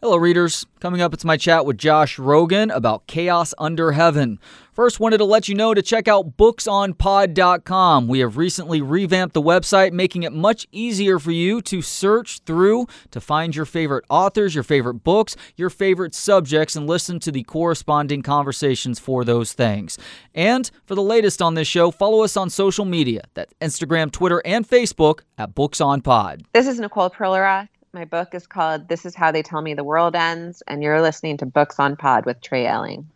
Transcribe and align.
Hello, 0.00 0.16
readers. 0.16 0.64
Coming 0.78 1.00
up, 1.00 1.12
it's 1.12 1.24
my 1.24 1.36
chat 1.36 1.66
with 1.66 1.76
Josh 1.76 2.18
Rogin 2.18 2.72
about 2.72 3.08
Chaos 3.08 3.52
Under 3.58 3.90
Heaven. 3.90 4.38
First, 4.72 5.00
wanted 5.00 5.18
to 5.18 5.24
let 5.24 5.48
you 5.48 5.56
know 5.56 5.74
to 5.74 5.82
check 5.82 6.06
out 6.06 6.36
booksonpod.com. 6.36 8.06
We 8.06 8.20
have 8.20 8.36
recently 8.36 8.80
revamped 8.80 9.34
the 9.34 9.42
website, 9.42 9.90
making 9.90 10.22
it 10.22 10.32
much 10.32 10.68
easier 10.70 11.18
for 11.18 11.32
you 11.32 11.60
to 11.62 11.82
search 11.82 12.38
through 12.46 12.86
to 13.10 13.20
find 13.20 13.56
your 13.56 13.64
favorite 13.64 14.04
authors, 14.08 14.54
your 14.54 14.62
favorite 14.62 15.02
books, 15.02 15.34
your 15.56 15.68
favorite 15.68 16.14
subjects, 16.14 16.76
and 16.76 16.86
listen 16.86 17.18
to 17.18 17.32
the 17.32 17.42
corresponding 17.42 18.22
conversations 18.22 19.00
for 19.00 19.24
those 19.24 19.52
things. 19.52 19.98
And 20.32 20.70
for 20.86 20.94
the 20.94 21.02
latest 21.02 21.42
on 21.42 21.54
this 21.54 21.66
show, 21.66 21.90
follow 21.90 22.22
us 22.22 22.36
on 22.36 22.50
social 22.50 22.84
media 22.84 23.22
that's 23.34 23.52
Instagram, 23.54 24.12
Twitter, 24.12 24.40
and 24.44 24.64
Facebook 24.64 25.22
at 25.36 25.56
Books 25.56 25.80
on 25.80 26.02
Pod. 26.02 26.44
This 26.52 26.68
is 26.68 26.78
Nicole 26.78 27.10
Perlroth. 27.10 27.66
My 27.94 28.04
book 28.04 28.34
is 28.34 28.46
called 28.46 28.88
This 28.88 29.06
Is 29.06 29.14
How 29.14 29.32
They 29.32 29.42
Tell 29.42 29.62
Me 29.62 29.72
the 29.72 29.82
World 29.82 30.14
Ends, 30.14 30.62
and 30.66 30.82
you're 30.82 31.00
listening 31.00 31.38
to 31.38 31.46
Books 31.46 31.78
on 31.78 31.96
Pod 31.96 32.26
with 32.26 32.38
Trey 32.42 32.66
Elling. 32.66 33.08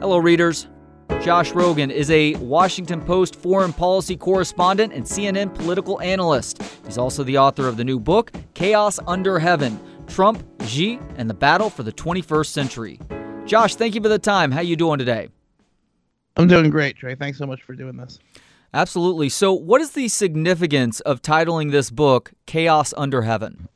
Hello, 0.00 0.18
readers. 0.18 0.68
Josh 1.22 1.52
Rogin 1.52 1.90
is 1.90 2.10
a 2.10 2.34
Washington 2.34 3.00
Post 3.00 3.34
foreign 3.34 3.72
policy 3.72 4.14
correspondent 4.14 4.92
and 4.92 5.04
CNN 5.04 5.54
political 5.54 5.98
analyst. 6.02 6.62
He's 6.84 6.98
also 6.98 7.24
the 7.24 7.38
author 7.38 7.66
of 7.66 7.78
the 7.78 7.84
new 7.84 7.98
book, 7.98 8.30
Chaos 8.52 9.00
Under 9.06 9.38
Heaven 9.38 9.80
Trump, 10.06 10.44
Xi, 10.66 11.00
and 11.16 11.30
the 11.30 11.34
Battle 11.34 11.70
for 11.70 11.82
the 11.82 11.92
21st 11.92 12.46
Century. 12.46 13.00
Josh, 13.46 13.74
thank 13.74 13.94
you 13.94 14.02
for 14.02 14.08
the 14.08 14.18
time. 14.18 14.52
How 14.52 14.60
you 14.60 14.76
doing 14.76 14.98
today? 14.98 15.30
I'm 16.36 16.46
doing 16.46 16.68
great, 16.68 16.96
Trey. 16.96 17.14
Thanks 17.14 17.38
so 17.38 17.46
much 17.46 17.62
for 17.62 17.74
doing 17.74 17.96
this. 17.96 18.18
Absolutely. 18.76 19.30
So, 19.30 19.54
what 19.54 19.80
is 19.80 19.92
the 19.92 20.08
significance 20.08 21.00
of 21.00 21.22
titling 21.22 21.70
this 21.70 21.88
book 21.88 22.34
Chaos 22.44 22.92
Under 22.94 23.22
Heaven? 23.22 23.70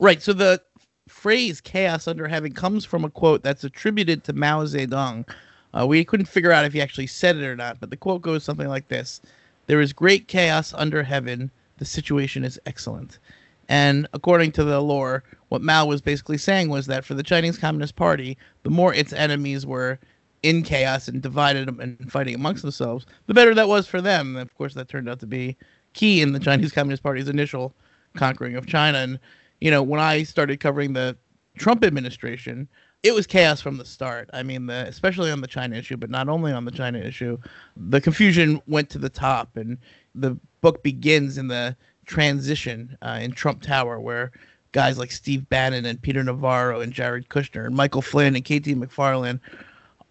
Right. 0.00 0.20
So, 0.20 0.32
the 0.32 0.60
phrase 1.06 1.60
chaos 1.60 2.08
under 2.08 2.26
heaven 2.26 2.52
comes 2.52 2.84
from 2.84 3.04
a 3.04 3.10
quote 3.10 3.44
that's 3.44 3.62
attributed 3.62 4.24
to 4.24 4.32
Mao 4.32 4.64
Zedong. 4.64 5.24
Uh, 5.72 5.86
we 5.86 6.04
couldn't 6.04 6.26
figure 6.26 6.50
out 6.50 6.64
if 6.64 6.72
he 6.72 6.82
actually 6.82 7.06
said 7.06 7.36
it 7.36 7.44
or 7.44 7.54
not, 7.54 7.78
but 7.78 7.90
the 7.90 7.96
quote 7.96 8.20
goes 8.20 8.42
something 8.42 8.66
like 8.66 8.88
this 8.88 9.20
There 9.68 9.80
is 9.80 9.92
great 9.92 10.26
chaos 10.26 10.74
under 10.74 11.04
heaven. 11.04 11.48
The 11.76 11.84
situation 11.84 12.42
is 12.42 12.58
excellent. 12.66 13.20
And 13.68 14.08
according 14.12 14.50
to 14.52 14.64
the 14.64 14.80
lore, 14.80 15.22
what 15.50 15.62
Mao 15.62 15.86
was 15.86 16.00
basically 16.00 16.38
saying 16.38 16.68
was 16.68 16.86
that 16.86 17.04
for 17.04 17.14
the 17.14 17.22
Chinese 17.22 17.58
Communist 17.58 17.94
Party, 17.94 18.36
the 18.64 18.70
more 18.70 18.92
its 18.92 19.12
enemies 19.12 19.64
were 19.64 20.00
in 20.42 20.62
chaos 20.62 21.08
and 21.08 21.22
divided 21.22 21.68
and 21.68 22.12
fighting 22.12 22.34
amongst 22.34 22.62
themselves, 22.62 23.06
the 23.26 23.34
better 23.34 23.54
that 23.54 23.68
was 23.68 23.86
for 23.86 24.00
them. 24.00 24.36
And 24.36 24.48
of 24.48 24.54
course, 24.56 24.74
that 24.74 24.88
turned 24.88 25.08
out 25.08 25.20
to 25.20 25.26
be 25.26 25.56
key 25.94 26.22
in 26.22 26.32
the 26.32 26.40
Chinese 26.40 26.72
Communist 26.72 27.02
Party's 27.02 27.28
initial 27.28 27.74
conquering 28.16 28.56
of 28.56 28.66
China. 28.66 28.98
And 28.98 29.18
you 29.60 29.70
know, 29.70 29.82
when 29.82 30.00
I 30.00 30.22
started 30.22 30.60
covering 30.60 30.92
the 30.92 31.16
Trump 31.58 31.84
administration, 31.84 32.68
it 33.02 33.14
was 33.14 33.26
chaos 33.26 33.60
from 33.60 33.76
the 33.76 33.84
start. 33.84 34.28
I 34.32 34.42
mean, 34.42 34.66
the, 34.66 34.86
especially 34.88 35.30
on 35.30 35.40
the 35.40 35.46
China 35.46 35.76
issue, 35.76 35.96
but 35.96 36.10
not 36.10 36.28
only 36.28 36.52
on 36.52 36.64
the 36.64 36.70
China 36.70 36.98
issue, 36.98 37.38
the 37.76 38.00
confusion 38.00 38.60
went 38.66 38.90
to 38.90 38.98
the 38.98 39.08
top, 39.08 39.56
and 39.56 39.78
the 40.14 40.36
book 40.60 40.82
begins 40.82 41.38
in 41.38 41.48
the 41.48 41.76
transition 42.06 42.96
uh, 43.02 43.18
in 43.20 43.32
Trump 43.32 43.62
Tower, 43.62 44.00
where 44.00 44.32
guys 44.72 44.98
like 44.98 45.12
Steve 45.12 45.48
Bannon 45.48 45.84
and 45.84 46.00
Peter 46.02 46.22
Navarro 46.22 46.80
and 46.80 46.92
Jared 46.92 47.28
Kushner 47.28 47.66
and 47.66 47.74
Michael 47.74 48.02
Flynn 48.02 48.34
and 48.34 48.44
KT 48.44 48.74
McFarland 48.76 49.40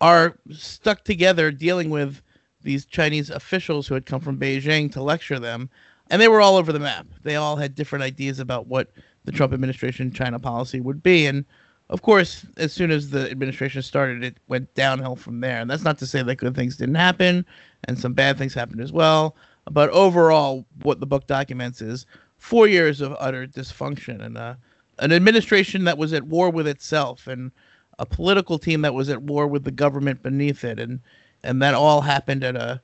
are 0.02 0.38
stuck 0.52 1.04
together 1.04 1.52
dealing 1.52 1.90
with 1.90 2.22
these 2.62 2.86
Chinese 2.86 3.30
officials 3.30 3.88
who 3.88 3.94
had 3.94 4.06
come 4.06 4.22
from 4.22 4.38
Beijing 4.38 4.92
to 4.92 5.02
lecture 5.02 5.40
them. 5.40 5.70
And 6.10 6.22
they 6.22 6.28
were 6.28 6.42
all 6.42 6.56
over 6.56 6.72
the 6.72 6.80
map. 6.80 7.08
They 7.24 7.36
all 7.36 7.56
had 7.56 7.76
different 7.76 8.04
ideas 8.04 8.40
about 8.40 8.68
what 8.68 8.92
the 9.26 9.32
Trump 9.32 9.54
administration 9.54 10.12
China 10.12 10.40
policy 10.40 10.80
would 10.80 11.04
be. 11.04 11.26
And 11.26 11.46
of 11.90 12.02
course, 12.02 12.46
as 12.58 12.74
soon 12.74 12.92
as 12.92 13.10
the 13.10 13.30
administration 13.30 13.82
started, 13.82 14.24
it 14.24 14.38
went 14.48 14.74
downhill 14.76 15.16
from 15.16 15.42
there. 15.42 15.60
And 15.60 15.70
that's 15.70 15.84
not 15.84 15.98
to 16.00 16.08
say 16.08 16.22
that 16.22 16.36
good 16.36 16.56
things 16.56 16.78
didn't 16.78 16.96
happen 16.96 17.46
and 17.86 18.00
some 18.00 18.14
bad 18.14 18.38
things 18.38 18.54
happened 18.54 18.82
as 18.82 18.92
well. 18.92 19.36
But 19.70 19.90
overall, 19.90 20.66
what 20.84 21.00
the 21.00 21.06
book 21.06 21.28
documents 21.28 21.82
is 21.82 22.06
four 22.38 22.68
years 22.68 23.02
of 23.02 23.16
utter 23.20 23.48
dysfunction 23.48 24.22
and 24.22 24.38
uh, 24.38 24.56
an 25.00 25.12
administration 25.12 25.84
that 25.86 25.98
was 25.98 26.14
at 26.14 26.24
war 26.24 26.50
with 26.50 26.68
itself 26.68 27.28
and 27.28 27.52
a 28.00 28.06
political 28.06 28.60
team 28.60 28.82
that 28.82 28.94
was 28.94 29.10
at 29.10 29.24
war 29.24 29.48
with 29.48 29.64
the 29.64 29.72
government 29.72 30.24
beneath 30.24 30.64
it, 30.64 30.80
and 30.80 31.00
and 31.44 31.62
that 31.62 31.74
all 31.74 32.02
happened 32.02 32.44
at 32.44 32.56
a 32.56 32.82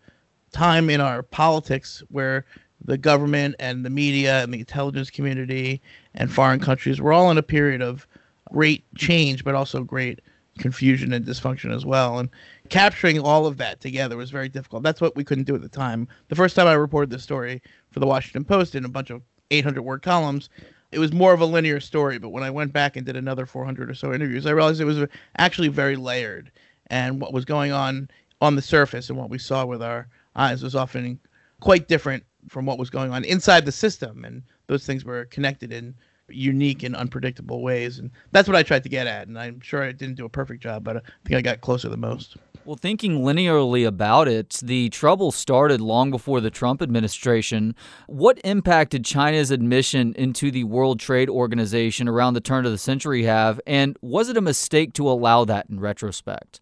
time 0.51 0.89
in 0.89 1.01
our 1.01 1.23
politics 1.23 2.03
where 2.09 2.45
the 2.85 2.97
government 2.97 3.55
and 3.59 3.85
the 3.85 3.89
media 3.89 4.43
and 4.43 4.53
the 4.53 4.59
intelligence 4.59 5.09
community 5.09 5.81
and 6.15 6.31
foreign 6.31 6.59
countries 6.59 7.01
were 7.01 7.13
all 7.13 7.31
in 7.31 7.37
a 7.37 7.43
period 7.43 7.81
of 7.81 8.07
great 8.51 8.83
change, 8.95 9.43
but 9.43 9.55
also 9.55 9.83
great 9.83 10.19
confusion 10.59 11.13
and 11.13 11.25
dysfunction 11.25 11.73
as 11.73 11.85
well. 11.85 12.19
And 12.19 12.29
capturing 12.69 13.19
all 13.19 13.45
of 13.45 13.57
that 13.57 13.79
together 13.79 14.17
was 14.17 14.29
very 14.29 14.49
difficult. 14.49 14.83
That's 14.83 15.01
what 15.01 15.15
we 15.15 15.23
couldn't 15.23 15.45
do 15.45 15.55
at 15.55 15.61
the 15.61 15.69
time. 15.69 16.07
The 16.27 16.35
first 16.35 16.55
time 16.55 16.67
I 16.67 16.73
reported 16.73 17.09
this 17.09 17.23
story 17.23 17.61
for 17.91 17.99
the 17.99 18.05
Washington 18.05 18.45
Post 18.45 18.75
in 18.75 18.85
a 18.85 18.89
bunch 18.89 19.09
of 19.09 19.21
800 19.49 19.81
word 19.81 20.01
columns, 20.01 20.49
it 20.93 20.99
was 20.99 21.11
more 21.11 21.33
of 21.33 21.41
a 21.41 21.45
linear 21.45 21.79
story. 21.79 22.19
But 22.19 22.29
when 22.29 22.43
I 22.43 22.51
went 22.51 22.71
back 22.71 22.95
and 22.95 23.05
did 23.05 23.15
another 23.15 23.45
400 23.45 23.89
or 23.89 23.93
so 23.93 24.13
interviews, 24.13 24.45
I 24.45 24.51
realized 24.51 24.79
it 24.79 24.85
was 24.85 25.05
actually 25.37 25.69
very 25.69 25.95
layered, 25.95 26.51
and 26.87 27.19
what 27.19 27.33
was 27.33 27.45
going 27.45 27.71
on 27.71 28.09
on 28.41 28.55
the 28.55 28.61
surface 28.61 29.09
and 29.09 29.17
what 29.17 29.29
we 29.29 29.37
saw 29.37 29.65
with 29.65 29.81
our 29.81 30.07
eyes 30.35 30.61
was 30.61 30.75
often 30.75 31.19
quite 31.59 31.87
different 31.87 32.23
from 32.49 32.65
what 32.65 32.77
was 32.77 32.89
going 32.89 33.11
on 33.11 33.23
inside 33.23 33.65
the 33.65 33.71
system, 33.71 34.25
and 34.25 34.43
those 34.67 34.85
things 34.85 35.05
were 35.05 35.25
connected 35.25 35.71
in 35.71 35.95
unique 36.29 36.83
and 36.83 36.95
unpredictable 36.95 37.61
ways. 37.61 37.99
And 37.99 38.11
that's 38.31 38.47
what 38.47 38.55
I 38.55 38.63
tried 38.63 38.83
to 38.83 38.89
get 38.89 39.07
at. 39.07 39.27
And 39.27 39.37
I'm 39.37 39.59
sure 39.59 39.83
I 39.83 39.91
didn't 39.91 40.15
do 40.15 40.25
a 40.25 40.29
perfect 40.29 40.63
job, 40.63 40.83
but 40.83 40.97
I 40.97 41.01
think 41.25 41.37
I 41.37 41.41
got 41.41 41.61
closer 41.61 41.89
than 41.89 41.99
most. 41.99 42.37
Well, 42.65 42.77
thinking 42.77 43.19
linearly 43.19 43.85
about 43.85 44.29
it, 44.29 44.61
the 44.63 44.89
trouble 44.89 45.31
started 45.33 45.81
long 45.81 46.11
before 46.11 46.39
the 46.39 46.49
Trump 46.49 46.81
administration. 46.81 47.75
What 48.07 48.39
impact 48.45 48.91
did 48.91 49.03
China's 49.03 49.51
admission 49.51 50.13
into 50.13 50.49
the 50.49 50.63
World 50.63 50.99
Trade 50.99 51.29
Organization 51.29 52.07
around 52.07 52.35
the 52.35 52.41
turn 52.41 52.65
of 52.65 52.71
the 52.71 52.77
century 52.77 53.23
have? 53.23 53.59
And 53.67 53.97
was 54.01 54.29
it 54.29 54.37
a 54.37 54.41
mistake 54.41 54.93
to 54.93 55.09
allow 55.09 55.43
that 55.45 55.69
in 55.69 55.81
retrospect? 55.81 56.61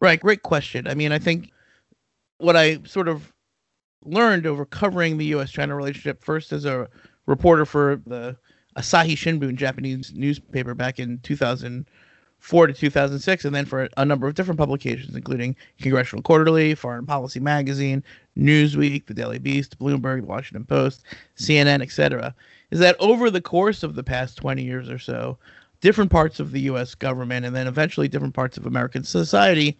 Right. 0.00 0.18
Great 0.18 0.42
question. 0.42 0.86
I 0.86 0.94
mean, 0.94 1.12
I 1.12 1.18
think 1.18 1.50
what 2.38 2.56
I 2.56 2.78
sort 2.84 3.08
of 3.08 3.32
learned 4.02 4.46
over 4.46 4.64
covering 4.64 5.18
the 5.18 5.26
U.S. 5.26 5.50
China 5.50 5.76
relationship 5.76 6.22
first 6.22 6.52
as 6.52 6.64
a 6.64 6.88
reporter 7.26 7.64
for 7.64 8.00
the 8.06 8.36
Asahi 8.76 9.12
Shimbun 9.12 9.56
Japanese 9.56 10.12
newspaper 10.14 10.74
back 10.74 10.98
in 10.98 11.18
2004 11.22 12.66
to 12.66 12.72
2006, 12.72 13.44
and 13.44 13.54
then 13.54 13.64
for 13.64 13.88
a 13.96 14.04
number 14.04 14.26
of 14.26 14.34
different 14.34 14.58
publications, 14.58 15.14
including 15.14 15.54
Congressional 15.80 16.22
Quarterly, 16.22 16.74
Foreign 16.74 17.06
Policy 17.06 17.40
Magazine, 17.40 18.02
Newsweek, 18.36 19.06
The 19.06 19.14
Daily 19.14 19.38
Beast, 19.38 19.78
Bloomberg, 19.78 20.22
The 20.22 20.26
Washington 20.26 20.64
Post, 20.64 21.04
CNN, 21.36 21.82
etc., 21.82 22.34
is 22.70 22.80
that 22.80 22.96
over 22.98 23.30
the 23.30 23.40
course 23.40 23.82
of 23.82 23.94
the 23.94 24.02
past 24.02 24.36
20 24.38 24.64
years 24.64 24.90
or 24.90 24.98
so, 24.98 25.38
different 25.80 26.10
parts 26.10 26.40
of 26.40 26.50
the 26.50 26.62
U.S. 26.62 26.94
government 26.94 27.46
and 27.46 27.54
then 27.54 27.68
eventually 27.68 28.08
different 28.08 28.34
parts 28.34 28.56
of 28.56 28.66
American 28.66 29.04
society 29.04 29.76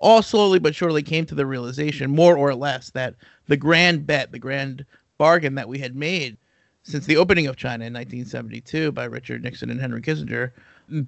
all 0.00 0.22
slowly 0.22 0.58
but 0.58 0.74
surely 0.74 1.02
came 1.02 1.26
to 1.26 1.34
the 1.34 1.46
realization, 1.46 2.10
more 2.14 2.36
or 2.36 2.54
less, 2.54 2.90
that 2.90 3.14
the 3.46 3.56
grand 3.56 4.06
bet, 4.06 4.30
the 4.30 4.38
grand 4.38 4.84
bargain 5.16 5.56
that 5.56 5.68
we 5.68 5.78
had 5.78 5.96
made 5.96 6.36
since 6.88 7.04
the 7.04 7.18
opening 7.18 7.46
of 7.46 7.56
China 7.56 7.84
in 7.84 7.92
1972 7.92 8.92
by 8.92 9.04
Richard 9.04 9.42
Nixon 9.42 9.68
and 9.68 9.80
Henry 9.80 10.00
Kissinger. 10.00 10.52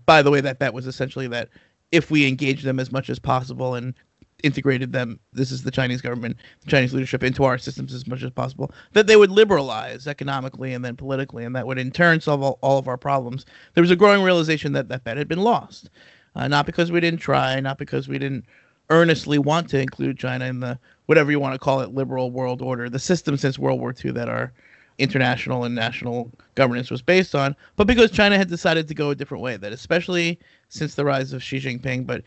By 0.04 0.20
the 0.20 0.30
way, 0.30 0.42
that 0.42 0.58
bet 0.58 0.74
was 0.74 0.86
essentially 0.86 1.26
that 1.28 1.48
if 1.90 2.10
we 2.10 2.28
engaged 2.28 2.64
them 2.64 2.78
as 2.78 2.92
much 2.92 3.08
as 3.08 3.18
possible 3.18 3.74
and 3.74 3.94
integrated 4.42 4.92
them, 4.92 5.18
this 5.32 5.50
is 5.50 5.62
the 5.62 5.70
Chinese 5.70 6.02
government, 6.02 6.36
the 6.62 6.70
Chinese 6.70 6.92
leadership, 6.92 7.22
into 7.22 7.44
our 7.44 7.56
systems 7.56 7.94
as 7.94 8.06
much 8.06 8.22
as 8.22 8.30
possible, 8.30 8.70
that 8.92 9.06
they 9.06 9.16
would 9.16 9.30
liberalize 9.30 10.06
economically 10.06 10.74
and 10.74 10.84
then 10.84 10.96
politically, 10.96 11.44
and 11.44 11.56
that 11.56 11.66
would 11.66 11.78
in 11.78 11.90
turn 11.90 12.20
solve 12.20 12.42
all, 12.42 12.58
all 12.60 12.78
of 12.78 12.86
our 12.86 12.98
problems. 12.98 13.46
There 13.74 13.82
was 13.82 13.90
a 13.90 13.96
growing 13.96 14.22
realization 14.22 14.72
that 14.74 14.88
that 14.88 15.04
bet 15.04 15.16
had 15.16 15.28
been 15.28 15.42
lost. 15.42 15.88
Uh, 16.36 16.46
not 16.46 16.66
because 16.66 16.92
we 16.92 17.00
didn't 17.00 17.20
try, 17.20 17.58
not 17.58 17.78
because 17.78 18.06
we 18.06 18.18
didn't 18.18 18.44
earnestly 18.90 19.38
want 19.38 19.68
to 19.70 19.80
include 19.80 20.18
China 20.18 20.44
in 20.44 20.60
the 20.60 20.78
whatever 21.06 21.30
you 21.30 21.40
want 21.40 21.54
to 21.54 21.58
call 21.58 21.80
it 21.80 21.94
liberal 21.94 22.30
world 22.30 22.60
order, 22.62 22.88
the 22.88 22.98
system 22.98 23.36
since 23.36 23.58
World 23.58 23.80
War 23.80 23.94
II 24.04 24.12
that 24.12 24.28
our 24.28 24.52
international 25.00 25.64
and 25.64 25.74
national 25.74 26.30
governance 26.54 26.90
was 26.90 27.02
based 27.02 27.34
on, 27.34 27.56
but 27.76 27.86
because 27.86 28.10
China 28.10 28.36
had 28.36 28.48
decided 28.48 28.86
to 28.88 28.94
go 28.94 29.10
a 29.10 29.14
different 29.14 29.42
way, 29.42 29.56
that 29.56 29.72
especially 29.72 30.38
since 30.68 30.94
the 30.94 31.04
rise 31.04 31.32
of 31.32 31.42
Xi 31.42 31.58
Jinping, 31.58 32.06
but 32.06 32.22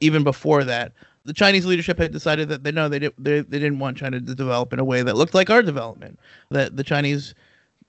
even 0.00 0.22
before 0.22 0.62
that, 0.64 0.92
the 1.24 1.32
Chinese 1.32 1.66
leadership 1.66 1.98
had 1.98 2.12
decided 2.12 2.48
that 2.48 2.62
they 2.62 2.72
no, 2.72 2.88
they, 2.88 2.98
did, 3.00 3.12
they, 3.18 3.40
they 3.40 3.58
didn't 3.58 3.78
want 3.78 3.96
China 3.96 4.20
to 4.20 4.34
develop 4.34 4.72
in 4.72 4.78
a 4.78 4.84
way 4.84 5.02
that 5.02 5.16
looked 5.16 5.34
like 5.34 5.50
our 5.50 5.62
development, 5.62 6.18
that 6.50 6.76
the 6.76 6.84
Chinese 6.84 7.34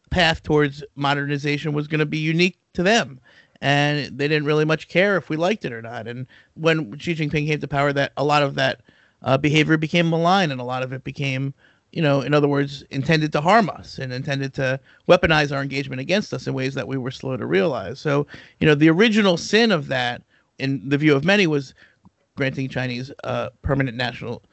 path 0.10 0.42
towards 0.42 0.84
modernization 0.96 1.74
was 1.74 1.88
going 1.88 2.00
to 2.00 2.06
be 2.06 2.18
unique 2.18 2.58
to 2.74 2.84
them. 2.84 3.20
And 3.62 4.18
they 4.18 4.28
didn't 4.28 4.46
really 4.46 4.66
much 4.66 4.88
care 4.88 5.18
if 5.18 5.30
we 5.30 5.36
liked 5.36 5.66
it 5.66 5.74
or 5.74 5.82
not. 5.82 6.08
And 6.08 6.28
when 6.56 6.98
Xi 6.98 7.16
Jinping 7.16 7.46
came 7.46 7.60
to 7.60 7.68
power, 7.68 7.94
that 7.94 8.14
a 8.18 8.24
lot 8.24 8.42
of 8.42 8.56
that 8.56 8.82
uh, 9.22 9.38
behavior 9.38 9.78
became 9.78 10.10
malign, 10.10 10.52
and 10.52 10.62
a 10.62 10.66
lot 10.66 10.84
of 10.84 10.94
it 10.94 11.04
became 11.04 11.54
you 11.92 12.02
know, 12.02 12.22
in 12.22 12.34
other 12.34 12.48
words, 12.48 12.84
intended 12.92 13.32
to 13.32 13.42
harm 13.42 13.70
us 13.70 13.98
and 13.98 14.14
intended 14.14 14.54
to 14.56 14.80
weaponize 15.08 15.56
our 15.56 15.62
engagement 15.62 16.00
against 16.00 16.34
us 16.34 16.48
in 16.48 16.54
ways 16.54 16.74
that 16.76 16.88
we 16.88 16.98
were 16.98 17.12
slow 17.12 17.36
to 17.36 17.46
realize. 17.46 18.00
So, 18.00 18.28
you 18.60 18.68
know, 18.68 18.76
the 18.76 18.90
original 18.90 19.38
sin 19.38 19.72
of 19.72 19.88
that, 19.88 20.22
in 20.60 20.88
the 20.88 20.98
view 20.98 21.16
of 21.16 21.26
many, 21.26 21.48
was 21.48 21.74
granting 22.36 22.70
Chinese 22.70 23.12
uh, 23.24 23.50
permanent 23.64 23.98
national 23.98 24.44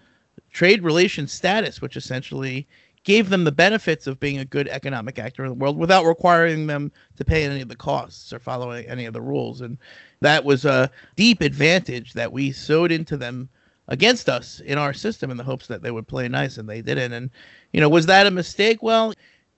trade 0.53 0.83
relations 0.83 1.33
status, 1.33 1.83
which 1.83 1.97
essentially 1.97 2.67
gave 3.05 3.29
them 3.29 3.45
the 3.45 3.53
benefits 3.53 4.09
of 4.09 4.19
being 4.19 4.39
a 4.39 4.45
good 4.45 4.67
economic 4.69 5.19
actor 5.19 5.45
in 5.45 5.51
the 5.51 5.55
world 5.55 5.79
without 5.79 6.05
requiring 6.05 6.67
them 6.67 6.91
to 7.17 7.25
pay 7.25 7.45
any 7.45 7.61
of 7.61 7.69
the 7.69 7.77
costs 7.77 8.33
or 8.33 8.41
following 8.41 8.85
any 8.87 9.05
of 9.05 9.13
the 9.13 9.21
rules. 9.21 9.61
And 9.61 9.79
that 10.21 10.45
was 10.45 10.65
a 10.65 10.91
deep 11.15 11.41
advantage 11.41 12.15
that 12.15 12.33
we 12.33 12.51
sewed 12.51 12.91
into 12.91 13.17
them 13.17 13.49
against 13.89 14.29
us 14.29 14.61
in 14.61 14.79
our 14.79 14.93
system 14.93 15.31
in 15.31 15.37
the 15.37 15.45
hopes 15.45 15.67
that 15.67 15.83
they 15.83 15.91
would 15.91 16.09
play 16.09 16.29
nice 16.29 16.59
and 16.59 16.69
they 16.69 16.83
didn't. 16.83 17.13
And, 17.13 17.31
you 17.73 17.81
know, 17.81 17.89
was 17.89 18.07
that 18.07 18.27
a 18.27 18.31
mistake? 18.31 18.83
Well, 18.83 19.13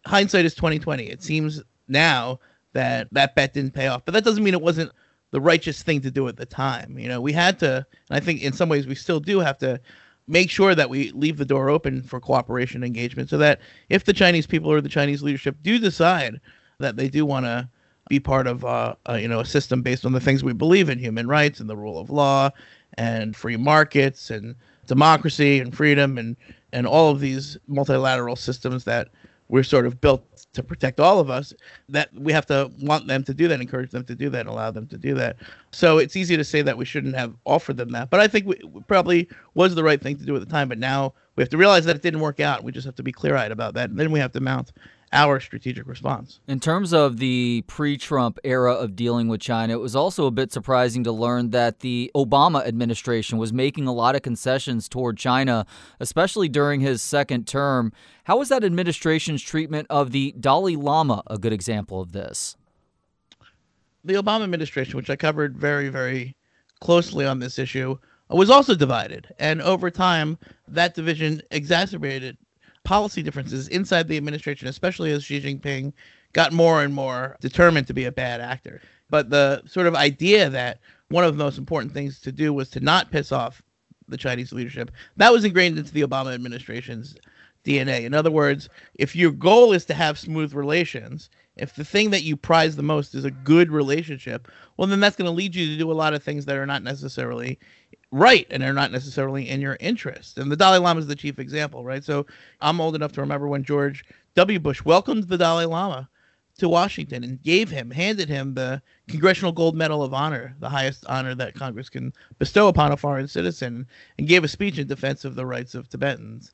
hindsight 0.07 0.45
is 0.45 0.55
2020. 0.55 1.05
It 1.05 1.23
seems 1.23 1.63
now 1.89 2.41
that 2.73 3.09
that 3.13 3.35
bet 3.35 3.55
didn't 3.55 3.75
pay 3.75 3.87
off, 3.87 4.05
but 4.05 4.13
that 4.15 4.25
doesn't 4.25 4.45
mean 4.45 4.55
it 4.55 4.61
wasn't 4.61 4.93
the 5.31 5.41
righteous 5.41 5.83
thing 5.83 6.01
to 6.03 6.11
do 6.11 6.29
at 6.29 6.37
the 6.37 6.47
time. 6.47 6.99
You 6.99 7.09
know, 7.09 7.21
we 7.21 7.33
had 7.33 7.59
to, 7.61 7.87
and 8.11 8.17
I 8.17 8.21
think 8.21 8.43
in 8.43 8.53
some 8.53 8.69
ways 8.69 8.87
we 8.87 8.95
still 8.95 9.21
do 9.21 9.41
have 9.41 9.59
to 9.59 9.81
make 10.27 10.51
sure 10.51 10.75
that 10.75 10.91
we 10.91 11.11
leave 11.13 11.39
the 11.39 11.45
door 11.45 11.71
open 11.71 12.03
for 12.03 12.21
cooperation 12.21 12.83
and 12.83 12.87
engagement 12.87 13.31
so 13.31 13.39
that 13.39 13.61
if 13.89 14.05
the 14.05 14.13
Chinese 14.13 14.47
people 14.47 14.71
or 14.71 14.81
the 14.81 14.89
Chinese 14.89 15.23
leadership 15.23 15.57
do 15.63 15.79
decide 15.79 16.41
that 16.79 16.97
they 16.97 17.09
do 17.09 17.25
want 17.25 17.47
to 17.47 17.69
be 18.09 18.21
part 18.21 18.47
of 18.47 18.65
uh, 18.65 18.95
uh, 19.09 19.15
you 19.15 19.29
know 19.29 19.41
a 19.41 19.45
system 19.45 19.83
based 19.83 20.05
on 20.05 20.13
the 20.13 20.21
things 20.21 20.43
we 20.43 20.53
believe 20.53 20.89
in 20.89 20.99
human 20.99 21.27
rights 21.27 21.61
and 21.61 21.69
the 21.69 21.77
rule 21.77 21.99
of 21.99 22.11
law 22.11 22.51
and 22.97 23.37
free 23.37 23.57
markets 23.57 24.31
and 24.31 24.55
democracy 24.87 25.61
and 25.61 25.77
freedom 25.77 26.19
and 26.19 26.37
and 26.73 26.87
all 26.87 27.11
of 27.11 27.21
these 27.21 27.57
multilateral 27.67 28.37
systems 28.37 28.85
that 28.85 29.09
we're 29.49 29.63
sort 29.63 29.87
of 29.87 30.01
built 30.01 30.25
to 30.53 30.63
protect 30.63 30.99
all 30.99 31.21
of 31.21 31.31
us 31.31 31.55
that 31.89 32.13
we 32.15 32.33
have 32.33 32.47
to 32.47 32.71
want 32.81 33.07
them 33.07 33.23
to 33.23 33.33
do 33.35 33.49
that 33.49 33.61
encourage 33.61 33.91
them 33.91 34.05
to 34.05 34.15
do 34.15 34.29
that 34.29 34.47
allow 34.47 34.71
them 34.71 34.87
to 34.87 34.99
do 34.99 35.15
that. 35.15 35.37
So 35.73 35.99
it's 35.99 36.17
easy 36.17 36.37
to 36.37 36.45
say 36.45 36.63
that 36.63 36.77
we 36.77 36.85
shouldn't 36.85 37.15
have 37.15 37.35
offered 37.45 37.77
them 37.77 37.91
that 37.91 38.11
but 38.11 38.21
i 38.21 38.27
think 38.27 38.47
we, 38.47 38.57
probably 38.87 39.29
was 39.55 39.75
the 39.75 39.85
right 39.85 40.01
thing 40.01 40.17
to 40.17 40.25
do 40.25 40.35
at 40.35 40.41
the 40.41 40.47
time 40.47 40.69
but 40.69 40.79
now 40.79 41.13
we 41.37 41.43
have 41.43 41.51
to 41.51 41.57
realize 41.57 41.85
that 41.85 41.95
it 41.95 42.03
didn't 42.03 42.21
work 42.21 42.41
out. 42.41 42.65
We 42.65 42.73
just 42.73 42.85
have 42.85 42.97
to 42.97 43.03
be 43.05 43.13
clear-eyed 43.13 43.53
about 43.53 43.75
that 43.75 43.91
and 43.91 43.99
then 43.99 44.11
we 44.11 44.19
have 44.19 44.33
to 44.33 44.41
mount 44.41 44.73
our 45.13 45.41
strategic 45.41 45.87
response. 45.87 46.41
In 46.47 46.61
terms 46.61 46.93
of 46.93 47.19
the 47.19 47.65
pre 47.67 47.97
Trump 47.97 48.39
era 48.45 48.75
of 48.75 48.97
dealing 48.97 49.29
with 49.29 49.41
China, 49.41 49.75
it 49.75 49.81
was 49.81 49.97
also 49.97 50.27
a 50.27 50.31
bit 50.31 50.53
surprising 50.53 51.05
to 51.05 51.13
learn 51.13 51.51
that 51.51 51.81
the 51.81 52.11
Obama 52.15 52.67
administration 52.67 53.39
was 53.39 53.53
making 53.53 53.87
a 53.87 53.93
lot 53.93 54.15
of 54.15 54.23
concessions 54.23 54.89
toward 54.89 55.17
China, 55.17 55.67
especially 56.01 56.49
during 56.49 56.81
his 56.81 57.03
second 57.03 57.47
term. 57.47 57.93
How 58.25 58.39
was 58.39 58.49
that 58.51 58.65
administration's 58.65 59.43
treatment 59.43 59.87
of 59.89 60.11
the 60.11 60.35
Dalai 60.39 60.77
Lama 60.77 61.23
a 61.27 61.39
good 61.39 61.53
example 61.53 62.01
of 62.01 62.13
this? 62.13 62.57
The 64.05 64.15
Obama 64.15 64.45
administration, 64.45 64.97
which 64.97 65.11
I 65.11 65.17
covered 65.17 65.57
very, 65.57 65.89
very 65.89 66.37
closely 66.81 67.27
on 67.27 67.39
this 67.39 67.59
issue, 67.59 67.99
was 68.31 68.51
also 68.51 68.75
divided. 68.75 69.35
And 69.39 69.63
over 69.63 69.91
time, 69.91 70.39
that 70.69 70.95
division 70.95 71.43
exacerbated 71.51 72.37
policy 72.89 73.23
differences 73.23 73.69
inside 73.69 74.09
the 74.09 74.17
administration, 74.17 74.67
especially 74.67 75.13
as 75.13 75.23
Xi 75.23 75.43
Jinping 75.43 75.93
got 76.33 76.55
more 76.55 76.83
and 76.83 76.95
more 76.95 77.37
determined 77.39 77.87
to 77.87 77.93
be 77.93 78.07
a 78.07 78.13
bad 78.13 78.41
actor. 78.41 78.81
But 79.11 79.29
the 79.29 79.63
sort 79.67 79.87
of 79.87 79.95
idea 79.95 80.49
that 80.49 80.81
one 81.11 81.23
of 81.23 81.37
the 81.37 81.45
most 81.45 81.59
important 81.59 81.93
things 81.93 82.19
to 82.21 82.33
do 82.33 82.51
was 82.55 82.71
to 82.71 82.81
not 82.81 83.11
piss 83.11 83.31
off 83.31 83.61
the 84.09 84.17
Chinese 84.17 84.55
leadership, 84.55 84.91
that 85.19 85.31
was 85.31 85.45
ingrained 85.45 85.77
into 85.77 85.93
the 85.93 86.01
Obama 86.01 86.33
administration's 86.33 87.15
DNA. 87.63 88.05
In 88.05 88.15
other 88.15 88.31
words, 88.31 88.71
if 88.95 89.15
your 89.15 89.33
goal 89.33 89.75
is 89.75 89.85
to 89.85 89.93
have 89.93 90.19
smooth 90.19 90.55
relations, 90.55 91.29
if 91.59 91.75
the 91.75 91.85
thing 91.85 92.11
that 92.11 92.23
you 92.23 92.37
prize 92.37 92.77
the 92.77 92.83
most 92.83 93.15
is 93.15 93.25
a 93.25 93.31
good 93.31 93.71
relationship, 93.71 94.49
well, 94.77 94.89
then 94.89 95.01
that's 95.01 95.17
going 95.17 95.27
to 95.27 95.33
lead 95.33 95.55
you 95.55 95.67
to 95.67 95.79
do 95.79 95.91
a 95.91 95.95
lot 95.95 96.15
of 96.15 96.23
things 96.23 96.45
that 96.47 96.57
are 96.57 96.67
not 96.67 96.83
necessarily 96.83 97.59
right 98.11 98.47
and 98.51 98.63
are 98.63 98.73
not 98.73 98.93
necessarily 98.93 99.49
in 99.49 99.61
your 99.61 99.77
interest. 99.81 100.39
And 100.39 100.51
the 100.51 100.57
Dalai 100.57 100.79
Lama 100.79 101.01
is 101.01 101.07
the 101.07 101.17
chief 101.17 101.39
example, 101.39 101.85
right? 101.85 102.03
So 102.03 102.27
I'm 102.61 102.81
old 102.81 102.95
enough 102.95 103.13
to 103.13 103.21
remember 103.21 103.49
when 103.49 103.65
George 103.65 104.05
W. 104.35 104.59
Bush 104.59 104.85
welcomed 104.85 105.25
the 105.25 105.39
Dalai 105.39 105.67
Lama 105.67 106.09
to 106.59 106.69
Washington 106.69 107.23
and 107.23 107.43
gave 107.43 107.71
him, 107.71 107.91
handed 107.91 108.29
him 108.29 108.55
the 108.55 108.83
Congressional 109.09 109.53
Gold 109.53 109.77
Medal 109.77 110.03
of 110.03 110.13
Honor, 110.13 110.57
the 110.59 110.69
highest 110.69 111.07
honor 111.07 111.35
that 111.37 111.55
Congress 111.55 111.89
can 111.89 112.13
bestow 112.39 112.69
upon 112.69 112.93
a 112.93 112.97
foreign 112.97 113.29
citizen, 113.29 113.87
and 114.19 114.27
gave 114.27 114.43
a 114.43 114.49
speech 114.49 114.79
in 114.79 114.87
defense 114.87 115.25
of 115.25 115.35
the 115.37 115.47
rights 115.47 115.75
of 115.75 115.89
Tibetans. 115.89 116.53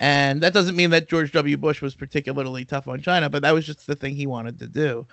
And 0.00 0.42
that 0.42 0.52
doesn't 0.52 0.76
mean 0.76 0.90
that 0.90 1.08
George 1.08 1.32
W. 1.32 1.56
Bush 1.56 1.80
was 1.80 1.94
particularly 1.94 2.64
tough 2.64 2.88
on 2.88 3.00
China, 3.00 3.30
but 3.30 3.42
that 3.42 3.54
was 3.54 3.66
just 3.66 3.86
the 3.86 3.94
thing 3.94 4.16
he 4.16 4.26
wanted 4.26 4.58
to 4.58 4.66
do. 4.66 5.06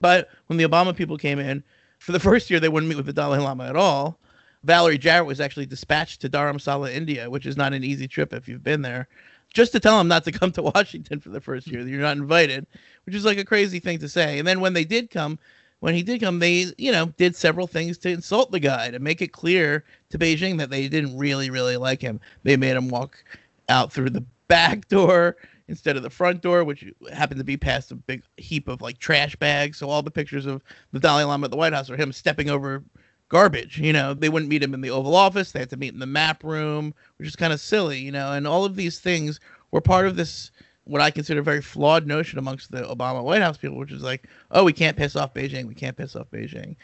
But 0.00 0.28
when 0.46 0.58
the 0.58 0.64
Obama 0.64 0.94
people 0.94 1.16
came 1.16 1.38
in, 1.38 1.62
for 1.98 2.12
the 2.12 2.20
first 2.20 2.50
year, 2.50 2.60
they 2.60 2.68
wouldn't 2.68 2.88
meet 2.88 2.96
with 2.96 3.06
the 3.06 3.12
Dalai 3.12 3.38
Lama 3.38 3.66
at 3.66 3.76
all. 3.76 4.18
Valerie 4.64 4.98
Jarrett 4.98 5.26
was 5.26 5.40
actually 5.40 5.66
dispatched 5.66 6.20
to 6.20 6.28
Dharamsala, 6.28 6.92
India, 6.92 7.30
which 7.30 7.46
is 7.46 7.56
not 7.56 7.72
an 7.72 7.84
easy 7.84 8.08
trip 8.08 8.32
if 8.32 8.48
you've 8.48 8.62
been 8.62 8.82
there, 8.82 9.08
just 9.52 9.72
to 9.72 9.80
tell 9.80 10.00
him 10.00 10.08
not 10.08 10.24
to 10.24 10.32
come 10.32 10.52
to 10.52 10.62
Washington 10.74 11.20
for 11.20 11.30
the 11.30 11.40
first 11.40 11.66
year. 11.66 11.86
You're 11.86 12.00
not 12.00 12.16
invited, 12.16 12.66
which 13.06 13.14
is 13.14 13.24
like 13.24 13.38
a 13.38 13.44
crazy 13.44 13.80
thing 13.80 13.98
to 14.00 14.08
say. 14.08 14.38
And 14.38 14.46
then 14.46 14.60
when 14.60 14.72
they 14.72 14.84
did 14.84 15.10
come, 15.10 15.38
when 15.80 15.94
he 15.94 16.02
did 16.02 16.20
come, 16.20 16.40
they, 16.40 16.66
you 16.76 16.90
know, 16.90 17.06
did 17.16 17.36
several 17.36 17.68
things 17.68 17.98
to 17.98 18.10
insult 18.10 18.50
the 18.50 18.58
guy 18.60 18.90
to 18.90 18.98
make 18.98 19.22
it 19.22 19.32
clear 19.32 19.84
to 20.10 20.18
Beijing 20.18 20.58
that 20.58 20.70
they 20.70 20.88
didn't 20.88 21.16
really, 21.16 21.50
really 21.50 21.76
like 21.76 22.00
him. 22.00 22.20
They 22.42 22.56
made 22.56 22.76
him 22.76 22.88
walk 22.88 23.22
out 23.68 23.92
through 23.92 24.10
the 24.10 24.24
back 24.48 24.88
door 24.88 25.36
instead 25.68 25.96
of 25.96 26.02
the 26.02 26.10
front 26.10 26.40
door, 26.40 26.64
which 26.64 26.84
happened 27.12 27.38
to 27.38 27.44
be 27.44 27.56
past 27.56 27.92
a 27.92 27.94
big 27.94 28.22
heap 28.36 28.68
of 28.68 28.80
like 28.80 28.98
trash 28.98 29.36
bags. 29.36 29.78
So 29.78 29.88
all 29.88 30.02
the 30.02 30.10
pictures 30.10 30.46
of 30.46 30.62
the 30.92 31.00
Dalai 31.00 31.24
Lama 31.24 31.44
at 31.44 31.50
the 31.50 31.56
White 31.56 31.74
House 31.74 31.90
are 31.90 31.96
him 31.96 32.12
stepping 32.12 32.48
over 32.50 32.82
garbage. 33.28 33.78
You 33.78 33.92
know, 33.92 34.14
they 34.14 34.30
wouldn't 34.30 34.48
meet 34.48 34.62
him 34.62 34.74
in 34.74 34.80
the 34.80 34.90
Oval 34.90 35.14
Office. 35.14 35.52
They 35.52 35.60
had 35.60 35.70
to 35.70 35.76
meet 35.76 35.92
in 35.92 36.00
the 36.00 36.06
map 36.06 36.42
room, 36.42 36.94
which 37.18 37.28
is 37.28 37.36
kind 37.36 37.52
of 37.52 37.60
silly, 37.60 37.98
you 37.98 38.12
know, 38.12 38.32
and 38.32 38.46
all 38.46 38.64
of 38.64 38.76
these 38.76 38.98
things 38.98 39.40
were 39.70 39.82
part 39.82 40.06
of 40.06 40.16
this 40.16 40.50
what 40.88 41.02
I 41.02 41.10
consider 41.10 41.40
a 41.40 41.44
very 41.44 41.60
flawed 41.60 42.06
notion 42.06 42.38
amongst 42.38 42.70
the 42.70 42.82
Obama 42.82 43.22
White 43.22 43.42
House 43.42 43.58
people, 43.58 43.76
which 43.76 43.92
is 43.92 44.02
like, 44.02 44.26
oh, 44.50 44.64
we 44.64 44.72
can't 44.72 44.96
piss 44.96 45.16
off 45.16 45.34
Beijing. 45.34 45.66
We 45.66 45.74
can't 45.74 45.96
piss 45.96 46.16
off 46.16 46.30
Beijing. 46.30 46.76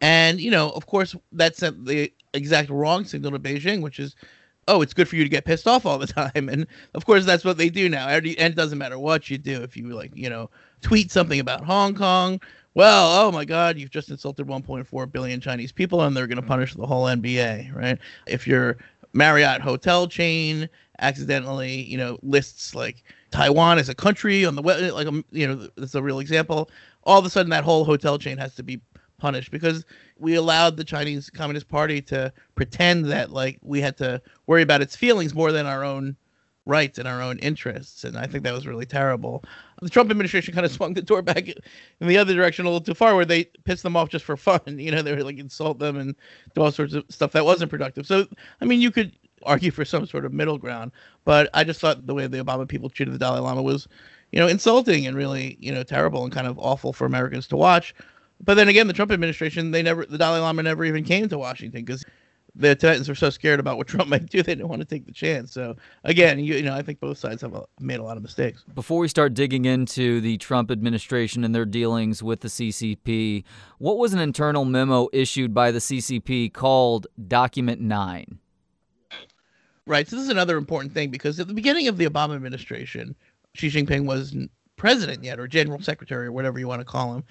And, 0.00 0.40
you 0.40 0.50
know, 0.50 0.70
of 0.70 0.86
course, 0.86 1.14
that 1.32 1.54
sent 1.54 1.84
the 1.84 2.10
exact 2.32 2.70
wrong 2.70 3.04
signal 3.04 3.30
to 3.32 3.38
Beijing, 3.38 3.82
which 3.82 4.00
is, 4.00 4.16
oh, 4.68 4.82
it's 4.82 4.94
good 4.94 5.08
for 5.08 5.16
you 5.16 5.24
to 5.24 5.28
get 5.28 5.44
pissed 5.44 5.66
off 5.66 5.86
all 5.86 5.98
the 5.98 6.06
time. 6.32 6.48
And 6.48 6.66
of 6.94 7.04
course, 7.04 7.24
that's 7.24 7.44
what 7.44 7.58
they 7.58 7.68
do 7.68 7.88
now. 7.88 8.08
And 8.08 8.26
it 8.26 8.54
doesn't 8.56 8.78
matter 8.78 8.98
what 8.98 9.30
you 9.30 9.38
do. 9.38 9.62
If 9.62 9.76
you, 9.76 9.88
like, 9.88 10.12
you 10.14 10.30
know, 10.30 10.50
tweet 10.80 11.10
something 11.10 11.40
about 11.40 11.64
Hong 11.64 11.94
Kong 11.94 12.40
well, 12.74 13.26
oh 13.26 13.30
my 13.30 13.44
God, 13.44 13.76
you've 13.76 13.90
just 13.90 14.08
insulted 14.08 14.46
1.4 14.46 15.12
billion 15.12 15.40
Chinese 15.40 15.72
people, 15.72 16.02
and 16.02 16.16
they're 16.16 16.26
going 16.26 16.40
to 16.40 16.46
punish 16.46 16.74
the 16.74 16.86
whole 16.86 17.04
NBA, 17.04 17.74
right? 17.74 17.98
If 18.26 18.46
your 18.46 18.78
Marriott 19.12 19.60
hotel 19.60 20.08
chain 20.08 20.68
accidentally, 20.98 21.82
you 21.82 21.98
know, 21.98 22.18
lists 22.22 22.74
like 22.74 23.04
Taiwan 23.30 23.78
as 23.78 23.90
a 23.90 23.94
country 23.94 24.46
on 24.46 24.54
the 24.54 24.62
web, 24.62 24.92
like 24.94 25.06
um, 25.06 25.24
you 25.30 25.46
know, 25.46 25.68
that's 25.76 25.94
a 25.94 26.02
real 26.02 26.18
example. 26.18 26.70
All 27.04 27.18
of 27.18 27.26
a 27.26 27.30
sudden, 27.30 27.50
that 27.50 27.64
whole 27.64 27.84
hotel 27.84 28.16
chain 28.16 28.38
has 28.38 28.54
to 28.54 28.62
be 28.62 28.80
punished 29.22 29.52
because 29.52 29.86
we 30.18 30.34
allowed 30.34 30.76
the 30.76 30.82
Chinese 30.82 31.30
Communist 31.30 31.68
Party 31.68 32.02
to 32.02 32.32
pretend 32.56 33.04
that 33.06 33.30
like 33.30 33.56
we 33.62 33.80
had 33.80 33.96
to 33.98 34.20
worry 34.48 34.62
about 34.62 34.82
its 34.82 34.96
feelings 34.96 35.32
more 35.32 35.52
than 35.52 35.64
our 35.64 35.84
own 35.84 36.16
rights 36.66 36.98
and 36.98 37.06
our 37.06 37.22
own 37.22 37.38
interests. 37.38 38.02
And 38.02 38.18
I 38.18 38.26
think 38.26 38.42
that 38.42 38.52
was 38.52 38.66
really 38.66 38.84
terrible. 38.84 39.44
The 39.80 39.88
Trump 39.88 40.10
administration 40.10 40.54
kind 40.54 40.66
of 40.66 40.72
swung 40.78 40.94
the 40.94 41.02
door 41.02 41.22
back 41.22 41.48
in 41.48 42.08
the 42.08 42.18
other 42.18 42.34
direction 42.34 42.66
a 42.66 42.68
little 42.68 42.84
too 42.84 42.94
far, 42.94 43.14
where 43.14 43.24
they 43.24 43.44
pissed 43.64 43.84
them 43.84 43.96
off 43.96 44.08
just 44.08 44.24
for 44.24 44.36
fun. 44.36 44.60
You 44.66 44.90
know, 44.90 45.02
they 45.02 45.14
were 45.14 45.22
like 45.22 45.38
insult 45.38 45.78
them 45.78 45.96
and 45.96 46.16
do 46.56 46.62
all 46.62 46.72
sorts 46.72 46.94
of 46.94 47.04
stuff 47.08 47.30
that 47.32 47.44
wasn't 47.44 47.70
productive. 47.70 48.06
So, 48.06 48.26
I 48.60 48.64
mean, 48.64 48.80
you 48.80 48.90
could 48.90 49.12
argue 49.44 49.70
for 49.70 49.84
some 49.84 50.04
sort 50.04 50.24
of 50.24 50.32
middle 50.32 50.58
ground, 50.58 50.90
but 51.24 51.48
I 51.54 51.62
just 51.62 51.80
thought 51.80 52.06
the 52.08 52.14
way 52.14 52.26
the 52.26 52.42
Obama 52.42 52.66
people 52.66 52.90
treated 52.90 53.14
the 53.14 53.18
Dalai 53.18 53.38
Lama 53.38 53.62
was, 53.62 53.86
you 54.32 54.40
know, 54.40 54.48
insulting 54.48 55.06
and 55.06 55.16
really, 55.16 55.56
you 55.60 55.72
know, 55.72 55.84
terrible 55.84 56.24
and 56.24 56.32
kind 56.32 56.48
of 56.48 56.58
awful 56.58 56.92
for 56.92 57.06
Americans 57.06 57.46
to 57.48 57.56
watch. 57.56 57.94
But 58.42 58.54
then 58.54 58.68
again, 58.68 58.86
the 58.86 58.92
Trump 58.92 59.12
administration, 59.12 59.70
they 59.70 59.82
never, 59.82 60.04
the 60.04 60.18
Dalai 60.18 60.40
Lama 60.40 60.62
never 60.62 60.84
even 60.84 61.04
came 61.04 61.28
to 61.28 61.38
Washington 61.38 61.84
because 61.84 62.04
the 62.54 62.74
Tibetans 62.74 63.08
were 63.08 63.14
so 63.14 63.30
scared 63.30 63.60
about 63.60 63.78
what 63.78 63.86
Trump 63.88 64.08
might 64.08 64.28
do, 64.28 64.42
they 64.42 64.54
didn't 64.54 64.68
want 64.68 64.80
to 64.80 64.86
take 64.86 65.06
the 65.06 65.12
chance. 65.12 65.52
So 65.52 65.76
again, 66.04 66.38
you, 66.38 66.54
you 66.54 66.62
know, 66.62 66.74
I 66.74 66.82
think 66.82 67.00
both 67.00 67.18
sides 67.18 67.42
have 67.42 67.56
made 67.80 68.00
a 68.00 68.02
lot 68.02 68.16
of 68.16 68.22
mistakes. 68.22 68.64
Before 68.74 68.98
we 68.98 69.08
start 69.08 69.34
digging 69.34 69.64
into 69.64 70.20
the 70.20 70.36
Trump 70.38 70.70
administration 70.70 71.44
and 71.44 71.54
their 71.54 71.64
dealings 71.64 72.22
with 72.22 72.40
the 72.40 72.48
CCP, 72.48 73.44
what 73.78 73.98
was 73.98 74.12
an 74.12 74.20
internal 74.20 74.64
memo 74.64 75.08
issued 75.12 75.54
by 75.54 75.70
the 75.70 75.78
CCP 75.78 76.52
called 76.52 77.06
Document 77.28 77.80
Nine? 77.80 78.38
Right. 79.86 80.08
So 80.08 80.16
this 80.16 80.24
is 80.24 80.30
another 80.30 80.56
important 80.56 80.94
thing 80.94 81.10
because 81.10 81.40
at 81.40 81.48
the 81.48 81.54
beginning 81.54 81.88
of 81.88 81.96
the 81.96 82.06
Obama 82.06 82.36
administration, 82.36 83.16
Xi 83.54 83.68
Jinping 83.68 84.04
wasn't 84.06 84.50
president 84.76 85.24
yet, 85.24 85.38
or 85.38 85.48
general 85.48 85.80
secretary, 85.80 86.26
or 86.26 86.32
whatever 86.32 86.58
you 86.58 86.68
want 86.68 86.80
to 86.80 86.84
call 86.84 87.14
him. 87.14 87.24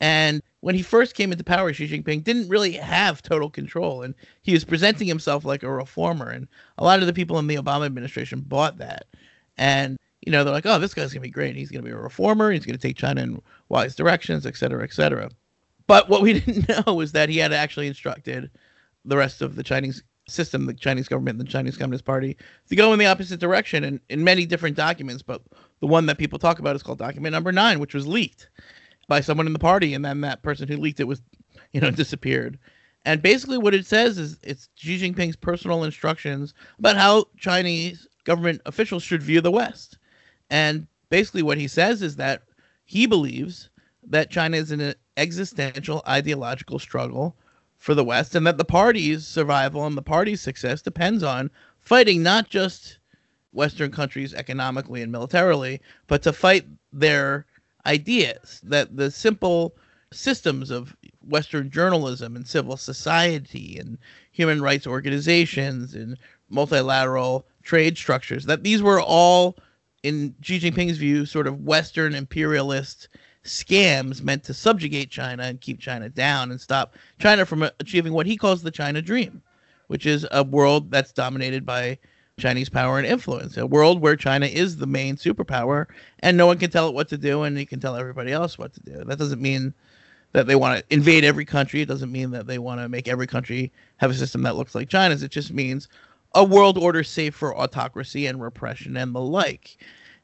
And 0.00 0.42
when 0.60 0.74
he 0.74 0.82
first 0.82 1.14
came 1.14 1.32
into 1.32 1.44
power, 1.44 1.72
Xi 1.72 1.88
Jinping 1.88 2.22
didn't 2.22 2.48
really 2.48 2.72
have 2.72 3.22
total 3.22 3.50
control, 3.50 4.02
and 4.02 4.14
he 4.42 4.52
was 4.52 4.64
presenting 4.64 5.08
himself 5.08 5.44
like 5.44 5.62
a 5.62 5.70
reformer. 5.70 6.30
And 6.30 6.46
a 6.78 6.84
lot 6.84 7.00
of 7.00 7.06
the 7.06 7.12
people 7.12 7.38
in 7.38 7.46
the 7.46 7.56
Obama 7.56 7.86
administration 7.86 8.40
bought 8.40 8.78
that. 8.78 9.06
And 9.56 9.98
you 10.24 10.32
know, 10.32 10.44
they're 10.44 10.52
like, 10.52 10.66
oh, 10.66 10.78
this 10.78 10.94
guy's 10.94 11.12
gonna 11.12 11.22
be 11.22 11.30
great. 11.30 11.56
He's 11.56 11.70
gonna 11.70 11.84
be 11.84 11.90
a 11.90 11.96
reformer. 11.96 12.50
He's 12.50 12.66
gonna 12.66 12.78
take 12.78 12.96
China 12.96 13.22
in 13.22 13.42
wise 13.68 13.96
directions, 13.96 14.46
et 14.46 14.56
cetera, 14.56 14.84
et 14.84 14.92
cetera. 14.92 15.30
But 15.86 16.08
what 16.08 16.22
we 16.22 16.32
didn't 16.40 16.68
know 16.68 16.94
was 16.94 17.12
that 17.12 17.28
he 17.28 17.38
had 17.38 17.52
actually 17.52 17.86
instructed 17.86 18.50
the 19.04 19.16
rest 19.16 19.42
of 19.42 19.56
the 19.56 19.62
Chinese 19.62 20.02
system, 20.28 20.66
the 20.66 20.74
Chinese 20.74 21.08
government, 21.08 21.38
the 21.38 21.44
Chinese 21.44 21.76
Communist 21.76 22.04
Party, 22.04 22.36
to 22.68 22.76
go 22.76 22.92
in 22.92 22.98
the 22.98 23.06
opposite 23.06 23.40
direction 23.40 23.82
in, 23.84 24.00
in 24.10 24.22
many 24.22 24.44
different 24.44 24.76
documents. 24.76 25.22
But 25.22 25.42
the 25.80 25.86
one 25.86 26.06
that 26.06 26.18
people 26.18 26.38
talk 26.38 26.58
about 26.58 26.76
is 26.76 26.82
called 26.82 26.98
document 26.98 27.32
number 27.32 27.52
nine, 27.52 27.80
which 27.80 27.94
was 27.94 28.06
leaked 28.06 28.48
by 29.08 29.20
someone 29.20 29.46
in 29.46 29.52
the 29.52 29.58
party, 29.58 29.94
and 29.94 30.04
then 30.04 30.20
that 30.20 30.42
person 30.42 30.68
who 30.68 30.76
leaked 30.76 31.00
it 31.00 31.08
was, 31.08 31.20
you 31.72 31.80
know, 31.80 31.90
disappeared. 31.92 32.58
And 33.04 33.22
basically, 33.22 33.58
what 33.58 33.74
it 33.74 33.86
says 33.86 34.18
is 34.18 34.38
it's 34.42 34.68
Xi 34.76 34.98
Jinping's 34.98 35.36
personal 35.36 35.82
instructions 35.84 36.54
about 36.78 36.96
how 36.96 37.24
Chinese 37.38 38.06
government 38.24 38.60
officials 38.66 39.02
should 39.02 39.22
view 39.22 39.40
the 39.40 39.50
West. 39.50 39.98
And 40.50 40.86
basically, 41.08 41.42
what 41.42 41.58
he 41.58 41.68
says 41.68 42.02
is 42.02 42.16
that 42.16 42.42
he 42.84 43.06
believes 43.06 43.70
that 44.04 44.30
China 44.30 44.56
is 44.56 44.72
in 44.72 44.80
an 44.80 44.94
existential 45.16 46.02
ideological 46.06 46.78
struggle 46.78 47.34
for 47.78 47.94
the 47.94 48.04
West, 48.04 48.34
and 48.34 48.46
that 48.46 48.58
the 48.58 48.64
party's 48.64 49.26
survival 49.26 49.86
and 49.86 49.96
the 49.96 50.02
party's 50.02 50.40
success 50.40 50.82
depends 50.82 51.22
on 51.22 51.50
fighting 51.80 52.22
not 52.22 52.50
just 52.50 52.98
Western 53.52 53.90
countries 53.90 54.34
economically 54.34 55.00
and 55.00 55.12
militarily, 55.12 55.80
but 56.06 56.22
to 56.22 56.32
fight 56.32 56.66
their 56.92 57.46
ideas. 57.86 58.60
That 58.64 58.96
the 58.96 59.10
simple 59.10 59.74
systems 60.12 60.70
of 60.70 60.96
Western 61.26 61.70
journalism 61.70 62.36
and 62.36 62.46
civil 62.46 62.76
society 62.76 63.78
and 63.78 63.98
human 64.32 64.62
rights 64.62 64.86
organizations 64.86 65.94
and 65.94 66.16
multilateral 66.48 67.46
trade 67.62 67.98
structures, 67.98 68.46
that 68.46 68.62
these 68.62 68.82
were 68.82 69.00
all 69.00 69.56
in 70.02 70.34
Xi 70.40 70.60
Jinping's 70.60 70.96
view, 70.96 71.26
sort 71.26 71.46
of 71.46 71.64
Western 71.64 72.14
imperialist 72.14 73.08
scams 73.44 74.22
meant 74.22 74.44
to 74.44 74.54
subjugate 74.54 75.10
China 75.10 75.44
and 75.44 75.60
keep 75.60 75.80
China 75.80 76.08
down 76.08 76.50
and 76.50 76.60
stop 76.60 76.94
China 77.18 77.44
from 77.44 77.62
achieving 77.80 78.12
what 78.12 78.26
he 78.26 78.36
calls 78.36 78.62
the 78.62 78.70
China 78.70 79.02
dream, 79.02 79.42
which 79.88 80.06
is 80.06 80.26
a 80.30 80.42
world 80.42 80.90
that's 80.90 81.12
dominated 81.12 81.64
by 81.66 81.98
Chinese 82.38 82.68
power 82.68 82.98
and 82.98 83.06
influence, 83.06 83.56
a 83.56 83.66
world 83.66 84.00
where 84.00 84.16
China 84.16 84.46
is 84.46 84.76
the 84.76 84.86
main 84.86 85.16
superpower 85.16 85.86
and 86.20 86.36
no 86.36 86.46
one 86.46 86.58
can 86.58 86.70
tell 86.70 86.88
it 86.88 86.94
what 86.94 87.08
to 87.08 87.18
do 87.18 87.42
and 87.42 87.58
it 87.58 87.68
can 87.68 87.80
tell 87.80 87.96
everybody 87.96 88.32
else 88.32 88.56
what 88.56 88.72
to 88.74 88.80
do. 88.80 89.04
That 89.04 89.18
doesn't 89.18 89.42
mean 89.42 89.74
that 90.32 90.46
they 90.46 90.56
want 90.56 90.78
to 90.78 90.94
invade 90.94 91.24
every 91.24 91.44
country. 91.44 91.80
It 91.80 91.88
doesn't 91.88 92.12
mean 92.12 92.30
that 92.30 92.46
they 92.46 92.58
want 92.58 92.80
to 92.80 92.88
make 92.88 93.08
every 93.08 93.26
country 93.26 93.72
have 93.96 94.10
a 94.10 94.14
system 94.14 94.42
that 94.42 94.56
looks 94.56 94.74
like 94.74 94.88
China's. 94.88 95.22
It 95.22 95.30
just 95.30 95.52
means 95.52 95.88
a 96.34 96.44
world 96.44 96.78
order 96.78 97.02
safe 97.02 97.34
for 97.34 97.56
autocracy 97.56 98.26
and 98.26 98.40
repression 98.40 98.96
and 98.96 99.14
the 99.14 99.20
like. 99.20 99.78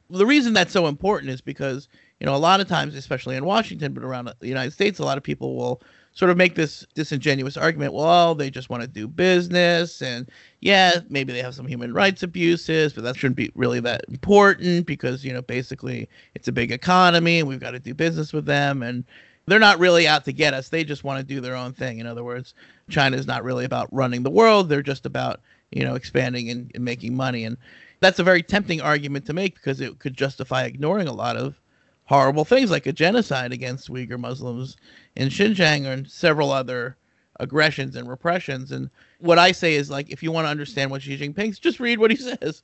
The 0.09 0.25
reason 0.25 0.53
that's 0.53 0.71
so 0.71 0.87
important 0.87 1.31
is 1.31 1.41
because, 1.41 1.89
you 2.19 2.25
know, 2.25 2.35
a 2.35 2.37
lot 2.37 2.61
of 2.61 2.67
times, 2.67 2.95
especially 2.95 3.35
in 3.35 3.45
Washington, 3.45 3.93
but 3.93 4.03
around 4.03 4.31
the 4.39 4.47
United 4.47 4.71
States, 4.71 4.99
a 4.99 5.05
lot 5.05 5.17
of 5.17 5.23
people 5.23 5.55
will 5.55 5.81
sort 6.15 6.31
of 6.31 6.37
make 6.37 6.55
this 6.55 6.85
disingenuous 6.95 7.57
argument 7.57 7.93
well, 7.93 8.33
they 8.33 8.49
just 8.49 8.69
want 8.69 8.81
to 8.81 8.87
do 8.87 9.07
business. 9.07 10.01
And 10.01 10.27
yeah, 10.61 11.01
maybe 11.09 11.31
they 11.31 11.41
have 11.41 11.53
some 11.53 11.67
human 11.67 11.93
rights 11.93 12.23
abuses, 12.23 12.93
but 12.93 13.03
that 13.03 13.15
shouldn't 13.15 13.37
be 13.37 13.51
really 13.53 13.79
that 13.81 14.01
important 14.07 14.87
because, 14.87 15.23
you 15.23 15.31
know, 15.31 15.43
basically 15.43 16.09
it's 16.33 16.47
a 16.47 16.53
big 16.53 16.71
economy 16.71 17.39
and 17.39 17.47
we've 17.47 17.59
got 17.59 17.71
to 17.71 17.79
do 17.79 17.93
business 17.93 18.33
with 18.33 18.45
them. 18.45 18.81
And 18.81 19.03
they're 19.45 19.59
not 19.59 19.77
really 19.77 20.07
out 20.07 20.25
to 20.25 20.33
get 20.33 20.55
us. 20.55 20.69
They 20.69 20.83
just 20.83 21.03
want 21.03 21.19
to 21.19 21.23
do 21.23 21.39
their 21.39 21.55
own 21.55 21.73
thing. 21.73 21.99
In 21.99 22.07
other 22.07 22.23
words, 22.23 22.55
China 22.89 23.15
is 23.15 23.27
not 23.27 23.43
really 23.43 23.65
about 23.65 23.93
running 23.93 24.23
the 24.23 24.31
world. 24.31 24.69
They're 24.69 24.81
just 24.81 25.05
about 25.05 25.41
you 25.71 25.83
know, 25.83 25.95
expanding 25.95 26.49
and, 26.49 26.71
and 26.73 26.83
making 26.83 27.15
money. 27.15 27.43
And 27.43 27.57
that's 27.99 28.19
a 28.19 28.23
very 28.23 28.41
tempting 28.41 28.81
argument 28.81 29.25
to 29.25 29.33
make 29.33 29.55
because 29.55 29.81
it 29.81 29.99
could 29.99 30.15
justify 30.15 30.63
ignoring 30.63 31.07
a 31.07 31.13
lot 31.13 31.37
of 31.37 31.59
horrible 32.05 32.45
things 32.45 32.71
like 32.71 32.85
a 32.85 32.93
genocide 32.93 33.51
against 33.51 33.89
Uyghur 33.89 34.19
Muslims 34.19 34.77
in 35.15 35.29
Xinjiang 35.29 35.85
and 35.85 36.09
several 36.09 36.51
other 36.51 36.97
aggressions 37.39 37.95
and 37.95 38.07
repressions. 38.07 38.71
And 38.71 38.89
what 39.19 39.39
I 39.39 39.51
say 39.51 39.75
is 39.75 39.89
like, 39.89 40.09
if 40.09 40.23
you 40.23 40.31
want 40.31 40.45
to 40.45 40.49
understand 40.51 40.91
what 40.91 41.01
Xi 41.01 41.17
Jinping's, 41.17 41.59
just 41.59 41.79
read 41.79 41.99
what 41.99 42.11
he 42.11 42.17
says. 42.37 42.63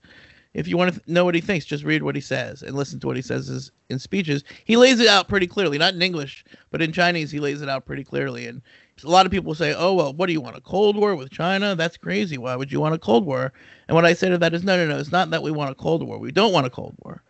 If 0.54 0.68
you 0.68 0.76
want 0.76 0.94
to 0.94 1.02
know 1.12 1.24
what 1.24 1.36
he 1.36 1.40
thinks, 1.40 1.66
just 1.66 1.86
read 1.86 2.04
what 2.04 2.14
he 2.14 2.20
says 2.20 2.62
and 2.62 2.76
listen 2.76 3.00
to 3.00 3.08
what 3.08 3.16
he 3.16 3.22
says 3.22 3.72
in 3.90 3.98
speeches. 3.98 4.44
He 4.66 4.76
lays 4.76 5.00
it 5.00 5.08
out 5.08 5.30
pretty 5.30 5.48
clearly, 5.48 5.78
not 5.78 5.94
in 5.94 6.02
English, 6.02 6.44
but 6.72 6.82
in 6.82 6.92
Chinese, 6.92 7.32
he 7.32 7.40
lays 7.40 7.62
it 7.62 7.70
out 7.70 7.86
pretty 7.86 8.04
clearly. 8.04 8.48
And 8.48 8.62
a 9.02 9.10
lot 9.10 9.26
of 9.26 9.32
people 9.32 9.56
say, 9.56 9.74
"Oh 9.74 9.94
well, 9.94 10.12
what 10.12 10.26
do 10.26 10.34
you 10.34 10.42
want 10.42 10.58
a 10.58 10.62
Cold 10.62 10.98
War 10.98 11.16
with 11.16 11.32
China? 11.32 11.74
That's 11.74 11.96
crazy. 11.96 12.38
Why 12.38 12.58
would 12.58 12.70
you 12.70 12.82
want 12.82 12.94
a 12.94 13.00
Cold 13.00 13.26
War?" 13.26 13.54
And 13.88 13.96
what 13.96 14.06
I 14.06 14.14
say 14.14 14.28
to 14.28 14.38
that 14.40 14.54
is, 14.54 14.66
"No, 14.66 14.76
no, 14.76 14.86
no. 14.92 15.00
It's 15.00 15.12
not 15.12 15.30
that 15.30 15.42
we 15.42 15.52
want 15.52 15.72
a 15.72 15.76
Cold 15.76 16.04
War. 16.04 16.18
We 16.18 16.34
don't 16.34 16.52
want 16.52 16.68
a 16.68 16.70
Cold 16.70 16.96
War. 17.00 17.24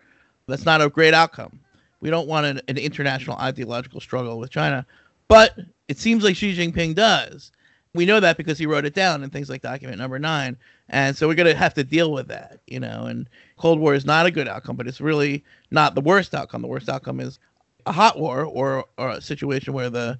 That's 0.47 0.65
not 0.65 0.81
a 0.81 0.89
great 0.89 1.13
outcome. 1.13 1.60
We 2.01 2.09
don't 2.09 2.27
want 2.27 2.45
an, 2.45 2.61
an 2.67 2.77
international 2.77 3.37
ideological 3.37 4.01
struggle 4.01 4.39
with 4.39 4.49
China." 4.49 4.85
But 5.27 5.57
it 5.87 5.97
seems 5.97 6.23
like 6.23 6.35
Xi 6.35 6.55
Jinping 6.55 6.95
does. 6.95 7.51
We 7.93 8.05
know 8.05 8.19
that 8.19 8.37
because 8.37 8.57
he 8.57 8.65
wrote 8.65 8.85
it 8.85 8.93
down 8.93 9.23
in 9.23 9.29
things 9.29 9.49
like 9.49 9.61
document 9.61 9.97
number 9.97 10.19
nine, 10.19 10.57
and 10.89 11.15
so 11.15 11.27
we're 11.27 11.35
going 11.35 11.51
to 11.51 11.57
have 11.57 11.73
to 11.75 11.83
deal 11.83 12.11
with 12.11 12.27
that, 12.27 12.59
you 12.67 12.79
know. 12.79 13.05
And 13.05 13.29
Cold 13.57 13.79
War 13.79 13.93
is 13.93 14.05
not 14.05 14.25
a 14.25 14.31
good 14.31 14.47
outcome, 14.47 14.75
but 14.75 14.87
it's 14.87 15.01
really 15.01 15.43
not 15.71 15.95
the 15.95 16.01
worst 16.01 16.33
outcome. 16.33 16.61
The 16.61 16.67
worst 16.67 16.89
outcome 16.89 17.19
is 17.19 17.39
a 17.85 17.91
hot 17.91 18.19
war 18.19 18.45
or, 18.45 18.85
or 18.97 19.09
a 19.09 19.21
situation 19.21 19.73
where 19.73 19.89
the 19.89 20.19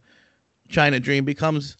China 0.69 0.99
dream 0.99 1.25
becomes 1.25 1.77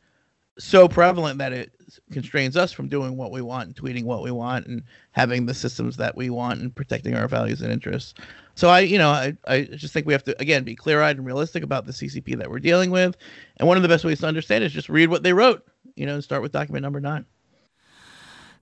so 0.60 0.88
prevalent 0.88 1.38
that 1.40 1.54
it 1.54 1.72
constrains 2.12 2.56
us 2.56 2.72
from 2.72 2.88
doing 2.88 3.18
what 3.18 3.32
we 3.32 3.42
want 3.42 3.68
and 3.68 3.76
tweeting 3.76 4.04
what 4.04 4.22
we 4.22 4.32
want 4.32 4.68
and 4.68 4.84
having 5.12 5.46
the 5.46 5.54
systems 5.54 5.98
that 5.98 6.16
we 6.16 6.30
want 6.30 6.60
and 6.60 6.76
protecting 6.76 7.16
our 7.16 7.28
values 7.28 7.62
and 7.62 7.72
interests. 7.72 8.14
So 8.56 8.70
I, 8.70 8.82
you 8.82 8.98
know, 8.98 9.10
I, 9.10 9.36
I 9.48 9.62
just 9.64 9.94
think 9.94 10.06
we 10.06 10.14
have 10.14 10.24
to 10.26 10.40
again 10.42 10.64
be 10.64 10.76
clear-eyed 10.76 11.18
and 11.18 11.26
realistic 11.26 11.64
about 11.64 11.86
the 11.86 11.92
CCP 11.92 12.38
that 12.38 12.50
we're 12.50 12.60
dealing 12.60 12.92
with. 12.92 13.18
And 13.58 13.68
one 13.68 13.78
of 13.78 13.84
the 13.84 13.90
best 13.90 14.04
ways 14.04 14.20
to 14.20 14.28
understand 14.28 14.64
is 14.64 14.72
just 14.72 14.90
read 14.90 15.10
what 15.10 15.24
they 15.24 15.34
wrote, 15.34 15.66
you 15.96 16.06
know, 16.06 16.16
and 16.16 16.24
start 16.24 16.42
with 16.42 16.52
document 16.52 16.84
number 16.84 17.00
9. 17.00 17.26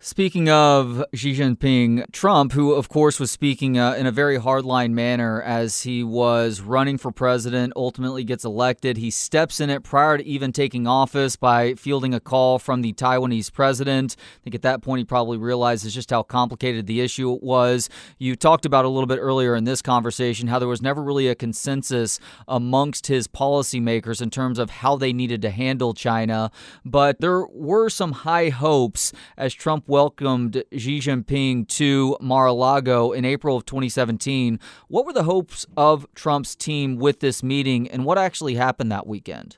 Speaking 0.01 0.47
of 0.47 1.03
Xi 1.13 1.33
Jinping, 1.33 2.09
Trump, 2.13 2.53
who 2.53 2.71
of 2.71 2.87
course 2.87 3.19
was 3.19 3.31
speaking 3.31 3.77
uh, 3.77 3.95
in 3.95 4.05
a 4.05 4.13
very 4.13 4.37
hardline 4.39 4.91
manner 4.91 5.41
as 5.41 5.81
he 5.81 6.05
was 6.05 6.61
running 6.61 6.97
for 6.97 7.11
president, 7.11 7.73
ultimately 7.75 8.23
gets 8.23 8.45
elected. 8.45 8.95
He 8.95 9.11
steps 9.11 9.59
in 9.59 9.69
it 9.69 9.83
prior 9.83 10.17
to 10.17 10.25
even 10.25 10.53
taking 10.53 10.87
office 10.87 11.35
by 11.35 11.73
fielding 11.73 12.13
a 12.13 12.21
call 12.21 12.59
from 12.59 12.81
the 12.81 12.93
Taiwanese 12.93 13.51
president. 13.51 14.15
I 14.17 14.43
think 14.45 14.55
at 14.55 14.61
that 14.61 14.81
point 14.81 14.99
he 14.99 15.03
probably 15.03 15.37
realizes 15.37 15.93
just 15.93 16.11
how 16.11 16.23
complicated 16.23 16.87
the 16.87 17.01
issue 17.01 17.37
was. 17.41 17.89
You 18.17 18.37
talked 18.37 18.65
about 18.65 18.85
a 18.85 18.89
little 18.89 19.05
bit 19.05 19.19
earlier 19.19 19.53
in 19.53 19.65
this 19.65 19.81
conversation 19.81 20.47
how 20.47 20.59
there 20.59 20.69
was 20.69 20.81
never 20.81 21.03
really 21.03 21.27
a 21.27 21.35
consensus 21.35 22.21
amongst 22.47 23.07
his 23.07 23.27
policymakers 23.27 24.21
in 24.21 24.29
terms 24.29 24.59
of 24.59 24.69
how 24.69 24.95
they 24.95 25.11
needed 25.11 25.41
to 25.41 25.49
handle 25.49 25.93
China, 25.93 26.51
but 26.85 27.19
there 27.19 27.45
were 27.47 27.89
some 27.89 28.13
high 28.13 28.47
hopes 28.47 29.11
as 29.37 29.53
Trump 29.53 29.88
welcomed 29.89 30.63
Xi 30.71 30.99
Jinping 30.99 31.67
to 31.67 32.15
Mar 32.21 32.45
a 32.45 32.53
Lago 32.53 33.11
in 33.11 33.25
April 33.25 33.57
of 33.57 33.65
2017. 33.65 34.59
What 34.87 35.05
were 35.05 35.13
the 35.13 35.23
hopes 35.23 35.65
of 35.75 36.07
Trump's 36.15 36.55
team 36.55 36.97
with 36.97 37.19
this 37.19 37.43
meeting, 37.43 37.89
and 37.89 38.05
what 38.05 38.17
actually 38.17 38.55
happened 38.55 38.91
that 38.91 39.07
weekend? 39.07 39.57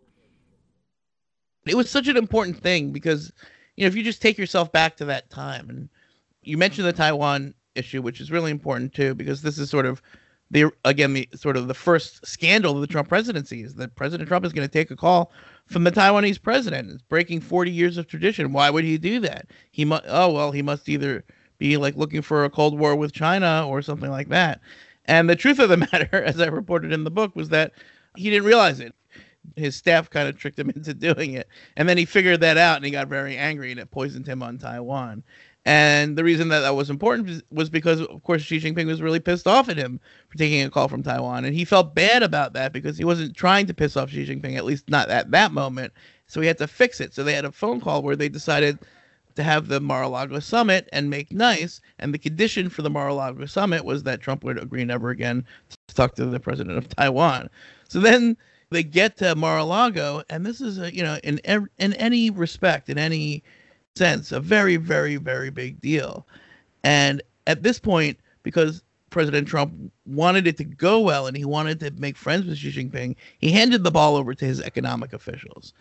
It 1.67 1.75
was 1.75 1.89
such 1.89 2.07
an 2.07 2.17
important 2.17 2.57
thing 2.57 2.91
because, 2.91 3.31
you 3.75 3.83
know, 3.83 3.87
if 3.87 3.95
you 3.95 4.01
just 4.01 4.21
take 4.21 4.37
yourself 4.37 4.71
back 4.71 4.97
to 4.97 5.05
that 5.05 5.29
time, 5.29 5.69
and 5.69 5.89
you 6.41 6.57
mentioned 6.57 6.87
the 6.87 6.93
Taiwan 6.93 7.53
issue, 7.75 8.01
which 8.01 8.19
is 8.19 8.31
really 8.31 8.51
important 8.51 8.93
too, 8.93 9.13
because 9.13 9.41
this 9.41 9.59
is 9.59 9.69
sort 9.69 9.85
of 9.85 10.01
the 10.51 10.69
again 10.85 11.13
the 11.13 11.27
sort 11.33 11.57
of 11.57 11.67
the 11.67 11.73
first 11.73 12.25
scandal 12.27 12.75
of 12.75 12.81
the 12.81 12.87
Trump 12.87 13.07
presidency 13.07 13.63
is 13.63 13.75
that 13.75 13.95
President 13.95 14.27
Trump 14.27 14.45
is 14.45 14.53
going 14.53 14.67
to 14.67 14.71
take 14.71 14.91
a 14.91 14.95
call 14.95 15.31
from 15.65 15.85
the 15.85 15.91
Taiwanese 15.91 16.41
president. 16.41 16.91
It's 16.91 17.01
breaking 17.01 17.39
40 17.39 17.71
years 17.71 17.97
of 17.97 18.07
tradition. 18.07 18.51
Why 18.51 18.69
would 18.69 18.83
he 18.83 18.97
do 18.97 19.19
that? 19.21 19.47
He 19.71 19.85
must 19.85 20.03
oh 20.07 20.31
well, 20.31 20.51
he 20.51 20.61
must 20.61 20.87
either 20.89 21.23
be 21.57 21.77
like 21.77 21.95
looking 21.95 22.21
for 22.21 22.43
a 22.43 22.49
cold 22.49 22.77
war 22.77 22.95
with 22.95 23.13
China 23.13 23.65
or 23.67 23.81
something 23.81 24.11
like 24.11 24.29
that. 24.29 24.59
And 25.05 25.29
the 25.29 25.35
truth 25.35 25.59
of 25.59 25.69
the 25.69 25.77
matter, 25.91 26.21
as 26.21 26.39
I 26.41 26.47
reported 26.47 26.91
in 26.91 27.05
the 27.05 27.11
book, 27.11 27.35
was 27.35 27.49
that 27.49 27.71
he 28.17 28.29
didn't 28.29 28.45
realize 28.45 28.79
it. 28.79 28.93
His 29.55 29.75
staff 29.75 30.09
kind 30.09 30.27
of 30.27 30.37
tricked 30.37 30.59
him 30.59 30.69
into 30.75 30.93
doing 30.93 31.33
it. 31.33 31.47
And 31.77 31.87
then 31.87 31.97
he 31.97 32.05
figured 32.05 32.41
that 32.41 32.57
out 32.57 32.75
and 32.75 32.85
he 32.85 32.91
got 32.91 33.07
very 33.07 33.37
angry 33.37 33.71
and 33.71 33.79
it 33.79 33.89
poisoned 33.89 34.27
him 34.27 34.43
on 34.43 34.57
Taiwan. 34.57 35.23
And 35.65 36.17
the 36.17 36.23
reason 36.23 36.47
that 36.49 36.61
that 36.61 36.75
was 36.75 36.89
important 36.89 37.43
was 37.51 37.69
because, 37.69 38.01
of 38.01 38.23
course, 38.23 38.41
Xi 38.41 38.59
Jinping 38.59 38.87
was 38.87 39.01
really 39.01 39.19
pissed 39.19 39.47
off 39.47 39.69
at 39.69 39.77
him 39.77 39.99
for 40.29 40.37
taking 40.37 40.63
a 40.63 40.71
call 40.71 40.87
from 40.87 41.03
Taiwan. 41.03 41.45
And 41.45 41.53
he 41.53 41.65
felt 41.65 41.93
bad 41.93 42.23
about 42.23 42.53
that 42.53 42.73
because 42.73 42.97
he 42.97 43.05
wasn't 43.05 43.35
trying 43.35 43.67
to 43.67 43.73
piss 43.73 43.95
off 43.95 44.09
Xi 44.09 44.25
Jinping, 44.25 44.57
at 44.57 44.65
least 44.65 44.89
not 44.89 45.09
at 45.09 45.29
that 45.31 45.51
moment. 45.51 45.93
So 46.25 46.41
he 46.41 46.47
had 46.47 46.57
to 46.57 46.67
fix 46.67 46.99
it. 46.99 47.13
So 47.13 47.23
they 47.23 47.33
had 47.33 47.45
a 47.45 47.51
phone 47.51 47.79
call 47.79 48.01
where 48.01 48.15
they 48.15 48.29
decided 48.29 48.79
to 49.35 49.43
have 49.43 49.67
the 49.67 49.79
Mar-a-Lago 49.79 50.39
summit 50.39 50.89
and 50.91 51.09
make 51.09 51.31
nice. 51.31 51.79
And 51.99 52.13
the 52.13 52.17
condition 52.17 52.67
for 52.67 52.81
the 52.81 52.89
Mar-a-Lago 52.89 53.45
summit 53.45 53.85
was 53.85 54.03
that 54.03 54.21
Trump 54.21 54.43
would 54.43 54.57
agree 54.57 54.83
never 54.83 55.09
again 55.11 55.45
to 55.87 55.95
talk 55.95 56.15
to 56.15 56.25
the 56.25 56.39
president 56.39 56.77
of 56.77 56.89
Taiwan. 56.89 57.49
So 57.87 57.99
then 57.99 58.35
they 58.71 58.83
get 58.83 59.17
to 59.17 59.35
Mar-a-Lago, 59.35 60.23
and 60.29 60.45
this 60.45 60.61
is 60.61 60.79
a 60.79 60.93
you 60.93 61.03
know 61.03 61.19
in 61.23 61.39
in 61.77 61.93
any 61.93 62.29
respect, 62.29 62.89
in 62.89 62.97
any 62.97 63.43
sense 63.95 64.31
a 64.31 64.39
very, 64.39 64.77
very, 64.77 65.17
very 65.17 65.49
big 65.49 65.81
deal. 65.81 66.25
And 66.83 67.21
at 67.47 67.63
this 67.63 67.79
point, 67.79 68.19
because 68.43 68.83
President 69.09 69.47
Trump 69.47 69.73
wanted 70.05 70.47
it 70.47 70.57
to 70.57 70.63
go 70.63 70.99
well 70.99 71.27
and 71.27 71.35
he 71.35 71.45
wanted 71.45 71.79
to 71.81 71.91
make 71.91 72.15
friends 72.15 72.45
with 72.45 72.57
Xi 72.57 72.71
Jinping, 72.71 73.15
he 73.39 73.51
handed 73.51 73.83
the 73.83 73.91
ball 73.91 74.15
over 74.15 74.33
to 74.33 74.45
his 74.45 74.61
economic 74.61 75.13
officials 75.13 75.73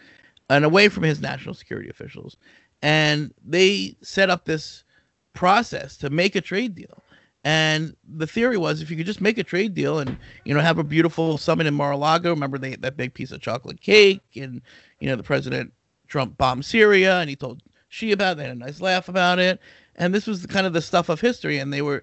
and 0.49 0.65
away 0.65 0.89
from 0.89 1.05
his 1.05 1.21
national 1.21 1.55
security 1.55 1.89
officials. 1.89 2.37
And 2.83 3.33
they 3.45 3.97
set 4.03 4.31
up 4.31 4.45
this 4.45 4.85
process 5.33 5.97
to 5.99 6.11
make 6.11 6.35
a 6.35 6.41
trade 6.41 6.75
deal. 6.75 7.03
And 7.45 7.97
the 8.17 8.27
theory 8.27 8.59
was 8.59 8.83
if 8.83 8.91
you 8.91 8.97
could 8.97 9.07
just 9.07 9.21
make 9.23 9.39
a 9.39 9.45
trade 9.45 9.73
deal 9.75 9.99
and 9.99 10.19
you 10.45 10.53
know 10.53 10.61
have 10.61 10.77
a 10.77 10.85
beautiful 10.85 11.39
summit 11.39 11.67
in 11.67 11.73
Mar-a-Lago, 11.73 12.31
remember 12.31 12.59
they 12.59 12.77
that 12.77 12.99
big 12.99 13.15
piece 13.15 13.33
of 13.33 13.41
chocolate 13.41 13.81
cake, 13.81 14.21
and 14.37 14.61
you 14.99 15.09
know 15.09 15.17
the 15.17 15.23
president 15.23 15.73
Trump 16.07 16.37
bombed 16.37 16.67
Syria, 16.67 17.19
and 17.21 17.31
he 17.31 17.37
told 17.37 17.63
Xi 17.91 18.13
about. 18.13 18.39
They 18.39 18.45
had 18.45 18.53
a 18.53 18.59
nice 18.59 18.81
laugh 18.81 19.09
about 19.09 19.39
it, 19.39 19.61
and 19.97 20.15
this 20.15 20.27
was 20.27 20.47
kind 20.47 20.67
of 20.67 20.73
the 20.73 20.81
stuff 20.81 21.11
of 21.11 21.21
history. 21.21 21.59
And 21.59 21.73
they 21.73 21.83
were 21.83 22.03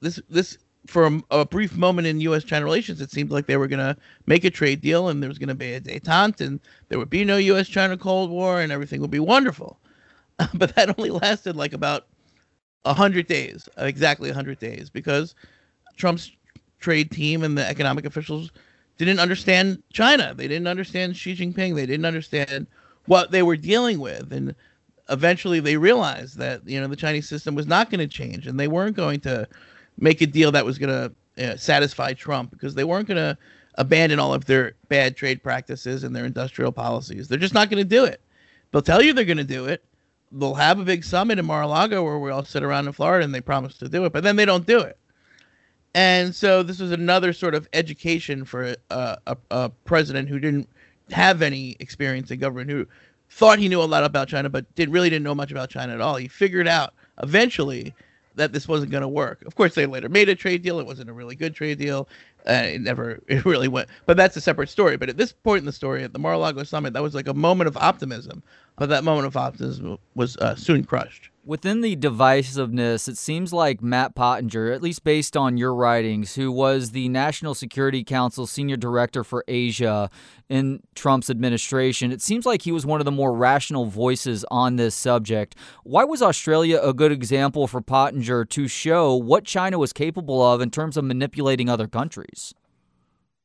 this 0.00 0.20
this 0.28 0.58
for 0.86 1.06
a, 1.06 1.22
a 1.30 1.44
brief 1.44 1.76
moment 1.76 2.06
in 2.06 2.20
U.S.-China 2.20 2.64
relations, 2.64 3.00
it 3.00 3.10
seemed 3.10 3.30
like 3.30 3.46
they 3.46 3.56
were 3.56 3.66
going 3.66 3.80
to 3.80 3.96
make 4.26 4.44
a 4.44 4.50
trade 4.50 4.80
deal, 4.80 5.08
and 5.08 5.22
there 5.22 5.28
was 5.28 5.38
going 5.38 5.48
to 5.48 5.54
be 5.54 5.74
a 5.74 5.80
détente, 5.80 6.40
and 6.40 6.60
there 6.88 6.98
would 6.98 7.10
be 7.10 7.24
no 7.24 7.36
U.S.-China 7.36 7.98
Cold 7.98 8.30
War, 8.30 8.60
and 8.60 8.72
everything 8.72 9.00
would 9.00 9.10
be 9.10 9.18
wonderful. 9.18 9.78
but 10.54 10.74
that 10.74 10.96
only 10.98 11.10
lasted 11.10 11.56
like 11.56 11.72
about 11.72 12.06
100 12.82 13.26
days, 13.26 13.68
exactly 13.78 14.28
100 14.28 14.58
days, 14.58 14.90
because 14.90 15.34
Trump's 15.96 16.30
trade 16.78 17.10
team 17.10 17.42
and 17.42 17.56
the 17.56 17.66
economic 17.66 18.04
officials 18.04 18.52
didn't 18.98 19.18
understand 19.18 19.82
China. 19.92 20.34
They 20.34 20.48
didn't 20.48 20.68
understand 20.68 21.16
Xi 21.16 21.34
Jinping. 21.34 21.74
They 21.74 21.86
didn't 21.86 22.06
understand 22.06 22.66
what 23.06 23.30
they 23.30 23.42
were 23.42 23.56
dealing 23.56 23.98
with. 23.98 24.32
And 24.32 24.54
eventually 25.08 25.60
they 25.60 25.76
realized 25.76 26.38
that, 26.38 26.66
you 26.68 26.80
know, 26.80 26.86
the 26.86 26.96
Chinese 26.96 27.28
system 27.28 27.54
was 27.54 27.66
not 27.66 27.90
going 27.90 28.00
to 28.00 28.06
change 28.06 28.46
and 28.46 28.58
they 28.58 28.68
weren't 28.68 28.96
going 28.96 29.20
to 29.20 29.48
make 29.98 30.20
a 30.20 30.26
deal 30.26 30.52
that 30.52 30.64
was 30.64 30.78
going 30.78 30.90
to 30.90 31.14
uh, 31.42 31.48
know, 31.50 31.56
satisfy 31.56 32.12
Trump 32.12 32.50
because 32.50 32.74
they 32.74 32.84
weren't 32.84 33.08
going 33.08 33.16
to 33.16 33.36
abandon 33.76 34.18
all 34.18 34.32
of 34.32 34.46
their 34.46 34.74
bad 34.88 35.16
trade 35.16 35.42
practices 35.42 36.02
and 36.04 36.14
their 36.14 36.24
industrial 36.24 36.72
policies. 36.72 37.28
They're 37.28 37.38
just 37.38 37.54
not 37.54 37.70
going 37.70 37.82
to 37.82 37.88
do 37.88 38.04
it. 38.04 38.20
They'll 38.70 38.82
tell 38.82 39.02
you 39.02 39.12
they're 39.12 39.24
going 39.24 39.36
to 39.36 39.44
do 39.44 39.66
it, 39.66 39.84
they'll 40.32 40.54
have 40.54 40.78
a 40.78 40.84
big 40.84 41.04
summit 41.04 41.38
in 41.38 41.46
Mar-a-Lago 41.46 42.02
where 42.02 42.18
we 42.18 42.30
all 42.30 42.44
sit 42.44 42.62
around 42.62 42.86
in 42.86 42.92
Florida 42.92 43.24
and 43.24 43.34
they 43.34 43.40
promise 43.40 43.78
to 43.78 43.88
do 43.88 44.04
it, 44.04 44.12
but 44.12 44.22
then 44.22 44.36
they 44.36 44.44
don't 44.44 44.66
do 44.66 44.80
it. 44.80 44.98
And 45.94 46.34
so 46.34 46.62
this 46.62 46.78
was 46.78 46.92
another 46.92 47.32
sort 47.32 47.54
of 47.54 47.68
education 47.72 48.44
for 48.44 48.76
a, 48.90 49.18
a, 49.26 49.36
a 49.50 49.70
president 49.84 50.28
who 50.28 50.38
didn't 50.38 50.68
have 51.10 51.40
any 51.40 51.76
experience 51.80 52.30
in 52.30 52.38
government, 52.38 52.68
who 52.70 52.86
thought 53.30 53.58
he 53.58 53.68
knew 53.68 53.82
a 53.82 53.84
lot 53.84 54.04
about 54.04 54.28
China, 54.28 54.48
but 54.48 54.72
did 54.74 54.90
really 54.90 55.10
didn't 55.10 55.24
know 55.24 55.34
much 55.34 55.50
about 55.50 55.70
China 55.70 55.94
at 55.94 56.00
all. 56.00 56.16
He 56.16 56.28
figured 56.28 56.68
out 56.68 56.94
eventually 57.22 57.94
that 58.34 58.52
this 58.52 58.68
wasn't 58.68 58.90
going 58.90 59.02
to 59.02 59.08
work. 59.08 59.42
Of 59.46 59.54
course, 59.54 59.74
they 59.74 59.86
later 59.86 60.08
made 60.08 60.28
a 60.28 60.34
trade 60.34 60.62
deal. 60.62 60.78
It 60.78 60.86
wasn't 60.86 61.10
a 61.10 61.12
really 61.12 61.34
good 61.34 61.54
trade 61.54 61.78
deal. 61.78 62.08
Uh, 62.46 62.62
it 62.64 62.80
never, 62.80 63.20
it 63.28 63.44
really 63.44 63.68
went. 63.68 63.88
But 64.06 64.16
that's 64.16 64.36
a 64.36 64.40
separate 64.40 64.68
story. 64.68 64.96
But 64.96 65.08
at 65.08 65.16
this 65.16 65.32
point 65.32 65.60
in 65.60 65.66
the 65.66 65.72
story, 65.72 66.02
at 66.04 66.12
the 66.12 66.18
Mar-a-Lago 66.18 66.62
summit, 66.64 66.92
that 66.92 67.02
was 67.02 67.14
like 67.14 67.28
a 67.28 67.34
moment 67.34 67.68
of 67.68 67.76
optimism. 67.76 68.42
But 68.76 68.90
that 68.90 69.04
moment 69.04 69.26
of 69.26 69.36
optimism 69.36 69.98
was 70.14 70.36
uh, 70.36 70.54
soon 70.54 70.84
crushed. 70.84 71.30
Within 71.46 71.80
the 71.80 71.94
divisiveness, 71.94 73.08
it 73.08 73.16
seems 73.16 73.52
like 73.52 73.80
Matt 73.80 74.16
Pottinger, 74.16 74.72
at 74.72 74.82
least 74.82 75.04
based 75.04 75.36
on 75.36 75.56
your 75.56 75.72
writings, 75.74 76.34
who 76.34 76.50
was 76.50 76.90
the 76.90 77.08
National 77.08 77.54
Security 77.54 78.02
Council 78.02 78.48
Senior 78.48 78.76
Director 78.76 79.22
for 79.22 79.44
Asia 79.46 80.10
in 80.48 80.82
Trump's 80.96 81.30
administration, 81.30 82.10
it 82.10 82.20
seems 82.20 82.46
like 82.46 82.62
he 82.62 82.72
was 82.72 82.84
one 82.84 83.00
of 83.00 83.04
the 83.04 83.12
more 83.12 83.32
rational 83.32 83.86
voices 83.86 84.44
on 84.50 84.74
this 84.74 84.94
subject. 84.94 85.54
Why 85.84 86.02
was 86.02 86.20
Australia 86.20 86.80
a 86.82 86.92
good 86.92 87.12
example 87.12 87.68
for 87.68 87.80
Pottinger 87.80 88.44
to 88.44 88.66
show 88.66 89.14
what 89.14 89.44
China 89.44 89.78
was 89.78 89.92
capable 89.92 90.42
of 90.42 90.60
in 90.60 90.70
terms 90.70 90.96
of 90.96 91.04
manipulating 91.04 91.68
other 91.68 91.86
countries? 91.86 92.35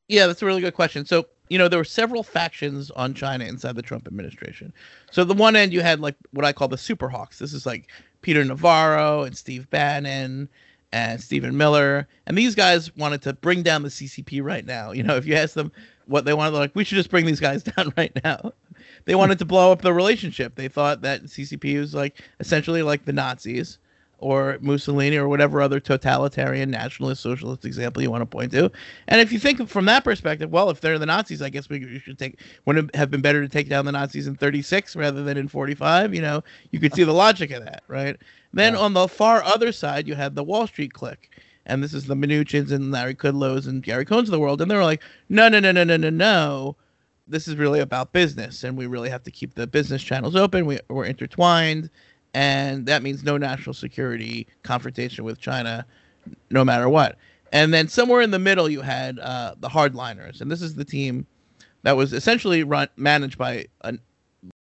Yeah, 0.08 0.26
that's 0.26 0.42
a 0.42 0.46
really 0.46 0.60
good 0.60 0.74
question. 0.74 1.06
So, 1.06 1.26
you 1.48 1.58
know, 1.58 1.68
there 1.68 1.78
were 1.78 1.84
several 1.84 2.22
factions 2.22 2.90
on 2.92 3.14
China 3.14 3.44
inside 3.44 3.76
the 3.76 3.82
Trump 3.82 4.06
administration. 4.06 4.72
So, 5.10 5.24
the 5.24 5.34
one 5.34 5.56
end 5.56 5.72
you 5.72 5.80
had 5.80 6.00
like 6.00 6.16
what 6.32 6.44
I 6.44 6.52
call 6.52 6.68
the 6.68 6.78
super 6.78 7.08
hawks. 7.08 7.38
This 7.38 7.52
is 7.52 7.66
like 7.66 7.88
Peter 8.20 8.44
Navarro 8.44 9.22
and 9.22 9.36
Steve 9.36 9.68
Bannon 9.70 10.48
and 10.92 11.20
Stephen 11.20 11.56
Miller. 11.56 12.06
And 12.26 12.36
these 12.36 12.54
guys 12.54 12.94
wanted 12.96 13.22
to 13.22 13.32
bring 13.32 13.62
down 13.62 13.82
the 13.82 13.88
CCP 13.88 14.42
right 14.42 14.64
now. 14.64 14.92
You 14.92 15.02
know, 15.02 15.16
if 15.16 15.26
you 15.26 15.34
ask 15.34 15.54
them 15.54 15.72
what 16.06 16.24
they 16.24 16.34
wanted, 16.34 16.58
like, 16.58 16.74
we 16.74 16.84
should 16.84 16.96
just 16.96 17.10
bring 17.10 17.26
these 17.26 17.40
guys 17.40 17.62
down 17.76 17.92
right 17.96 18.12
now. 18.22 18.52
They 19.04 19.14
wanted 19.14 19.38
to 19.38 19.44
blow 19.44 19.72
up 19.72 19.82
the 19.82 19.92
relationship. 19.92 20.54
They 20.54 20.68
thought 20.68 21.02
that 21.02 21.24
CCP 21.24 21.78
was 21.78 21.94
like 21.94 22.22
essentially 22.40 22.82
like 22.82 23.04
the 23.04 23.12
Nazis 23.12 23.78
or 24.22 24.56
Mussolini 24.60 25.16
or 25.16 25.28
whatever 25.28 25.60
other 25.60 25.80
totalitarian 25.80 26.70
nationalist 26.70 27.20
socialist 27.20 27.64
example 27.64 28.02
you 28.02 28.10
want 28.10 28.22
to 28.22 28.26
point 28.26 28.52
to. 28.52 28.70
And 29.08 29.20
if 29.20 29.32
you 29.32 29.38
think 29.38 29.68
from 29.68 29.84
that 29.86 30.04
perspective, 30.04 30.50
well, 30.50 30.70
if 30.70 30.80
they're 30.80 30.98
the 30.98 31.06
Nazis, 31.06 31.42
I 31.42 31.50
guess 31.50 31.68
we 31.68 31.98
should 31.98 32.18
take 32.18 32.38
wouldn't 32.64 32.90
it 32.90 32.96
have 32.96 33.10
been 33.10 33.20
better 33.20 33.42
to 33.42 33.48
take 33.48 33.68
down 33.68 33.84
the 33.84 33.92
Nazis 33.92 34.28
in 34.28 34.36
36 34.36 34.94
rather 34.94 35.24
than 35.24 35.36
in 35.36 35.48
45, 35.48 36.14
you 36.14 36.22
know? 36.22 36.42
You 36.70 36.78
could 36.78 36.94
see 36.94 37.02
the 37.02 37.12
logic 37.12 37.50
of 37.50 37.64
that, 37.64 37.82
right? 37.88 38.16
Then 38.52 38.74
yeah. 38.74 38.78
on 38.78 38.94
the 38.94 39.08
far 39.08 39.42
other 39.42 39.72
side, 39.72 40.06
you 40.06 40.14
had 40.14 40.36
the 40.36 40.44
Wall 40.44 40.66
Street 40.66 40.92
clique. 40.92 41.30
And 41.66 41.82
this 41.82 41.94
is 41.94 42.06
the 42.06 42.14
Mnuchins 42.14 42.70
and 42.70 42.92
Larry 42.92 43.14
Kudlows 43.14 43.66
and 43.66 43.82
Gary 43.82 44.04
Cohns 44.04 44.22
of 44.22 44.30
the 44.30 44.40
world. 44.40 44.60
And 44.62 44.70
they 44.70 44.76
were 44.76 44.84
like, 44.84 45.02
no, 45.28 45.48
no, 45.48 45.58
no, 45.60 45.72
no, 45.72 45.84
no, 45.84 45.96
no, 45.96 46.10
no. 46.10 46.76
This 47.28 47.46
is 47.46 47.54
really 47.54 47.78
about 47.78 48.12
business, 48.12 48.64
and 48.64 48.76
we 48.76 48.86
really 48.86 49.08
have 49.08 49.22
to 49.22 49.30
keep 49.30 49.54
the 49.54 49.66
business 49.66 50.02
channels 50.02 50.34
open. 50.34 50.66
We, 50.66 50.80
we're 50.88 51.04
intertwined 51.04 51.88
and 52.34 52.86
that 52.86 53.02
means 53.02 53.22
no 53.22 53.36
national 53.36 53.74
security 53.74 54.46
confrontation 54.62 55.24
with 55.24 55.38
China, 55.38 55.86
no 56.50 56.64
matter 56.64 56.88
what. 56.88 57.18
And 57.52 57.72
then 57.72 57.88
somewhere 57.88 58.22
in 58.22 58.30
the 58.30 58.38
middle, 58.38 58.68
you 58.68 58.80
had 58.80 59.18
uh, 59.18 59.54
the 59.60 59.68
hardliners, 59.68 60.40
and 60.40 60.50
this 60.50 60.62
is 60.62 60.74
the 60.74 60.84
team 60.84 61.26
that 61.82 61.96
was 61.96 62.12
essentially 62.12 62.64
run 62.64 62.88
managed 62.96 63.36
by 63.36 63.66
a 63.82 63.94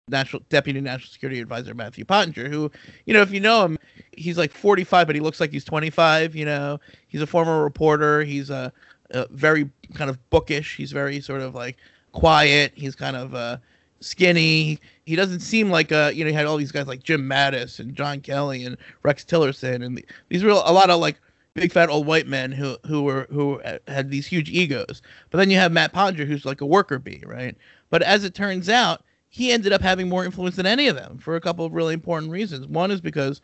national 0.08 0.42
deputy 0.48 0.80
national 0.80 1.10
security 1.10 1.40
advisor 1.40 1.74
Matthew 1.74 2.04
Pottinger, 2.04 2.48
who, 2.48 2.70
you 3.04 3.14
know, 3.14 3.20
if 3.20 3.30
you 3.30 3.40
know 3.40 3.64
him, 3.64 3.78
he's 4.12 4.38
like 4.38 4.52
45, 4.52 5.06
but 5.06 5.14
he 5.14 5.20
looks 5.20 5.40
like 5.40 5.50
he's 5.50 5.64
25. 5.64 6.34
You 6.34 6.44
know, 6.44 6.80
he's 7.08 7.22
a 7.22 7.26
former 7.26 7.62
reporter. 7.62 8.22
He's 8.22 8.50
a, 8.50 8.72
a 9.10 9.26
very 9.30 9.68
kind 9.94 10.10
of 10.10 10.18
bookish. 10.30 10.76
He's 10.76 10.92
very 10.92 11.20
sort 11.20 11.40
of 11.40 11.54
like 11.54 11.76
quiet. 12.12 12.72
He's 12.74 12.94
kind 12.94 13.16
of 13.16 13.34
uh, 13.34 13.58
skinny. 14.00 14.78
He 15.04 15.16
doesn't 15.16 15.40
seem 15.40 15.70
like 15.70 15.90
a 15.90 16.12
you 16.14 16.24
know 16.24 16.30
he 16.30 16.36
had 16.36 16.46
all 16.46 16.56
these 16.56 16.72
guys 16.72 16.86
like 16.86 17.02
Jim 17.02 17.28
Mattis 17.28 17.78
and 17.78 17.94
John 17.94 18.20
Kelly 18.20 18.64
and 18.64 18.76
Rex 19.02 19.24
Tillerson 19.24 19.84
and 19.84 20.02
these 20.28 20.44
were 20.44 20.50
a 20.50 20.72
lot 20.72 20.90
of 20.90 21.00
like 21.00 21.20
big 21.54 21.72
fat 21.72 21.88
old 21.88 22.06
white 22.06 22.26
men 22.26 22.52
who 22.52 22.76
who 22.86 23.02
were 23.02 23.26
who 23.30 23.60
had 23.86 24.10
these 24.10 24.26
huge 24.26 24.50
egos. 24.50 25.02
But 25.30 25.38
then 25.38 25.50
you 25.50 25.56
have 25.56 25.72
Matt 25.72 25.92
Pottinger 25.92 26.24
who's 26.24 26.44
like 26.44 26.60
a 26.60 26.66
worker 26.66 26.98
bee, 26.98 27.22
right? 27.26 27.56
But 27.90 28.02
as 28.02 28.24
it 28.24 28.34
turns 28.34 28.68
out, 28.68 29.02
he 29.28 29.52
ended 29.52 29.72
up 29.72 29.80
having 29.80 30.08
more 30.08 30.24
influence 30.24 30.56
than 30.56 30.66
any 30.66 30.88
of 30.88 30.96
them 30.96 31.18
for 31.18 31.36
a 31.36 31.40
couple 31.40 31.64
of 31.64 31.72
really 31.72 31.94
important 31.94 32.30
reasons. 32.30 32.66
One 32.66 32.90
is 32.90 33.00
because 33.00 33.40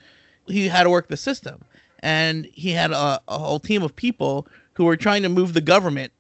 he 0.47 0.69
had 0.69 0.85
to 0.85 0.91
work 0.91 1.09
the 1.09 1.17
system 1.17 1.65
and 2.01 2.47
he 2.53 2.71
had 2.71 2.91
a, 2.91 3.21
a 3.29 3.39
whole 3.39 3.61
team 3.61 3.83
of 3.83 3.97
people 3.97 4.47
who 4.75 4.85
were 4.85 4.97
trying 4.97 5.23
to 5.23 5.29
move 5.29 5.55
the 5.55 5.61
government 5.61 6.13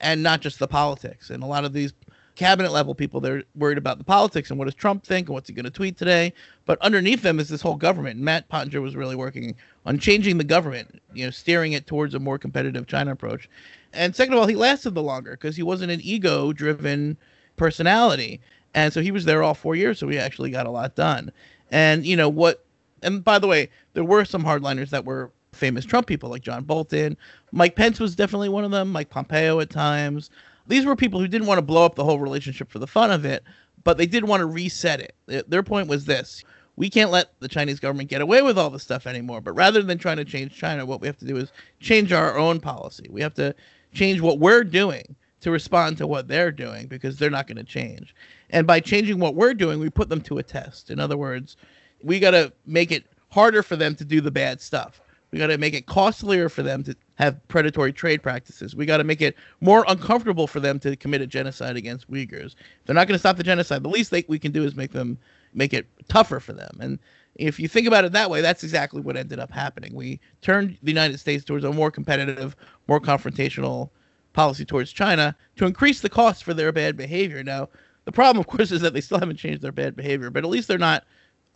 and 0.00 0.22
not 0.22 0.40
just 0.40 0.58
the 0.58 0.68
politics. 0.68 1.30
And 1.30 1.42
a 1.42 1.46
lot 1.46 1.64
of 1.64 1.72
these 1.72 1.92
cabinet 2.38 2.70
level 2.70 2.94
people 2.94 3.20
they're 3.20 3.42
worried 3.56 3.78
about 3.78 3.98
the 3.98 4.04
politics 4.04 4.48
and 4.48 4.58
what 4.60 4.66
does 4.66 4.74
Trump 4.74 5.04
think 5.04 5.26
and 5.26 5.34
what's 5.34 5.48
he 5.48 5.54
going 5.54 5.64
to 5.64 5.70
tweet 5.70 5.98
today. 5.98 6.32
But 6.66 6.80
underneath 6.80 7.20
them 7.22 7.40
is 7.40 7.48
this 7.48 7.60
whole 7.60 7.74
government. 7.74 8.20
Matt 8.20 8.48
Pottinger 8.48 8.80
was 8.80 8.94
really 8.94 9.16
working 9.16 9.56
on 9.84 9.98
changing 9.98 10.38
the 10.38 10.44
government, 10.44 11.02
you 11.12 11.24
know, 11.24 11.32
steering 11.32 11.72
it 11.72 11.88
towards 11.88 12.14
a 12.14 12.20
more 12.20 12.38
competitive 12.38 12.86
China 12.86 13.10
approach. 13.10 13.50
And 13.92 14.14
second 14.14 14.34
of 14.34 14.38
all, 14.38 14.46
he 14.46 14.54
lasted 14.54 14.90
the 14.94 15.02
longer 15.02 15.32
because 15.32 15.56
he 15.56 15.64
wasn't 15.64 15.90
an 15.90 16.00
ego 16.00 16.52
driven 16.52 17.16
personality. 17.56 18.40
And 18.72 18.92
so 18.92 19.02
he 19.02 19.10
was 19.10 19.24
there 19.24 19.42
all 19.42 19.54
four 19.54 19.74
years, 19.74 19.98
so 19.98 20.08
he 20.08 20.16
actually 20.16 20.52
got 20.52 20.66
a 20.66 20.70
lot 20.70 20.94
done. 20.94 21.32
And 21.72 22.06
you 22.06 22.14
know 22.14 22.28
what? 22.28 22.64
And 23.02 23.24
by 23.24 23.40
the 23.40 23.48
way, 23.48 23.68
there 23.94 24.04
were 24.04 24.24
some 24.24 24.44
hardliners 24.44 24.90
that 24.90 25.04
were 25.04 25.32
famous 25.52 25.84
Trump 25.84 26.06
people 26.06 26.30
like 26.30 26.42
John 26.42 26.62
Bolton. 26.62 27.16
Mike 27.50 27.74
Pence 27.74 27.98
was 27.98 28.14
definitely 28.14 28.48
one 28.48 28.64
of 28.64 28.70
them. 28.70 28.92
Mike 28.92 29.10
Pompeo 29.10 29.58
at 29.58 29.70
times 29.70 30.30
these 30.68 30.86
were 30.86 30.96
people 30.96 31.18
who 31.18 31.28
didn't 31.28 31.46
want 31.46 31.58
to 31.58 31.62
blow 31.62 31.84
up 31.84 31.94
the 31.94 32.04
whole 32.04 32.20
relationship 32.20 32.70
for 32.70 32.78
the 32.78 32.86
fun 32.86 33.10
of 33.10 33.24
it, 33.24 33.42
but 33.84 33.96
they 33.96 34.06
did 34.06 34.24
want 34.24 34.40
to 34.40 34.46
reset 34.46 35.00
it. 35.00 35.50
Their 35.50 35.62
point 35.62 35.88
was 35.88 36.04
this 36.04 36.44
we 36.78 36.88
can't 36.88 37.10
let 37.10 37.32
the 37.40 37.48
Chinese 37.48 37.80
government 37.80 38.08
get 38.08 38.20
away 38.20 38.40
with 38.40 38.56
all 38.56 38.70
this 38.70 38.84
stuff 38.84 39.08
anymore. 39.08 39.40
But 39.40 39.54
rather 39.54 39.82
than 39.82 39.98
trying 39.98 40.18
to 40.18 40.24
change 40.24 40.56
China, 40.56 40.86
what 40.86 41.00
we 41.00 41.08
have 41.08 41.18
to 41.18 41.24
do 41.24 41.36
is 41.36 41.52
change 41.80 42.12
our 42.12 42.38
own 42.38 42.60
policy. 42.60 43.08
We 43.10 43.20
have 43.20 43.34
to 43.34 43.52
change 43.92 44.20
what 44.20 44.38
we're 44.38 44.62
doing 44.62 45.16
to 45.40 45.50
respond 45.50 45.98
to 45.98 46.06
what 46.06 46.28
they're 46.28 46.52
doing 46.52 46.86
because 46.86 47.18
they're 47.18 47.30
not 47.30 47.48
going 47.48 47.56
to 47.56 47.64
change. 47.64 48.14
And 48.50 48.64
by 48.64 48.78
changing 48.78 49.18
what 49.18 49.34
we're 49.34 49.54
doing, 49.54 49.80
we 49.80 49.90
put 49.90 50.08
them 50.08 50.20
to 50.22 50.38
a 50.38 50.42
test. 50.42 50.90
In 50.90 51.00
other 51.00 51.16
words, 51.16 51.56
we 52.02 52.20
got 52.20 52.30
to 52.30 52.52
make 52.64 52.92
it 52.92 53.04
harder 53.30 53.64
for 53.64 53.74
them 53.74 53.96
to 53.96 54.04
do 54.04 54.20
the 54.20 54.30
bad 54.30 54.60
stuff. 54.60 55.00
We 55.30 55.38
got 55.38 55.48
to 55.48 55.58
make 55.58 55.74
it 55.74 55.86
costlier 55.86 56.48
for 56.48 56.62
them 56.62 56.82
to 56.84 56.96
have 57.16 57.46
predatory 57.48 57.92
trade 57.92 58.22
practices. 58.22 58.74
We 58.74 58.86
got 58.86 58.96
to 58.96 59.04
make 59.04 59.20
it 59.20 59.36
more 59.60 59.84
uncomfortable 59.88 60.46
for 60.46 60.60
them 60.60 60.78
to 60.80 60.96
commit 60.96 61.20
a 61.20 61.26
genocide 61.26 61.76
against 61.76 62.10
Uyghurs. 62.10 62.54
If 62.54 62.86
they're 62.86 62.94
not 62.94 63.08
going 63.08 63.16
to 63.16 63.18
stop 63.18 63.36
the 63.36 63.42
genocide, 63.42 63.82
the 63.82 63.88
least 63.88 64.10
they, 64.10 64.24
we 64.28 64.38
can 64.38 64.52
do 64.52 64.64
is 64.64 64.74
make 64.74 64.92
them 64.92 65.18
make 65.52 65.74
it 65.74 65.86
tougher 66.08 66.40
for 66.40 66.52
them. 66.52 66.78
And 66.80 66.98
if 67.34 67.60
you 67.60 67.68
think 67.68 67.86
about 67.86 68.04
it 68.04 68.12
that 68.12 68.30
way, 68.30 68.40
that's 68.40 68.64
exactly 68.64 69.00
what 69.00 69.16
ended 69.16 69.38
up 69.38 69.50
happening. 69.50 69.94
We 69.94 70.20
turned 70.40 70.78
the 70.82 70.90
United 70.90 71.18
States 71.18 71.44
towards 71.44 71.64
a 71.64 71.72
more 71.72 71.90
competitive, 71.90 72.56
more 72.86 73.00
confrontational 73.00 73.90
policy 74.32 74.64
towards 74.64 74.92
China 74.92 75.36
to 75.56 75.66
increase 75.66 76.00
the 76.00 76.08
cost 76.08 76.44
for 76.44 76.54
their 76.54 76.72
bad 76.72 76.96
behavior. 76.96 77.42
Now, 77.42 77.68
the 78.04 78.12
problem, 78.12 78.40
of 78.40 78.46
course, 78.46 78.72
is 78.72 78.80
that 78.80 78.94
they 78.94 79.00
still 79.00 79.18
haven't 79.18 79.36
changed 79.36 79.62
their 79.62 79.72
bad 79.72 79.94
behavior, 79.94 80.30
but 80.30 80.44
at 80.44 80.50
least 80.50 80.68
they're 80.68 80.78
not 80.78 81.04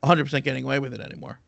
100% 0.02 0.42
getting 0.44 0.64
away 0.64 0.78
with 0.78 0.92
it 0.92 1.00
anymore. 1.00 1.38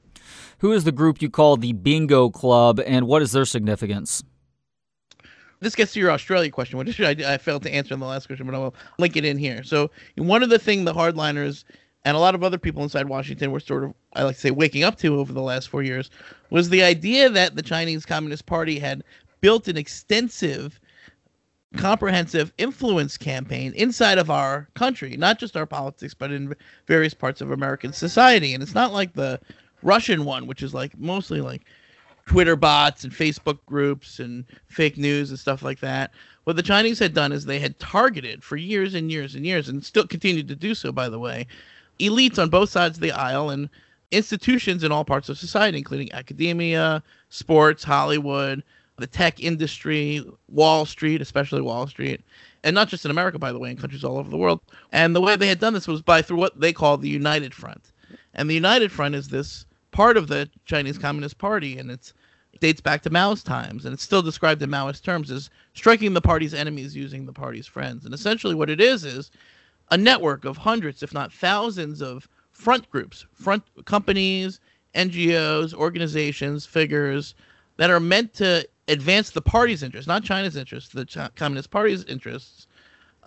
Who 0.58 0.72
is 0.72 0.84
the 0.84 0.92
group 0.92 1.20
you 1.20 1.30
call 1.30 1.56
the 1.56 1.72
Bingo 1.72 2.30
Club, 2.30 2.80
and 2.84 3.06
what 3.06 3.22
is 3.22 3.32
their 3.32 3.44
significance? 3.44 4.22
This 5.60 5.74
gets 5.74 5.92
to 5.94 6.00
your 6.00 6.10
Australia 6.10 6.50
question, 6.50 6.78
which 6.78 7.00
I, 7.00 7.16
I 7.26 7.38
failed 7.38 7.62
to 7.62 7.72
answer 7.72 7.94
in 7.94 8.00
the 8.00 8.06
last 8.06 8.26
question, 8.26 8.46
but 8.46 8.54
I 8.54 8.58
will 8.58 8.74
link 8.98 9.16
it 9.16 9.24
in 9.24 9.38
here. 9.38 9.62
So, 9.62 9.90
one 10.16 10.42
of 10.42 10.50
the 10.50 10.58
things 10.58 10.84
the 10.84 10.92
hardliners 10.92 11.64
and 12.04 12.16
a 12.16 12.20
lot 12.20 12.34
of 12.34 12.44
other 12.44 12.58
people 12.58 12.82
inside 12.82 13.08
Washington 13.08 13.50
were 13.50 13.60
sort 13.60 13.84
of, 13.84 13.94
I 14.12 14.24
like 14.24 14.34
to 14.34 14.40
say, 14.40 14.50
waking 14.50 14.84
up 14.84 14.96
to 14.98 15.18
over 15.18 15.32
the 15.32 15.40
last 15.40 15.68
four 15.68 15.82
years 15.82 16.10
was 16.50 16.68
the 16.68 16.82
idea 16.82 17.30
that 17.30 17.56
the 17.56 17.62
Chinese 17.62 18.04
Communist 18.04 18.44
Party 18.46 18.78
had 18.78 19.02
built 19.40 19.68
an 19.68 19.78
extensive, 19.78 20.78
comprehensive 21.76 22.52
influence 22.58 23.16
campaign 23.16 23.72
inside 23.74 24.18
of 24.18 24.30
our 24.30 24.68
country, 24.74 25.16
not 25.16 25.38
just 25.38 25.56
our 25.56 25.66
politics, 25.66 26.12
but 26.12 26.30
in 26.30 26.54
various 26.86 27.14
parts 27.14 27.40
of 27.40 27.50
American 27.50 27.92
society. 27.92 28.52
And 28.52 28.62
it's 28.62 28.74
not 28.74 28.92
like 28.92 29.14
the 29.14 29.40
Russian 29.84 30.24
one, 30.24 30.46
which 30.46 30.62
is 30.62 30.74
like 30.74 30.98
mostly 30.98 31.40
like 31.40 31.62
Twitter 32.26 32.56
bots 32.56 33.04
and 33.04 33.12
Facebook 33.12 33.58
groups 33.66 34.18
and 34.18 34.44
fake 34.66 34.96
news 34.96 35.30
and 35.30 35.38
stuff 35.38 35.62
like 35.62 35.80
that. 35.80 36.10
What 36.44 36.56
the 36.56 36.62
Chinese 36.62 36.98
had 36.98 37.14
done 37.14 37.32
is 37.32 37.44
they 37.44 37.58
had 37.58 37.78
targeted 37.78 38.42
for 38.42 38.56
years 38.56 38.94
and 38.94 39.10
years 39.10 39.34
and 39.34 39.46
years, 39.46 39.68
and 39.68 39.84
still 39.84 40.06
continued 40.06 40.48
to 40.48 40.56
do 40.56 40.74
so, 40.74 40.90
by 40.90 41.08
the 41.08 41.18
way, 41.18 41.46
elites 42.00 42.38
on 42.38 42.50
both 42.50 42.70
sides 42.70 42.96
of 42.96 43.02
the 43.02 43.12
aisle 43.12 43.50
and 43.50 43.68
institutions 44.10 44.84
in 44.84 44.92
all 44.92 45.04
parts 45.04 45.28
of 45.28 45.38
society, 45.38 45.78
including 45.78 46.12
academia, 46.12 47.02
sports, 47.28 47.84
Hollywood, 47.84 48.62
the 48.98 49.06
tech 49.06 49.42
industry, 49.42 50.24
Wall 50.48 50.86
Street, 50.86 51.20
especially 51.20 51.60
Wall 51.60 51.86
Street, 51.86 52.20
and 52.62 52.74
not 52.74 52.88
just 52.88 53.04
in 53.04 53.10
America, 53.10 53.38
by 53.38 53.52
the 53.52 53.58
way, 53.58 53.70
in 53.70 53.76
countries 53.76 54.04
all 54.04 54.18
over 54.18 54.30
the 54.30 54.36
world. 54.36 54.60
And 54.92 55.14
the 55.14 55.20
way 55.20 55.36
they 55.36 55.48
had 55.48 55.60
done 55.60 55.74
this 55.74 55.88
was 55.88 56.00
by 56.02 56.22
through 56.22 56.38
what 56.38 56.60
they 56.60 56.72
call 56.72 56.96
the 56.96 57.08
United 57.08 57.52
Front. 57.54 57.92
And 58.34 58.48
the 58.48 58.54
United 58.54 58.92
Front 58.92 59.14
is 59.14 59.28
this 59.28 59.66
part 59.94 60.16
of 60.16 60.26
the 60.26 60.50
Chinese 60.64 60.98
Communist 60.98 61.38
Party, 61.38 61.78
and 61.78 61.88
it 61.88 62.12
dates 62.58 62.80
back 62.80 63.00
to 63.02 63.10
Mao's 63.10 63.44
times, 63.44 63.84
and 63.84 63.94
it's 63.94 64.02
still 64.02 64.22
described 64.22 64.60
in 64.60 64.68
Maoist 64.68 65.04
terms 65.04 65.30
as 65.30 65.50
striking 65.72 66.12
the 66.12 66.20
party's 66.20 66.52
enemies 66.52 66.96
using 66.96 67.24
the 67.24 67.32
party's 67.32 67.66
friends. 67.66 68.04
And 68.04 68.12
essentially, 68.12 68.56
what 68.56 68.68
it 68.68 68.80
is 68.80 69.04
is 69.04 69.30
a 69.92 69.96
network 69.96 70.44
of 70.44 70.56
hundreds, 70.56 71.04
if 71.04 71.14
not 71.14 71.32
thousands, 71.32 72.02
of 72.02 72.28
front 72.50 72.90
groups, 72.90 73.24
front 73.32 73.62
companies, 73.84 74.58
NGOs, 74.96 75.72
organizations, 75.72 76.66
figures 76.66 77.36
that 77.76 77.90
are 77.90 78.00
meant 78.00 78.34
to 78.34 78.68
advance 78.88 79.30
the 79.30 79.42
party's 79.42 79.84
interests, 79.84 80.08
not 80.08 80.24
China's 80.24 80.56
interests, 80.56 80.92
the 80.92 81.04
Ch- 81.04 81.34
Communist 81.36 81.70
Party's 81.70 82.02
interests, 82.04 82.66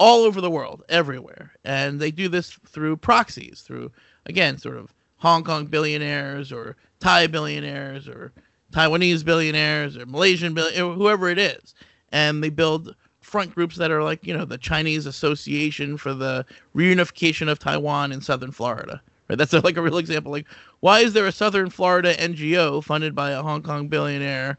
all 0.01 0.25
over 0.25 0.41
the 0.41 0.51
world, 0.51 0.83
everywhere. 0.89 1.53
And 1.63 1.97
they 1.97 2.11
do 2.11 2.27
this 2.27 2.51
through 2.67 2.97
proxies, 2.97 3.61
through, 3.61 3.89
again, 4.25 4.57
sort 4.57 4.75
of 4.75 4.93
Hong 5.17 5.43
Kong 5.43 5.65
billionaires 5.65 6.51
or 6.51 6.75
Thai 6.99 7.27
billionaires 7.27 8.07
or 8.07 8.31
Taiwanese 8.71 9.23
billionaires 9.23 9.97
or 9.97 10.05
Malaysian 10.05 10.53
billionaires, 10.53 10.79
eh, 10.79 10.95
whoever 10.95 11.29
it 11.29 11.39
is. 11.39 11.73
And 12.11 12.43
they 12.43 12.49
build 12.49 12.95
front 13.21 13.53
groups 13.53 13.75
that 13.77 13.91
are 13.91 14.03
like, 14.03 14.25
you 14.25 14.35
know, 14.35 14.45
the 14.45 14.57
Chinese 14.57 15.05
Association 15.05 15.97
for 15.97 16.13
the 16.13 16.45
Reunification 16.75 17.49
of 17.49 17.59
Taiwan 17.59 18.11
in 18.11 18.21
Southern 18.21 18.51
Florida. 18.51 19.01
Right? 19.29 19.37
That's 19.37 19.53
like 19.63 19.77
a 19.77 19.81
real 19.81 19.97
example. 19.97 20.31
Like, 20.31 20.47
why 20.79 20.99
is 20.99 21.13
there 21.13 21.27
a 21.27 21.31
Southern 21.31 21.69
Florida 21.69 22.15
NGO 22.15 22.83
funded 22.83 23.13
by 23.15 23.31
a 23.31 23.41
Hong 23.41 23.61
Kong 23.61 23.87
billionaire 23.87 24.57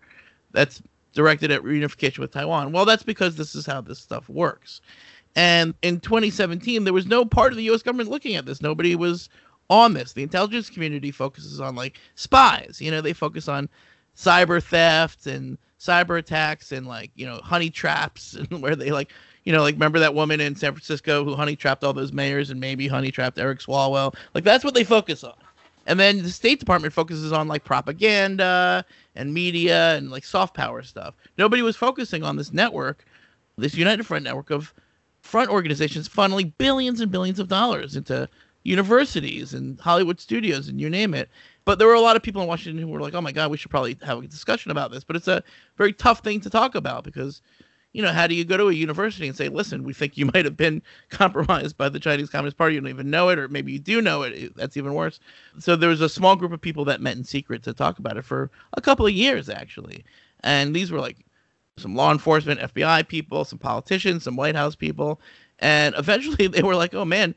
that's 0.53 0.83
directed 1.15 1.51
at 1.51 1.63
reunification 1.63 2.19
with 2.19 2.33
Taiwan? 2.33 2.73
Well, 2.73 2.85
that's 2.85 3.03
because 3.03 3.37
this 3.37 3.55
is 3.55 3.67
how 3.67 3.81
this 3.81 3.99
stuff 3.99 4.29
works. 4.29 4.81
And 5.37 5.75
in 5.83 6.01
2017, 6.01 6.85
there 6.85 6.93
was 6.93 7.07
no 7.07 7.25
part 7.25 7.53
of 7.53 7.57
the 7.57 7.65
U.S. 7.65 7.83
government 7.83 8.11
looking 8.11 8.35
at 8.35 8.45
this. 8.45 8.61
Nobody 8.61 8.97
was 8.97 9.29
on 9.71 9.95
this. 9.95 10.13
The 10.13 10.23
intelligence 10.23 10.71
community 10.71 11.11
focuses 11.11 11.61
on 11.61 11.75
like 11.75 11.99
spies. 12.15 12.79
You 12.81 12.91
know, 12.91 13.01
they 13.01 13.13
focus 13.13 13.49
on 13.49 13.69
cyber 14.17 14.63
theft 14.63 15.27
and 15.27 15.59
cyber 15.79 16.19
attacks 16.19 16.73
and 16.73 16.87
like 16.87 17.11
you 17.15 17.25
know 17.25 17.41
honey 17.43 17.71
traps 17.71 18.35
and 18.51 18.61
where 18.61 18.75
they 18.75 18.91
like 18.91 19.13
you 19.45 19.53
know 19.53 19.63
like 19.63 19.75
remember 19.75 19.99
that 19.99 20.15
woman 20.15 20.41
in 20.41 20.57
San 20.57 20.73
Francisco 20.73 21.25
who 21.25 21.35
honey 21.35 21.55
trapped 21.55 21.85
all 21.85 21.93
those 21.93 22.13
mayors 22.13 22.51
and 22.51 22.59
maybe 22.59 22.89
honey 22.89 23.11
trapped 23.11 23.39
Eric 23.39 23.61
Swalwell 23.61 24.15
like 24.35 24.45
that's 24.45 24.65
what 24.65 24.75
they 24.75 24.85
focus 24.85 25.23
on 25.23 25.35
and 25.87 25.99
then 26.01 26.23
the 26.23 26.31
State 26.31 26.59
Department 26.59 26.93
focuses 26.93 27.33
on 27.33 27.47
like 27.47 27.65
propaganda 27.65 28.85
and 29.15 29.33
media 29.33 29.97
and 29.97 30.11
like 30.11 30.25
soft 30.25 30.55
power 30.55 30.83
stuff 30.83 31.15
nobody 31.39 31.63
was 31.63 31.77
focusing 31.77 32.25
on 32.25 32.37
this 32.37 32.53
network 32.53 33.05
this 33.57 33.75
United 33.75 34.05
Front 34.05 34.25
network 34.25 34.51
of 34.51 34.75
front 35.21 35.51
organizations 35.51 36.09
funneling 36.09 36.53
billions 36.59 37.01
and 37.01 37.13
billions 37.13 37.39
of 37.39 37.47
dollars 37.47 37.95
into 37.95 38.29
universities 38.69 39.55
and 39.55 39.81
Hollywood 39.81 40.21
studios 40.21 40.69
and 40.69 40.81
you 40.81 40.91
name 40.91 41.15
it 41.15 41.29
but 41.69 41.79
there 41.79 41.87
were 41.87 41.93
a 41.93 42.01
lot 42.01 42.17
of 42.17 42.23
people 42.23 42.41
in 42.41 42.49
Washington 42.49 42.81
who 42.83 42.89
were 42.89 43.03
like, 43.03 43.13
"Oh 43.13 43.21
my 43.21 43.31
God, 43.31 43.51
we 43.51 43.59
should 43.59 43.71
probably 43.71 43.99
have 44.03 44.25
a 44.25 44.27
discussion 44.27 44.71
about 44.71 44.91
this." 44.91 45.05
But 45.05 45.17
it's 45.17 45.29
a 45.29 45.43
very 45.77 45.93
tough 45.93 46.21
thing 46.21 46.41
to 46.41 46.49
talk 46.49 46.75
about 46.75 47.05
because, 47.05 47.43
you 47.93 48.01
know, 48.01 48.11
how 48.11 48.27
do 48.27 48.35
you 48.35 48.43
go 48.43 48.57
to 48.57 48.71
a 48.71 48.73
university 48.73 49.29
and 49.29 49.37
say, 49.37 49.51
"Listen, 49.51 49.85
we 49.85 49.93
think 49.93 50.17
you 50.17 50.25
might 50.33 50.47
have 50.47 50.57
been 50.57 50.81
compromised 51.11 51.77
by 51.77 51.91
the 51.91 52.01
Chinese 52.01 52.31
Communist 52.31 52.57
Party. 52.57 52.75
You 52.75 52.81
don't 52.81 52.89
even 52.89 53.11
know 53.11 53.29
it, 53.29 53.39
or 53.39 53.49
maybe 53.49 53.71
you 53.71 53.79
do 53.79 54.01
know 54.01 54.23
it. 54.23 54.57
That's 54.57 54.79
even 54.79 54.95
worse." 54.95 55.21
So 55.59 55.77
there 55.77 55.91
was 55.91 56.01
a 56.01 56.09
small 56.09 56.37
group 56.37 56.55
of 56.55 56.61
people 56.63 56.87
that 56.87 57.03
met 57.03 57.19
in 57.19 57.25
secret 57.25 57.63
to 57.65 57.75
talk 57.75 57.99
about 57.99 58.17
it 58.17 58.25
for 58.25 58.51
a 58.73 58.81
couple 58.81 59.05
of 59.05 59.13
years, 59.13 59.51
actually. 59.51 60.07
And 60.45 60.75
these 60.75 60.91
were 60.91 61.01
like 61.01 61.19
some 61.77 61.95
law 61.95 62.13
enforcement, 62.13 62.61
FBI 62.61 63.07
people, 63.09 63.45
some 63.45 63.59
politicians, 63.59 64.25
some 64.25 64.37
White 64.37 64.57
House 64.57 64.75
people, 64.75 65.21
and 65.59 65.95
eventually 65.99 66.47
they 66.47 66.63
were 66.63 66.77
like, 66.77 66.95
"Oh 66.95 67.05
man." 67.05 67.35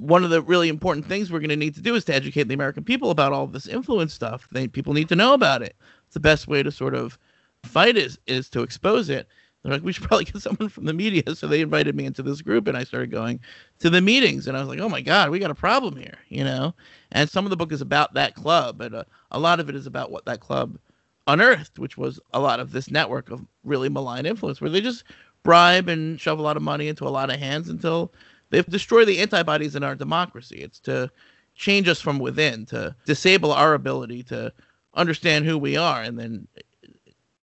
One 0.00 0.24
of 0.24 0.30
the 0.30 0.42
really 0.42 0.68
important 0.68 1.06
things 1.06 1.30
we're 1.30 1.40
going 1.40 1.50
to 1.50 1.56
need 1.56 1.74
to 1.74 1.82
do 1.82 1.94
is 1.94 2.04
to 2.06 2.14
educate 2.14 2.44
the 2.44 2.54
American 2.54 2.84
people 2.84 3.10
about 3.10 3.32
all 3.32 3.46
this 3.46 3.66
influence 3.66 4.14
stuff. 4.14 4.48
They 4.50 4.68
people 4.68 4.92
need 4.92 5.08
to 5.08 5.16
know 5.16 5.34
about 5.34 5.62
it. 5.62 5.76
It's 6.06 6.14
the 6.14 6.20
best 6.20 6.48
way 6.48 6.62
to 6.62 6.72
sort 6.72 6.94
of 6.94 7.18
fight 7.64 7.96
is 7.96 8.18
is 8.26 8.48
to 8.50 8.62
expose 8.62 9.10
it. 9.10 9.28
They're 9.62 9.72
like, 9.72 9.84
we 9.84 9.92
should 9.92 10.04
probably 10.04 10.24
get 10.32 10.40
someone 10.40 10.68
from 10.68 10.86
the 10.86 10.94
media. 10.94 11.34
So 11.34 11.46
they 11.46 11.60
invited 11.60 11.94
me 11.94 12.06
into 12.06 12.22
this 12.22 12.42
group, 12.42 12.66
and 12.66 12.76
I 12.76 12.84
started 12.84 13.10
going 13.10 13.40
to 13.80 13.90
the 13.90 14.00
meetings. 14.00 14.46
And 14.46 14.56
I 14.56 14.60
was 14.60 14.68
like, 14.68 14.80
oh 14.80 14.88
my 14.88 15.02
god, 15.02 15.30
we 15.30 15.38
got 15.38 15.50
a 15.50 15.54
problem 15.54 15.96
here, 15.96 16.18
you 16.28 16.44
know. 16.44 16.74
And 17.12 17.28
some 17.28 17.44
of 17.44 17.50
the 17.50 17.56
book 17.56 17.72
is 17.72 17.80
about 17.80 18.14
that 18.14 18.34
club, 18.34 18.78
but 18.78 18.94
uh, 18.94 19.04
a 19.30 19.38
lot 19.38 19.60
of 19.60 19.68
it 19.68 19.76
is 19.76 19.86
about 19.86 20.10
what 20.10 20.24
that 20.24 20.40
club 20.40 20.78
unearthed, 21.26 21.78
which 21.78 21.98
was 21.98 22.18
a 22.32 22.40
lot 22.40 22.60
of 22.60 22.72
this 22.72 22.90
network 22.90 23.30
of 23.30 23.44
really 23.64 23.88
malign 23.88 24.26
influence, 24.26 24.60
where 24.60 24.70
they 24.70 24.80
just 24.80 25.04
bribe 25.42 25.88
and 25.88 26.20
shove 26.20 26.38
a 26.38 26.42
lot 26.42 26.56
of 26.56 26.62
money 26.62 26.88
into 26.88 27.06
a 27.06 27.10
lot 27.10 27.30
of 27.30 27.38
hands 27.38 27.68
until 27.68 28.12
They've 28.50 28.66
destroyed 28.66 29.08
the 29.08 29.20
antibodies 29.20 29.76
in 29.76 29.82
our 29.82 29.94
democracy. 29.94 30.58
It's 30.58 30.80
to 30.80 31.10
change 31.54 31.88
us 31.88 32.00
from 32.00 32.18
within, 32.18 32.66
to 32.66 32.94
disable 33.06 33.52
our 33.52 33.74
ability 33.74 34.24
to 34.24 34.52
understand 34.94 35.44
who 35.44 35.56
we 35.56 35.76
are 35.76 36.02
and 36.02 36.18
then 36.18 36.48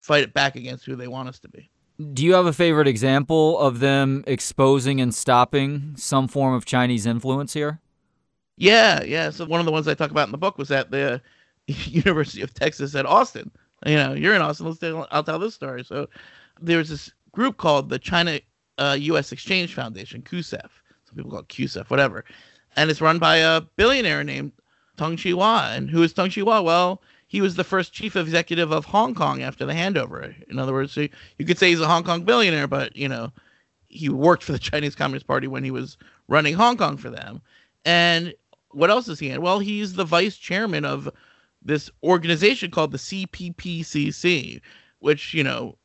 fight 0.02 0.24
it 0.24 0.34
back 0.34 0.56
against 0.56 0.86
who 0.86 0.96
they 0.96 1.08
want 1.08 1.30
us 1.30 1.40
to 1.40 1.50
be. 1.50 1.70
Do 2.14 2.24
you 2.24 2.34
have 2.34 2.46
a 2.46 2.54
favorite 2.54 2.88
example 2.88 3.60
of 3.60 3.80
them 3.80 4.24
exposing 4.26 5.02
and 5.02 5.14
stopping 5.14 5.94
some 5.98 6.28
form 6.28 6.54
of 6.54 6.66
Chinese 6.66 7.06
influence 7.06 7.54
here? 7.54 7.80
Yeah, 8.58 9.04
yeah. 9.04 9.30
So 9.30 9.46
one 9.46 9.60
of 9.60 9.66
the 9.66 9.72
ones 9.72 9.88
I 9.88 9.94
talk 9.94 10.12
about 10.12 10.28
in 10.28 10.32
the 10.32 10.38
book 10.38 10.58
was 10.58 10.72
at 10.72 10.92
the 10.92 11.22
University 11.68 12.42
of 12.42 12.54
Texas 12.54 12.96
at 12.96 13.06
Austin. 13.06 13.52
You 13.86 13.96
know, 13.96 14.14
you're 14.14 14.36
in 14.36 14.42
Austin. 14.42 14.66
Let's 14.66 14.80
tell, 14.80 15.08
I'll 15.12 15.24
tell 15.24 15.40
this 15.40 15.56
story. 15.56 15.84
So 15.84 16.08
there's 16.62 16.90
this 16.90 17.12
group 17.32 17.58
called 17.58 17.90
the 17.90 18.00
China 18.00 18.40
uh, 18.78 18.98
U.S. 19.00 19.32
Exchange 19.32 19.74
Foundation, 19.74 20.22
CUSEF, 20.22 20.70
some 21.10 21.16
people 21.16 21.32
call 21.32 21.40
it 21.42 21.48
QSEF, 21.48 21.90
whatever. 21.90 22.24
And 22.76 22.90
it's 22.90 23.02
run 23.02 23.20
by 23.20 23.38
a 23.38 23.62
billionaire 23.62 24.24
named 24.24 24.52
Tung 24.98 25.18
Chee-hwa. 25.18 25.76
And 25.76 25.90
who 25.90 26.04
is 26.04 26.14
Tung 26.14 26.30
Chee-hwa? 26.30 26.64
Well, 26.64 27.02
he 27.28 27.42
was 27.42 27.56
the 27.56 27.64
first 27.64 27.94
chief 27.94 28.16
executive 28.16 28.72
of 28.72 28.86
Hong 28.86 29.16
Kong 29.16 29.42
after 29.42 29.66
the 29.66 29.74
handover. 29.74 30.34
In 30.50 30.60
other 30.60 30.74
words, 30.74 30.94
so 30.94 31.08
you 31.38 31.46
could 31.46 31.58
say 31.58 31.70
he's 31.70 31.82
a 31.82 31.88
Hong 31.88 32.04
Kong 32.04 32.24
billionaire, 32.24 32.68
but 32.68 32.96
you 32.96 33.08
know, 33.08 33.32
he 33.88 34.10
worked 34.10 34.44
for 34.44 34.52
the 34.52 34.60
Chinese 34.72 34.96
Communist 34.96 35.28
Party 35.28 35.48
when 35.48 35.64
he 35.64 35.72
was 35.72 35.98
running 36.28 36.54
Hong 36.54 36.78
Kong 36.78 36.98
for 36.98 37.10
them. 37.10 37.42
And 37.86 38.34
what 38.72 38.92
else 38.92 39.08
is 39.08 39.20
he 39.20 39.30
in? 39.30 39.42
Well, 39.42 39.60
he's 39.60 39.94
the 39.94 40.06
vice 40.06 40.38
chairman 40.38 40.86
of 40.86 41.10
this 41.62 41.90
organization 42.04 42.72
called 42.72 42.92
the 42.92 42.98
CPPCC, 42.98 44.62
which, 45.00 45.34
you 45.34 45.44
know, 45.44 45.76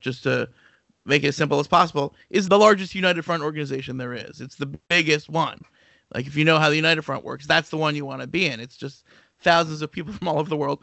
just 0.00 0.24
to 0.24 0.48
make 1.04 1.24
it 1.24 1.28
as 1.28 1.36
simple 1.36 1.60
as 1.60 1.66
possible, 1.66 2.14
is 2.30 2.48
the 2.48 2.58
largest 2.58 2.94
United 2.94 3.24
Front 3.24 3.42
organization 3.42 3.96
there 3.96 4.14
is. 4.14 4.40
It's 4.40 4.56
the 4.56 4.66
biggest 4.88 5.28
one. 5.28 5.60
Like 6.14 6.26
if 6.26 6.36
you 6.36 6.44
know 6.44 6.58
how 6.58 6.70
the 6.70 6.76
United 6.76 7.02
Front 7.02 7.24
works, 7.24 7.46
that's 7.46 7.70
the 7.70 7.76
one 7.76 7.96
you 7.96 8.04
want 8.04 8.20
to 8.20 8.26
be 8.26 8.46
in. 8.46 8.60
It's 8.60 8.76
just 8.76 9.04
thousands 9.40 9.82
of 9.82 9.90
people 9.90 10.12
from 10.14 10.28
all 10.28 10.38
over 10.38 10.48
the 10.48 10.56
world 10.56 10.80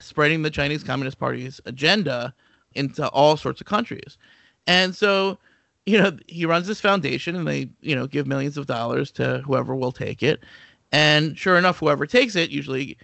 spreading 0.00 0.42
the 0.42 0.50
Chinese 0.50 0.82
Communist 0.82 1.18
Party's 1.18 1.60
agenda 1.64 2.34
into 2.74 3.06
all 3.08 3.36
sorts 3.36 3.60
of 3.60 3.66
countries. 3.66 4.18
And 4.66 4.94
so, 4.94 5.38
you 5.86 5.98
know, 5.98 6.16
he 6.26 6.46
runs 6.46 6.66
this 6.66 6.80
foundation 6.80 7.36
and 7.36 7.46
they, 7.46 7.70
you 7.80 7.94
know, 7.94 8.06
give 8.06 8.26
millions 8.26 8.56
of 8.56 8.66
dollars 8.66 9.10
to 9.12 9.38
whoever 9.44 9.74
will 9.74 9.92
take 9.92 10.22
it. 10.22 10.42
And 10.90 11.38
sure 11.38 11.56
enough, 11.56 11.78
whoever 11.78 12.06
takes 12.06 12.36
it 12.36 12.50
usually 12.50 12.98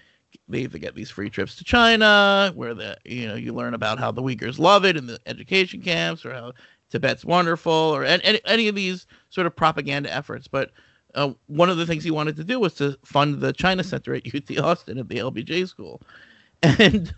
they 0.48 0.66
get 0.66 0.94
these 0.94 1.10
free 1.10 1.30
trips 1.30 1.56
to 1.56 1.64
China, 1.64 2.52
where 2.54 2.74
the 2.74 2.96
you 3.04 3.28
know 3.28 3.34
you 3.34 3.52
learn 3.52 3.74
about 3.74 3.98
how 3.98 4.10
the 4.10 4.22
Uyghurs 4.22 4.58
love 4.58 4.84
it 4.84 4.96
in 4.96 5.06
the 5.06 5.18
education 5.26 5.80
camps, 5.80 6.24
or 6.24 6.32
how 6.32 6.52
Tibet's 6.90 7.24
wonderful, 7.24 7.72
or 7.72 8.04
any 8.04 8.40
any 8.44 8.68
of 8.68 8.74
these 8.74 9.06
sort 9.30 9.46
of 9.46 9.54
propaganda 9.54 10.12
efforts. 10.12 10.48
But 10.48 10.70
uh, 11.14 11.32
one 11.46 11.70
of 11.70 11.76
the 11.76 11.86
things 11.86 12.04
he 12.04 12.10
wanted 12.10 12.36
to 12.36 12.44
do 12.44 12.58
was 12.58 12.74
to 12.74 12.98
fund 13.04 13.40
the 13.40 13.52
China 13.52 13.84
Center 13.84 14.14
at 14.14 14.26
UT 14.34 14.58
Austin 14.58 14.98
at 14.98 15.08
the 15.08 15.18
LBJ 15.18 15.68
school, 15.68 16.00
and 16.62 17.14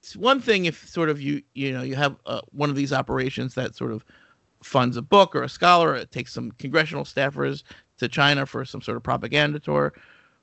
it's 0.00 0.16
one 0.16 0.40
thing 0.40 0.64
if 0.64 0.88
sort 0.88 1.08
of 1.08 1.20
you 1.20 1.42
you 1.54 1.72
know 1.72 1.82
you 1.82 1.94
have 1.94 2.16
uh, 2.26 2.40
one 2.50 2.70
of 2.70 2.76
these 2.76 2.92
operations 2.92 3.54
that 3.54 3.76
sort 3.76 3.92
of 3.92 4.04
funds 4.62 4.96
a 4.96 5.02
book 5.02 5.34
or 5.36 5.42
a 5.42 5.48
scholar, 5.48 5.90
or 5.90 5.96
it 5.96 6.10
takes 6.10 6.32
some 6.32 6.50
congressional 6.52 7.04
staffers 7.04 7.62
to 7.98 8.08
China 8.08 8.46
for 8.46 8.64
some 8.64 8.82
sort 8.82 8.96
of 8.96 9.02
propaganda 9.02 9.60
tour. 9.60 9.92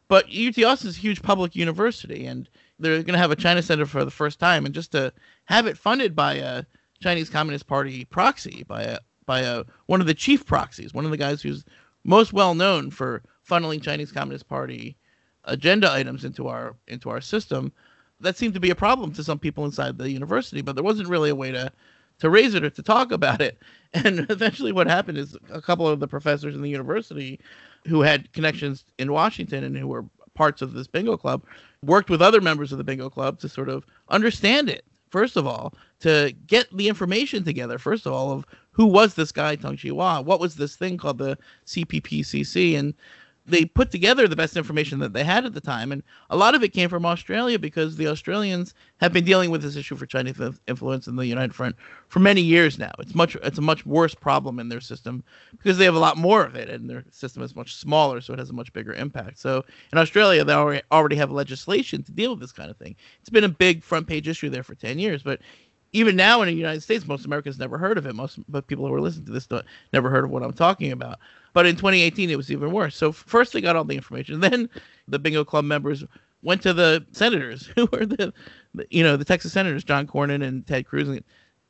But 0.10 0.26
UT 0.26 0.62
Austin 0.64 0.90
is 0.90 0.98
a 0.98 1.02
huge 1.02 1.22
public 1.22 1.56
university, 1.56 2.26
and 2.26 2.50
they're 2.80 3.04
going 3.04 3.14
to 3.14 3.20
have 3.20 3.32
a 3.32 3.36
China 3.36 3.62
Center 3.62 3.86
for 3.86 4.04
the 4.04 4.12
first 4.12 4.40
time, 4.40 4.66
and 4.66 4.74
just 4.74 4.92
to 4.92 5.14
have 5.46 5.68
it 5.68 5.78
funded 5.78 6.16
by 6.16 6.34
a 6.34 6.66
Chinese 7.00 7.30
Communist 7.30 7.68
Party 7.68 8.06
proxy, 8.06 8.64
by 8.68 8.84
a 8.84 9.00
by 9.28 9.42
a 9.42 9.64
one 9.86 10.02
of 10.02 10.08
the 10.08 10.16
chief 10.16 10.48
proxies, 10.48 10.94
one 10.94 11.06
of 11.06 11.12
the 11.12 11.18
guys 11.18 11.44
who's 11.44 11.64
most 12.04 12.34
well 12.34 12.56
known 12.56 12.90
for 12.90 13.22
funneling 13.48 13.84
Chinese 13.84 14.12
Communist 14.12 14.50
Party 14.50 14.98
agenda 15.46 15.92
items 15.92 16.26
into 16.26 16.48
our 16.48 16.76
into 16.88 17.12
our 17.12 17.22
system, 17.22 17.72
that 18.20 18.36
seemed 18.36 18.56
to 18.56 18.60
be 18.60 18.72
a 18.72 18.76
problem 18.76 19.14
to 19.14 19.24
some 19.24 19.38
people 19.38 19.64
inside 19.64 20.00
the 20.00 20.10
university, 20.12 20.62
but 20.62 20.74
there 20.74 20.84
wasn't 20.84 21.08
really 21.08 21.30
a 21.30 21.36
way 21.36 21.52
to 21.52 21.72
to 22.18 22.30
raise 22.32 22.56
it 22.56 22.64
or 22.64 22.72
to 22.72 22.84
talk 22.84 23.12
about 23.12 23.42
it. 23.42 23.60
And 23.92 24.28
eventually, 24.30 24.72
what 24.72 24.86
happened 24.86 25.18
is 25.18 25.36
a 25.52 25.60
couple 25.60 25.88
of 25.88 26.00
the 26.00 26.08
professors 26.08 26.54
in 26.54 26.62
the 26.62 26.70
university 26.70 27.40
who 27.88 28.02
had 28.02 28.32
connections 28.34 28.86
in 28.98 29.12
Washington 29.12 29.64
and 29.64 29.78
who 29.78 29.88
were 29.88 30.06
parts 30.34 30.62
of 30.62 30.74
this 30.74 30.88
bingo 30.88 31.18
club 31.18 31.44
worked 31.84 32.10
with 32.10 32.22
other 32.22 32.42
members 32.42 32.72
of 32.72 32.78
the 32.78 32.84
bingo 32.84 33.10
club 33.10 33.40
to 33.40 33.50
sort 33.50 33.70
of 33.70 33.86
understand 34.10 34.70
it. 34.70 34.86
First 35.10 35.38
of 35.38 35.48
all, 35.48 35.74
to 36.02 36.34
get 36.48 36.68
the 36.76 36.88
information 36.88 37.44
together. 37.44 37.78
First 37.78 38.06
of 38.06 38.14
all, 38.14 38.32
of 38.32 38.46
who 38.72 38.86
was 38.86 39.16
this 39.16 39.32
guy 39.32 39.56
Tung 39.56 39.76
Chee 39.76 39.90
Hwa? 39.90 40.24
What 40.24 40.40
was 40.40 40.56
this 40.56 40.76
thing 40.76 40.98
called 40.98 41.18
the 41.18 41.38
CPPCC? 41.66 42.78
And 42.78 42.94
they 43.50 43.66
put 43.66 43.92
together 43.92 44.28
the 44.28 44.36
best 44.36 44.56
information 44.56 45.00
that 45.00 45.14
they 45.14 45.24
had 45.24 45.46
at 45.46 45.54
the 45.54 45.62
time, 45.62 45.92
and 45.92 46.04
a 46.30 46.38
lot 46.38 46.56
of 46.56 46.64
it 46.64 46.70
came 46.70 46.90
from 46.90 47.06
Australia 47.06 47.60
because 47.60 47.96
the 47.96 48.08
Australians 48.08 48.74
have 49.02 49.14
been 49.14 49.26
dealing 49.26 49.50
with 49.50 49.62
this 49.62 49.76
issue 49.76 49.96
for 49.96 50.06
Chinese 50.06 50.40
influence 50.68 51.08
in 51.08 51.16
the 51.16 51.26
United 51.26 51.54
Front 51.54 51.76
for 52.08 52.20
many 52.20 52.42
years 52.42 52.78
now. 52.78 52.92
It's 53.00 53.16
much 53.16 53.36
it's 53.44 53.58
a 53.58 53.62
much 53.62 53.86
worse 53.86 54.16
problem 54.16 54.60
in 54.60 54.70
their 54.70 54.82
system 54.82 55.24
because 55.52 55.78
they 55.78 55.86
have 55.86 55.96
a 55.96 56.00
lot 56.00 56.18
more 56.18 56.44
of 56.44 56.56
it, 56.56 56.70
and 56.70 56.90
their 56.90 57.04
system 57.12 57.44
is 57.44 57.56
much 57.56 57.76
smaller, 57.76 58.22
so 58.22 58.34
it 58.34 58.40
has 58.40 58.50
a 58.50 58.54
much 58.54 58.72
bigger 58.74 58.94
impact. 58.94 59.40
So 59.40 59.66
in 59.92 59.98
Australia, 59.98 60.44
they 60.44 60.54
already 60.54 60.82
already 60.92 61.16
have 61.16 61.32
legislation 61.32 62.04
to 62.04 62.12
deal 62.12 62.32
with 62.32 62.40
this 62.40 62.52
kind 62.52 62.70
of 62.70 62.78
thing. 62.78 62.96
It's 63.20 63.30
been 63.30 63.44
a 63.44 63.50
big 63.50 63.84
front 63.84 64.08
page 64.08 64.28
issue 64.28 64.50
there 64.50 64.64
for 64.64 64.76
ten 64.76 65.00
years, 65.00 65.24
but 65.24 65.40
even 65.94 66.16
now 66.16 66.42
in 66.42 66.48
the 66.48 66.54
United 66.54 66.82
States, 66.82 67.08
most 67.08 67.26
Americans 67.26 67.58
never 67.58 67.78
heard 67.78 67.98
of 67.98 68.06
it. 68.06 68.16
Most 68.16 68.40
but 68.48 68.68
people 68.68 68.88
who 68.88 68.94
are 68.94 69.02
listening 69.02 69.26
to 69.26 69.32
this 69.32 69.48
don't, 69.48 69.66
never 69.94 70.10
heard 70.10 70.24
of 70.24 70.30
what 70.30 70.44
I'm 70.44 70.54
talking 70.54 70.92
about. 70.92 71.20
But 71.54 71.66
in 71.66 71.76
2018, 71.76 72.30
it 72.30 72.38
was 72.38 72.52
even 72.52 72.72
worse. 72.72 72.96
So 72.96 73.12
first 73.12 73.54
they 73.54 73.62
got 73.62 73.76
all 73.76 73.84
the 73.84 73.96
information, 73.96 74.40
then 74.42 74.70
the 75.08 75.20
bingo 75.20 75.44
club 75.44 75.66
members 75.66 76.04
went 76.42 76.62
to 76.62 76.74
the 76.74 77.06
senators, 77.12 77.68
who 77.76 77.88
were 77.92 78.06
the, 78.06 78.34
the 78.76 78.88
you 78.90 79.04
know, 79.04 79.18
the 79.18 79.26
Texas 79.26 79.54
senators, 79.54 79.84
John 79.84 80.08
Cornyn 80.08 80.44
and 80.44 80.66
Ted 80.66 80.86
Cruz, 80.86 81.08
and 81.08 81.24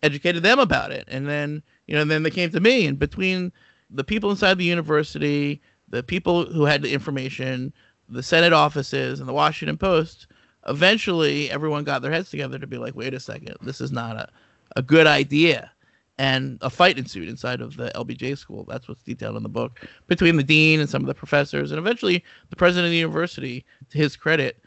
educated 0.03 0.43
them 0.43 0.59
about 0.59 0.91
it. 0.91 1.05
And 1.07 1.27
then 1.27 1.63
you 1.87 1.95
know, 1.95 2.01
and 2.01 2.11
then 2.11 2.23
they 2.23 2.31
came 2.31 2.51
to 2.51 2.59
me, 2.59 2.85
and 2.85 2.99
between 2.99 3.51
the 3.89 4.03
people 4.03 4.29
inside 4.29 4.57
the 4.57 4.65
university, 4.65 5.61
the 5.87 6.03
people 6.03 6.45
who 6.45 6.65
had 6.65 6.81
the 6.81 6.93
information, 6.93 7.73
the 8.07 8.21
Senate 8.21 8.53
offices, 8.53 9.19
and 9.19 9.27
the 9.27 9.33
Washington 9.33 9.77
Post 9.77 10.27
eventually 10.69 11.49
everyone 11.49 11.83
got 11.83 12.01
their 12.01 12.11
heads 12.11 12.29
together 12.29 12.59
to 12.59 12.67
be 12.67 12.77
like, 12.77 12.95
wait 12.95 13.13
a 13.13 13.19
second, 13.19 13.57
this 13.61 13.81
is 13.81 13.91
not 13.91 14.15
a, 14.15 14.29
a 14.75 14.81
good 14.81 15.07
idea. 15.07 15.71
And 16.17 16.57
a 16.61 16.69
fight 16.69 16.97
ensued 16.97 17.29
inside 17.29 17.61
of 17.61 17.77
the 17.77 17.91
LBJ 17.95 18.37
school. 18.37 18.65
That's 18.67 18.87
what's 18.87 19.03
detailed 19.03 19.37
in 19.37 19.43
the 19.43 19.49
book 19.49 19.87
between 20.07 20.35
the 20.35 20.43
dean 20.43 20.81
and 20.81 20.89
some 20.89 21.01
of 21.01 21.07
the 21.07 21.13
professors. 21.13 21.71
And 21.71 21.79
eventually, 21.79 22.23
the 22.49 22.57
president 22.57 22.87
of 22.87 22.91
the 22.91 22.97
university, 22.97 23.65
to 23.89 23.97
his 23.97 24.17
credit, 24.17 24.61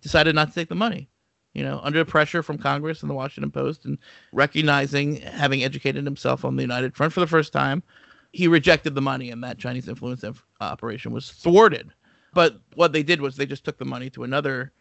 decided 0.00 0.34
not 0.34 0.48
to 0.48 0.54
take 0.54 0.68
the 0.68 0.74
money. 0.74 1.08
You 1.54 1.64
know, 1.64 1.80
under 1.82 2.04
pressure 2.04 2.42
from 2.42 2.58
Congress 2.58 3.00
and 3.00 3.10
the 3.10 3.14
Washington 3.14 3.50
Post, 3.50 3.86
and 3.86 3.96
recognizing 4.32 5.16
having 5.22 5.64
educated 5.64 6.04
himself 6.04 6.44
on 6.44 6.56
the 6.56 6.62
United 6.62 6.94
Front 6.94 7.14
for 7.14 7.20
the 7.20 7.26
first 7.26 7.54
time, 7.54 7.82
he 8.32 8.46
rejected 8.46 8.94
the 8.94 9.00
money, 9.00 9.30
and 9.30 9.42
that 9.42 9.58
Chinese 9.58 9.88
influence 9.88 10.22
operation 10.60 11.12
was 11.12 11.32
thwarted. 11.32 11.90
But 12.34 12.60
what 12.74 12.92
they 12.92 13.02
did 13.02 13.22
was 13.22 13.34
they 13.34 13.46
just 13.46 13.64
took 13.64 13.78
the 13.78 13.86
money 13.86 14.10
to 14.10 14.24
another 14.24 14.72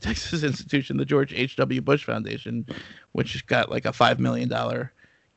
Texas 0.02 0.42
institution, 0.42 0.96
the 0.96 1.04
George 1.04 1.32
H.W. 1.32 1.80
Bush 1.80 2.04
Foundation, 2.04 2.66
which 3.12 3.46
got 3.46 3.70
like 3.70 3.84
a 3.84 3.92
$5 3.92 4.18
million 4.18 4.50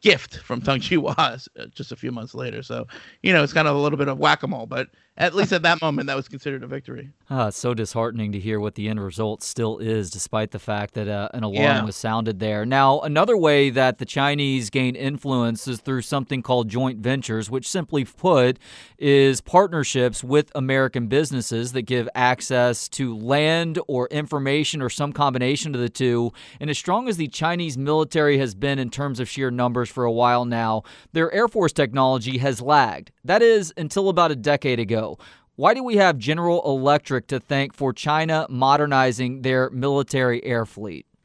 gift 0.02 0.38
from 0.40 0.62
Tung 0.62 0.80
Chee 0.80 0.98
Hwa 0.98 1.16
uh, 1.18 1.66
just 1.74 1.92
a 1.92 1.96
few 1.96 2.12
months 2.12 2.34
later. 2.36 2.62
So, 2.62 2.88
you 3.22 3.34
know, 3.34 3.44
it's 3.44 3.54
kind 3.54 3.68
of 3.68 3.76
a 3.76 3.80
little 3.80 3.98
bit 3.98 4.10
of 4.10 4.20
whack 4.20 4.44
a 4.44 4.48
mole, 4.48 4.66
but 4.66 4.90
at 5.16 5.36
least 5.36 5.54
at 5.54 5.62
that 5.62 5.80
moment, 5.80 6.08
that 6.08 6.16
was 6.16 6.28
considered 6.28 6.64
a 6.64 6.68
victory. 6.68 7.12
Ah, 7.30 7.50
it's 7.50 7.58
so 7.58 7.76
disheartening 7.76 8.32
to 8.32 8.40
hear 8.40 8.60
what 8.60 8.74
the 8.74 8.90
end 8.90 9.00
result 9.00 9.44
still 9.44 9.78
is, 9.78 10.10
despite 10.10 10.50
the 10.50 10.58
fact 10.58 10.96
that 10.96 11.08
uh, 11.08 11.30
an 11.36 11.44
alarm 11.44 11.56
yeah. 11.62 11.84
was 11.86 11.96
sounded 11.96 12.40
there. 12.40 12.66
Now, 12.66 13.00
another 13.02 13.38
way 13.38 13.70
that 13.70 14.00
the 14.00 14.06
Chinese 14.06 14.72
gain 14.72 14.96
influence 14.96 15.68
is 15.68 15.82
through 15.82 16.02
something 16.02 16.42
called 16.42 16.68
joint 16.68 17.00
ventures, 17.00 17.50
which 17.52 17.70
simply 17.70 18.06
put 18.06 18.58
is 18.98 19.40
partnerships 19.40 20.24
with 20.24 20.52
American 20.56 21.06
businesses 21.06 21.74
that 21.74 21.84
give 21.84 22.10
access 22.16 22.90
to 22.90 23.16
land 23.16 23.78
or 23.88 24.08
information 24.08 24.82
or 24.82 24.90
some 24.90 25.14
combination 25.14 25.76
of 25.76 25.82
the 25.82 25.90
two. 25.90 26.32
And 26.60 26.72
as 26.72 26.78
strong 26.80 27.08
as 27.08 27.18
the 27.18 27.28
Chinese 27.28 27.78
military 27.78 28.40
has 28.40 28.56
been 28.56 28.80
in 28.80 28.90
terms 28.90 29.20
of 29.20 29.30
sheer 29.30 29.52
numbers 29.52 29.90
for 29.90 30.06
a 30.06 30.12
while 30.12 30.44
now, 30.44 30.82
their 31.12 31.32
Air 31.32 31.48
Force 31.48 31.72
technology 31.72 32.40
has 32.40 32.60
lagged. 32.60 33.12
That 33.26 33.42
is, 33.42 33.74
until 33.78 34.10
about 34.10 34.32
a 34.32 34.36
decade 34.36 34.80
ago. 34.80 35.18
Why 35.56 35.74
do 35.74 35.84
we 35.84 35.98
have 35.98 36.18
General 36.18 36.62
Electric 36.66 37.28
to 37.28 37.40
thank 37.40 37.74
for 37.74 37.94
China 37.94 38.48
modernizing 38.50 39.44
their 39.44 39.70
military 39.70 40.44
air 40.44 40.66
fleet? 40.66 41.06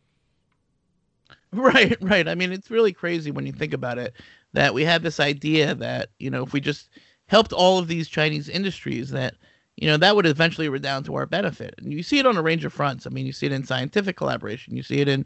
Right, 1.50 1.96
right. 2.02 2.28
I 2.28 2.34
mean, 2.34 2.52
it's 2.52 2.70
really 2.70 2.92
crazy 2.92 3.30
when 3.30 3.46
you 3.46 3.52
think 3.52 3.72
about 3.72 3.96
it 3.96 4.12
that 4.52 4.74
we 4.74 4.84
had 4.84 5.02
this 5.02 5.18
idea 5.18 5.74
that, 5.76 6.10
you 6.18 6.28
know, 6.28 6.42
if 6.42 6.52
we 6.52 6.60
just 6.60 6.90
helped 7.26 7.54
all 7.54 7.78
of 7.78 7.88
these 7.88 8.06
Chinese 8.06 8.50
industries, 8.50 9.08
that, 9.12 9.34
you 9.76 9.88
know, 9.88 9.96
that 9.96 10.14
would 10.14 10.26
eventually 10.26 10.68
redound 10.68 11.06
to 11.06 11.14
our 11.14 11.24
benefit. 11.24 11.74
And 11.78 11.90
you 11.90 12.02
see 12.02 12.18
it 12.18 12.26
on 12.26 12.36
a 12.36 12.42
range 12.42 12.66
of 12.66 12.72
fronts. 12.74 13.06
I 13.06 13.10
mean, 13.10 13.24
you 13.24 13.32
see 13.32 13.46
it 13.46 13.52
in 13.52 13.64
scientific 13.64 14.14
collaboration, 14.16 14.76
you 14.76 14.82
see 14.82 15.00
it 15.00 15.08
in 15.08 15.24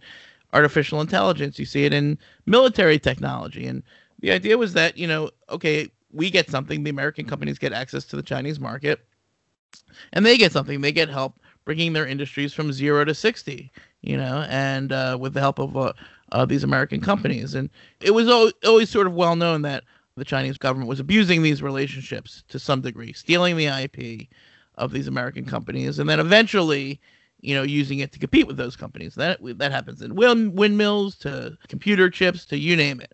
artificial 0.53 1.01
intelligence, 1.01 1.59
you 1.59 1.65
see 1.67 1.85
it 1.85 1.93
in 1.93 2.17
military 2.47 3.01
technology. 3.01 3.67
And 3.67 3.83
the 4.21 4.31
idea 4.31 4.59
was 4.59 4.75
that, 4.75 4.97
you 4.97 5.09
know, 5.09 5.31
okay, 5.51 5.89
we 6.13 6.31
get 6.31 6.51
something, 6.51 6.83
the 6.83 6.91
American 6.91 7.27
companies 7.27 7.59
get 7.59 7.73
access 7.73 8.05
to 8.07 8.17
the 8.17 8.23
Chinese 8.23 8.61
market, 8.61 9.05
and 10.13 10.25
they 10.25 10.37
get 10.37 10.53
something, 10.53 10.81
they 10.81 10.93
get 10.93 11.09
help 11.09 11.41
bringing 11.65 11.93
their 11.93 12.07
industries 12.07 12.53
from 12.53 12.73
zero 12.73 13.05
to 13.05 13.15
60, 13.15 13.71
you 14.03 14.17
know, 14.17 14.45
and 14.49 14.93
uh, 14.93 15.17
with 15.19 15.35
the 15.35 15.41
help 15.41 15.59
of 15.59 15.77
uh, 15.77 15.93
uh, 16.33 16.45
these 16.45 16.65
American 16.65 17.01
companies. 17.01 17.55
And 17.55 17.71
it 18.01 18.11
was 18.13 18.29
always, 18.29 18.53
always 18.65 18.91
sort 18.91 19.07
of 19.07 19.15
well 19.15 19.37
known 19.37 19.63
that 19.63 19.85
the 20.17 20.25
Chinese 20.25 20.59
government 20.59 20.89
was 20.89 21.01
abusing 21.01 21.43
these 21.43 21.63
relationships 21.63 22.43
to 22.49 22.59
some 22.59 22.81
degree, 22.81 23.13
stealing 23.13 23.57
the 23.57 23.67
IP 23.67 24.29
of 24.77 24.93
these 24.93 25.07
American 25.07 25.45
companies, 25.45 25.99
and 25.99 26.09
then 26.09 26.21
eventually, 26.21 27.01
you 27.41 27.55
know, 27.55 27.63
using 27.63 28.01
it 28.01 28.13
to 28.13 28.19
compete 28.19 28.47
with 28.47 28.57
those 28.57 28.77
companies. 28.77 29.15
That 29.15 29.39
that 29.59 29.73
happens 29.73 30.03
in 30.03 30.15
wind, 30.15 30.59
windmills 30.59 31.17
to 31.19 31.57
computer 31.69 32.11
chips 32.11 32.45
to 32.47 32.59
you 32.59 32.77
name 32.77 33.01
it. 33.01 33.13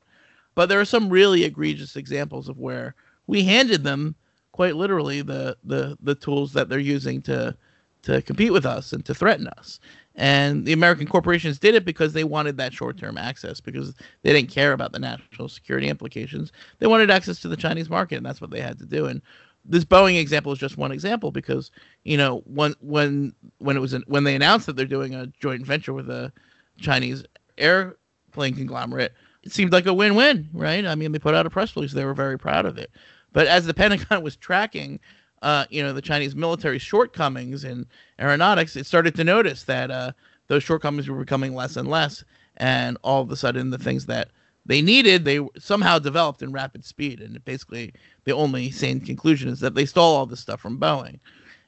But 0.59 0.69
there 0.69 0.81
are 0.81 0.85
some 0.85 1.09
really 1.09 1.45
egregious 1.45 1.95
examples 1.95 2.49
of 2.49 2.59
where 2.59 2.97
we 3.29 3.45
handed 3.45 3.85
them 3.85 4.17
quite 4.51 4.75
literally 4.75 5.23
the 5.23 5.57
the 5.63 5.97
the 6.03 6.17
tools 6.17 6.53
that 6.55 6.69
they're 6.69 6.81
using 6.81 7.23
to 7.23 7.57
to 8.03 8.23
compete 8.23 8.53
with 8.53 8.67
us 8.67 8.93
and 8.93 9.05
to 9.05 9.15
threaten 9.15 9.47
us. 9.47 9.79
And 10.17 10.67
the 10.67 10.73
American 10.73 11.07
corporations 11.07 11.61
did 11.61 11.77
it 11.77 11.85
because 11.85 12.13
they 12.13 12.25
wanted 12.25 12.57
that 12.57 12.73
short-term 12.73 13.19
access 13.19 13.61
because 13.61 13.95
they 14.23 14.33
didn't 14.33 14.51
care 14.51 14.73
about 14.73 14.91
the 14.91 14.99
national 14.99 15.49
security 15.49 15.87
implications. 15.87 16.51
They 16.81 16.89
wanted 16.89 17.09
access 17.09 17.39
to 17.43 17.49
the 17.49 17.57
Chinese 17.57 17.89
market, 17.89 18.17
and 18.17 18.27
that's 18.27 18.41
what 18.41 18.51
they 18.51 18.61
had 18.61 18.81
to 18.81 18.85
do. 18.85 19.07
And 19.07 19.23
this 19.65 19.85
Boeing 19.85 20.19
example 20.19 20.51
is 20.51 20.59
just 20.59 20.77
one 20.77 20.91
example 20.91 21.31
because 21.31 21.71
you 22.03 22.17
know 22.17 22.43
when 22.47 22.75
when 22.81 23.33
when 23.59 23.77
it 23.77 23.81
was 23.81 23.95
when 24.09 24.25
they 24.25 24.35
announced 24.35 24.67
that 24.67 24.75
they're 24.75 24.87
doing 24.87 25.15
a 25.15 25.29
joint 25.39 25.65
venture 25.65 25.93
with 25.93 26.11
a 26.11 26.33
Chinese 26.81 27.25
airplane 27.59 28.57
conglomerate, 28.57 29.15
it 29.43 29.53
seemed 29.53 29.73
like 29.73 29.87
a 29.87 29.95
win-win, 29.95 30.49
right? 30.53 30.85
I 30.85 30.95
mean, 30.95 31.13
they 31.13 31.19
put 31.19 31.35
out 31.35 31.47
a 31.47 31.51
press 31.51 31.75
release; 31.77 31.93
they 31.93 32.05
were 32.05 32.15
very 32.15 32.39
proud 32.39 32.67
of 32.67 32.79
it. 32.79 32.91
But 33.33 33.47
as 33.47 33.67
the 33.67 33.75
Pentagon 33.83 34.23
was 34.23 34.37
tracking, 34.37 35.01
uh, 35.43 35.67
you 35.71 35.83
know, 35.83 35.93
the 35.93 36.03
Chinese 36.03 36.35
military 36.35 36.79
shortcomings 36.79 37.65
in 37.65 37.87
aeronautics, 38.21 38.77
it 38.77 38.87
started 38.87 39.15
to 39.17 39.25
notice 39.25 39.65
that 39.65 39.91
uh, 39.91 40.13
those 40.49 40.63
shortcomings 40.63 41.09
were 41.09 41.19
becoming 41.19 41.55
less 41.55 41.77
and 41.77 41.89
less, 41.89 42.25
and 42.57 42.99
all 43.03 43.23
of 43.23 43.31
a 43.31 43.37
sudden 43.37 43.71
the 43.71 43.79
things 43.79 44.07
that 44.07 44.31
they 44.67 44.83
needed 44.83 45.25
they 45.25 45.41
somehow 45.59 45.99
developed 45.99 46.43
in 46.43 46.53
rapid 46.53 46.85
speed, 46.85 47.21
and 47.21 47.43
basically 47.45 47.93
the 48.25 48.33
only 48.33 48.71
sane 48.71 49.01
conclusion 49.01 49.49
is 49.49 49.61
that 49.61 49.75
they 49.75 49.87
stole 49.87 50.15
all 50.15 50.27
this 50.27 50.41
stuff 50.41 50.61
from 50.61 50.79
Boeing, 50.79 51.19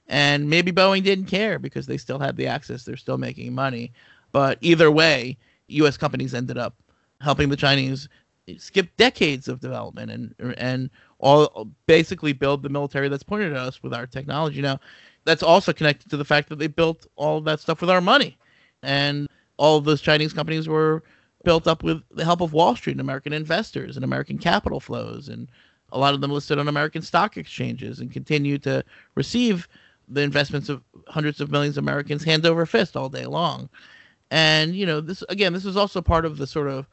and 0.08 0.50
maybe 0.50 0.72
Boeing 0.72 1.02
didn't 1.02 1.26
care 1.26 1.58
because 1.58 1.86
they 1.86 1.96
still 1.96 2.18
had 2.18 2.36
the 2.36 2.46
access, 2.46 2.84
they're 2.84 2.96
still 2.96 3.18
making 3.18 3.54
money, 3.54 3.92
but 4.32 4.58
either 4.60 4.90
way, 4.90 5.38
U.S. 5.68 5.96
companies 5.96 6.34
ended 6.34 6.58
up 6.58 6.74
helping 7.20 7.48
the 7.48 7.56
Chinese 7.56 8.08
skip 8.58 8.96
decades 8.96 9.48
of 9.48 9.60
development 9.60 10.10
and 10.10 10.34
and 10.58 10.90
all 11.18 11.70
basically 11.86 12.32
build 12.32 12.62
the 12.62 12.68
military 12.68 13.08
that's 13.08 13.22
pointed 13.22 13.52
at 13.52 13.58
us 13.58 13.82
with 13.82 13.92
our 13.92 14.06
technology. 14.06 14.62
Now 14.62 14.80
that's 15.24 15.42
also 15.42 15.72
connected 15.72 16.08
to 16.10 16.16
the 16.16 16.24
fact 16.24 16.48
that 16.48 16.58
they 16.58 16.66
built 16.66 17.06
all 17.16 17.38
of 17.38 17.44
that 17.44 17.60
stuff 17.60 17.80
with 17.80 17.90
our 17.90 18.00
money. 18.00 18.38
And 18.82 19.28
all 19.58 19.76
of 19.76 19.84
those 19.84 20.00
chinese 20.00 20.32
companies 20.32 20.68
were 20.68 21.02
built 21.44 21.66
up 21.66 21.82
with 21.82 22.02
the 22.10 22.24
help 22.24 22.40
of 22.40 22.52
wall 22.52 22.74
street 22.74 22.92
and 22.92 23.00
american 23.00 23.32
investors 23.32 23.96
and 23.96 24.04
american 24.04 24.38
capital 24.38 24.80
flows. 24.80 25.28
And 25.28 25.48
a 25.92 25.98
lot 25.98 26.14
of 26.14 26.20
them 26.20 26.30
listed 26.30 26.58
on 26.58 26.68
american 26.68 27.02
stock 27.02 27.36
exchanges 27.36 28.00
and 28.00 28.10
continue 28.10 28.58
to 28.58 28.82
receive 29.14 29.68
the 30.08 30.22
investments 30.22 30.68
of 30.68 30.82
hundreds 31.08 31.40
of 31.40 31.50
millions 31.50 31.76
of 31.76 31.84
americans 31.84 32.24
hand 32.24 32.46
over 32.46 32.64
fist 32.66 32.96
all 32.96 33.08
day 33.08 33.26
long. 33.26 33.68
And 34.30 34.74
you 34.74 34.86
know 34.86 35.00
this 35.00 35.22
again 35.28 35.52
this 35.52 35.66
is 35.66 35.76
also 35.76 36.00
part 36.00 36.24
of 36.24 36.38
the 36.38 36.46
sort 36.46 36.68
of 36.68 36.86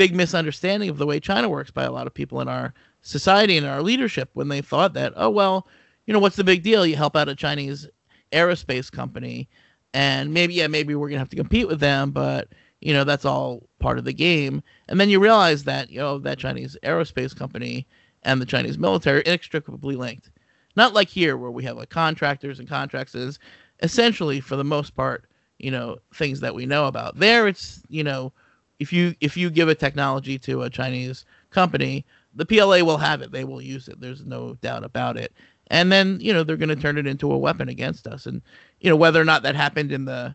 big 0.00 0.14
misunderstanding 0.14 0.88
of 0.88 0.96
the 0.96 1.04
way 1.04 1.20
China 1.20 1.46
works 1.46 1.70
by 1.70 1.84
a 1.84 1.92
lot 1.92 2.06
of 2.06 2.14
people 2.14 2.40
in 2.40 2.48
our 2.48 2.72
society 3.02 3.58
and 3.58 3.66
our 3.66 3.82
leadership 3.82 4.30
when 4.32 4.48
they 4.48 4.62
thought 4.62 4.94
that, 4.94 5.12
oh, 5.14 5.28
well, 5.28 5.68
you 6.06 6.14
know, 6.14 6.18
what's 6.18 6.36
the 6.36 6.42
big 6.42 6.62
deal? 6.62 6.86
You 6.86 6.96
help 6.96 7.16
out 7.16 7.28
a 7.28 7.34
Chinese 7.34 7.86
aerospace 8.32 8.90
company, 8.90 9.46
and 9.92 10.32
maybe, 10.32 10.54
yeah, 10.54 10.68
maybe 10.68 10.94
we're 10.94 11.08
going 11.08 11.16
to 11.16 11.20
have 11.20 11.28
to 11.28 11.36
compete 11.36 11.68
with 11.68 11.80
them, 11.80 12.12
but, 12.12 12.48
you 12.80 12.94
know, 12.94 13.04
that's 13.04 13.26
all 13.26 13.68
part 13.78 13.98
of 13.98 14.06
the 14.06 14.14
game. 14.14 14.62
And 14.88 14.98
then 14.98 15.10
you 15.10 15.20
realize 15.20 15.64
that, 15.64 15.90
you 15.90 15.98
know, 15.98 16.18
that 16.20 16.38
Chinese 16.38 16.78
aerospace 16.82 17.36
company 17.36 17.86
and 18.22 18.40
the 18.40 18.46
Chinese 18.46 18.78
military 18.78 19.18
are 19.18 19.22
inextricably 19.24 19.96
linked. 19.96 20.30
Not 20.76 20.94
like 20.94 21.08
here 21.08 21.36
where 21.36 21.50
we 21.50 21.64
have 21.64 21.76
like 21.76 21.90
contractors 21.90 22.58
and 22.58 22.66
contracts 22.66 23.14
is 23.14 23.38
essentially 23.82 24.40
for 24.40 24.56
the 24.56 24.64
most 24.64 24.96
part, 24.96 25.26
you 25.58 25.70
know, 25.70 25.98
things 26.14 26.40
that 26.40 26.54
we 26.54 26.64
know 26.64 26.86
about. 26.86 27.18
There 27.18 27.46
it's, 27.46 27.82
you 27.90 28.02
know, 28.02 28.32
if 28.80 28.92
you 28.92 29.14
if 29.20 29.36
you 29.36 29.50
give 29.50 29.68
a 29.68 29.74
technology 29.74 30.38
to 30.40 30.62
a 30.62 30.70
Chinese 30.70 31.24
company, 31.50 32.04
the 32.34 32.46
PLA 32.46 32.82
will 32.82 32.96
have 32.96 33.22
it. 33.22 33.30
They 33.30 33.44
will 33.44 33.62
use 33.62 33.86
it. 33.86 34.00
There's 34.00 34.24
no 34.24 34.54
doubt 34.54 34.82
about 34.84 35.16
it. 35.16 35.32
And 35.68 35.92
then 35.92 36.18
you 36.20 36.32
know 36.32 36.42
they're 36.42 36.56
going 36.56 36.70
to 36.70 36.76
turn 36.76 36.98
it 36.98 37.06
into 37.06 37.30
a 37.30 37.38
weapon 37.38 37.68
against 37.68 38.06
us. 38.08 38.26
And 38.26 38.42
you 38.80 38.90
know 38.90 38.96
whether 38.96 39.20
or 39.20 39.24
not 39.24 39.42
that 39.44 39.54
happened 39.54 39.92
in 39.92 40.06
the 40.06 40.34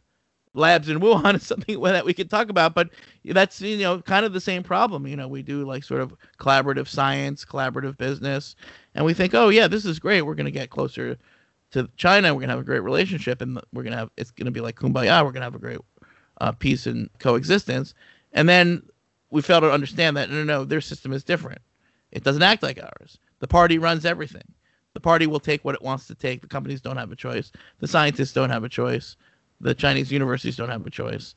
labs 0.53 0.87
in 0.87 0.99
Wuhan 1.01 1.35
is 1.35 1.45
something 1.45 1.81
that 1.81 2.05
we 2.05 2.13
could 2.13 2.29
talk 2.29 2.49
about. 2.49 2.75
But 2.75 2.89
that's 3.25 3.59
you 3.59 3.79
know 3.79 4.01
kind 4.01 4.25
of 4.25 4.33
the 4.33 4.39
same 4.39 4.63
problem. 4.63 5.07
You 5.07 5.17
know 5.17 5.27
we 5.27 5.41
do 5.41 5.65
like 5.65 5.83
sort 5.83 6.01
of 6.01 6.13
collaborative 6.39 6.87
science, 6.87 7.43
collaborative 7.43 7.97
business, 7.97 8.55
and 8.93 9.03
we 9.03 9.15
think, 9.15 9.33
oh 9.33 9.49
yeah, 9.49 9.67
this 9.67 9.85
is 9.85 9.99
great. 9.99 10.21
We're 10.21 10.35
going 10.35 10.45
to 10.45 10.51
get 10.51 10.69
closer 10.69 11.17
to 11.71 11.89
China. 11.97 12.33
We're 12.33 12.41
going 12.41 12.49
to 12.49 12.55
have 12.55 12.59
a 12.59 12.63
great 12.63 12.83
relationship, 12.83 13.41
and 13.41 13.59
we're 13.73 13.83
going 13.83 13.93
to 13.93 13.97
have 13.97 14.11
it's 14.17 14.31
going 14.31 14.45
to 14.45 14.51
be 14.51 14.61
like 14.61 14.75
kumbaya. 14.75 15.25
We're 15.25 15.31
going 15.31 15.41
to 15.41 15.45
have 15.45 15.55
a 15.55 15.59
great 15.59 15.79
uh, 16.41 16.51
peace 16.51 16.85
and 16.85 17.09
coexistence. 17.19 17.93
And 18.35 18.47
then 18.47 18.83
we 19.31 19.41
fail 19.41 19.61
to 19.61 19.71
understand 19.71 20.15
that 20.17 20.29
no, 20.29 20.35
no, 20.35 20.43
no, 20.43 20.63
their 20.65 20.81
system 20.81 21.11
is 21.13 21.23
different. 21.23 21.61
It 22.11 22.23
doesn't 22.23 22.43
act 22.43 22.61
like 22.61 22.79
ours. 22.81 23.17
The 23.39 23.47
party 23.47 23.79
runs 23.79 24.05
everything. 24.05 24.43
The 24.93 24.99
party 24.99 25.25
will 25.25 25.39
take 25.39 25.65
what 25.65 25.75
it 25.75 25.81
wants 25.81 26.05
to 26.07 26.15
take. 26.15 26.41
The 26.41 26.47
companies 26.47 26.81
don't 26.81 26.97
have 26.97 27.11
a 27.11 27.15
choice. 27.15 27.51
The 27.79 27.87
scientists 27.87 28.33
don't 28.33 28.49
have 28.49 28.63
a 28.63 28.69
choice. 28.69 29.17
The 29.59 29.73
Chinese 29.73 30.11
universities 30.11 30.55
don't 30.55 30.69
have 30.69 30.85
a 30.85 30.89
choice. 30.89 31.33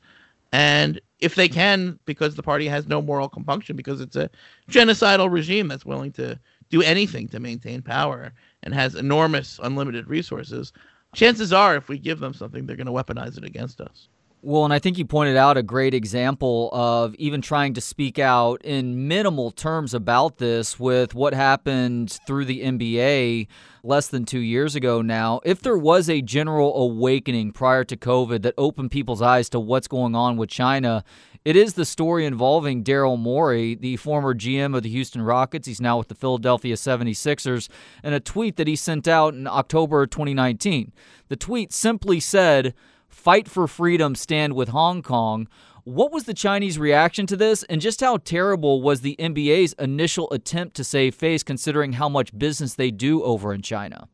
And 0.51 0.99
if 1.19 1.35
they 1.35 1.47
can, 1.47 1.99
because 2.05 2.35
the 2.35 2.43
party 2.43 2.67
has 2.67 2.87
no 2.87 3.01
moral 3.01 3.29
compunction, 3.29 3.75
because 3.75 4.01
it's 4.01 4.15
a 4.15 4.29
genocidal 4.69 5.31
regime 5.31 5.67
that's 5.67 5.85
willing 5.85 6.11
to 6.13 6.39
do 6.69 6.81
anything 6.81 7.27
to 7.29 7.39
maintain 7.39 7.81
power 7.81 8.31
and 8.63 8.73
has 8.73 8.95
enormous, 8.95 9.59
unlimited 9.63 10.07
resources, 10.07 10.73
chances 11.13 11.53
are, 11.53 11.75
if 11.75 11.87
we 11.87 11.97
give 11.97 12.19
them 12.19 12.33
something, 12.33 12.65
they're 12.65 12.75
going 12.75 12.87
to 12.87 12.93
weaponize 12.93 13.37
it 13.37 13.43
against 13.43 13.79
us. 13.81 14.07
Well, 14.41 14.63
and 14.63 14.73
I 14.73 14.79
think 14.79 14.97
you 14.97 15.03
pointed 15.03 15.35
out 15.35 15.57
a 15.57 15.63
great 15.63 15.93
example 15.93 16.69
of 16.71 17.13
even 17.15 17.41
trying 17.41 17.73
to 17.73 17.81
speak 17.81 18.19
out 18.19 18.63
in 18.63 19.09
minimal 19.09 19.51
terms 19.51 19.93
about 19.93 20.37
this 20.37 20.79
with 20.79 21.13
what 21.13 21.33
happened 21.33 22.17
through 22.25 22.45
the 22.45 22.61
NBA 22.61 23.47
less 23.83 24.07
than 24.07 24.23
two 24.23 24.39
years 24.39 24.75
ago 24.75 25.01
now. 25.01 25.41
If 25.43 25.59
there 25.61 25.77
was 25.77 26.09
a 26.09 26.21
general 26.21 26.81
awakening 26.81 27.51
prior 27.51 27.83
to 27.83 27.97
COVID 27.97 28.43
that 28.43 28.53
opened 28.57 28.91
people's 28.91 29.21
eyes 29.21 29.49
to 29.49 29.59
what's 29.59 29.89
going 29.89 30.15
on 30.15 30.37
with 30.37 30.49
China, 30.49 31.03
it 31.43 31.57
is 31.57 31.73
the 31.73 31.83
story 31.83 32.25
involving 32.25 32.81
Daryl 32.81 33.19
Morey, 33.19 33.75
the 33.75 33.97
former 33.97 34.33
GM 34.33 34.73
of 34.73 34.83
the 34.83 34.89
Houston 34.89 35.21
Rockets. 35.21 35.67
He's 35.67 35.81
now 35.81 35.97
with 35.97 36.07
the 36.07 36.15
Philadelphia 36.15 36.75
76ers, 36.75 37.67
and 38.03 38.15
a 38.15 38.21
tweet 38.21 38.55
that 38.55 38.67
he 38.67 38.77
sent 38.77 39.05
out 39.05 39.33
in 39.33 39.47
October 39.47 40.07
2019. 40.07 40.93
The 41.27 41.35
tweet 41.35 41.73
simply 41.73 42.21
said, 42.21 42.73
Fight 43.09 43.49
for 43.49 43.67
freedom, 43.67 44.15
stand 44.15 44.53
with 44.53 44.69
Hong 44.69 45.01
Kong. 45.01 45.47
What 45.83 46.11
was 46.11 46.23
the 46.23 46.33
Chinese 46.33 46.79
reaction 46.79 47.25
to 47.27 47.35
this, 47.35 47.63
and 47.63 47.81
just 47.81 47.99
how 47.99 48.17
terrible 48.17 48.81
was 48.81 49.01
the 49.01 49.15
NBA's 49.19 49.73
initial 49.73 50.31
attempt 50.31 50.75
to 50.77 50.83
save 50.83 51.15
face, 51.15 51.43
considering 51.43 51.93
how 51.93 52.07
much 52.07 52.37
business 52.37 52.75
they 52.75 52.91
do 52.91 53.23
over 53.23 53.53
in 53.53 53.61
China? 53.61 54.07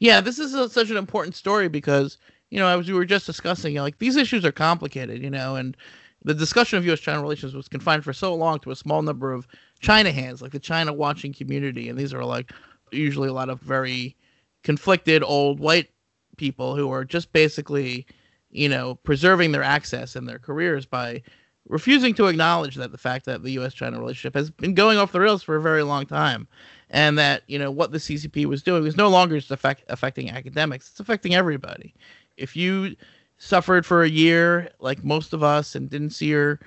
Yeah, 0.00 0.20
this 0.20 0.38
is 0.38 0.52
a, 0.54 0.68
such 0.68 0.90
an 0.90 0.96
important 0.96 1.36
story 1.36 1.68
because 1.68 2.18
you 2.50 2.60
know, 2.60 2.78
as 2.78 2.86
we 2.86 2.94
were 2.94 3.04
just 3.04 3.26
discussing, 3.26 3.72
you 3.72 3.78
know, 3.78 3.82
like 3.82 3.98
these 3.98 4.16
issues 4.16 4.44
are 4.44 4.52
complicated, 4.52 5.22
you 5.22 5.30
know, 5.30 5.56
and 5.56 5.76
the 6.22 6.34
discussion 6.34 6.78
of 6.78 6.86
U.S.-China 6.86 7.20
relations 7.20 7.52
was 7.52 7.66
confined 7.66 8.04
for 8.04 8.12
so 8.12 8.32
long 8.32 8.60
to 8.60 8.70
a 8.70 8.76
small 8.76 9.02
number 9.02 9.32
of 9.32 9.48
China 9.80 10.12
hands, 10.12 10.40
like 10.40 10.52
the 10.52 10.60
China 10.60 10.92
watching 10.92 11.32
community, 11.32 11.88
and 11.88 11.98
these 11.98 12.14
are 12.14 12.24
like 12.24 12.52
usually 12.92 13.28
a 13.28 13.32
lot 13.32 13.50
of 13.50 13.60
very 13.60 14.16
conflicted 14.62 15.22
old 15.24 15.58
white 15.58 15.90
people 16.36 16.76
who 16.76 16.90
are 16.90 17.04
just 17.04 17.32
basically, 17.32 18.06
you 18.50 18.68
know, 18.68 18.96
preserving 18.96 19.52
their 19.52 19.62
access 19.62 20.16
and 20.16 20.28
their 20.28 20.38
careers 20.38 20.86
by 20.86 21.22
refusing 21.68 22.14
to 22.14 22.26
acknowledge 22.26 22.74
that 22.76 22.92
the 22.92 22.98
fact 22.98 23.24
that 23.24 23.42
the 23.42 23.52
U.S.-China 23.52 23.98
relationship 23.98 24.34
has 24.34 24.50
been 24.50 24.74
going 24.74 24.98
off 24.98 25.12
the 25.12 25.20
rails 25.20 25.42
for 25.42 25.56
a 25.56 25.62
very 25.62 25.82
long 25.82 26.06
time, 26.06 26.46
and 26.90 27.18
that 27.18 27.42
you 27.46 27.58
know 27.58 27.70
what 27.70 27.90
the 27.92 27.98
CCP 27.98 28.46
was 28.46 28.62
doing 28.62 28.82
was 28.82 28.96
no 28.96 29.08
longer 29.08 29.36
just 29.38 29.50
affect, 29.50 29.84
affecting 29.88 30.30
academics; 30.30 30.90
it's 30.90 31.00
affecting 31.00 31.34
everybody. 31.34 31.94
If 32.36 32.56
you 32.56 32.96
suffered 33.38 33.86
for 33.86 34.02
a 34.02 34.08
year, 34.08 34.70
like 34.78 35.04
most 35.04 35.32
of 35.32 35.42
us, 35.42 35.74
and 35.74 35.88
didn't 35.88 36.10
see 36.10 36.26
your 36.26 36.60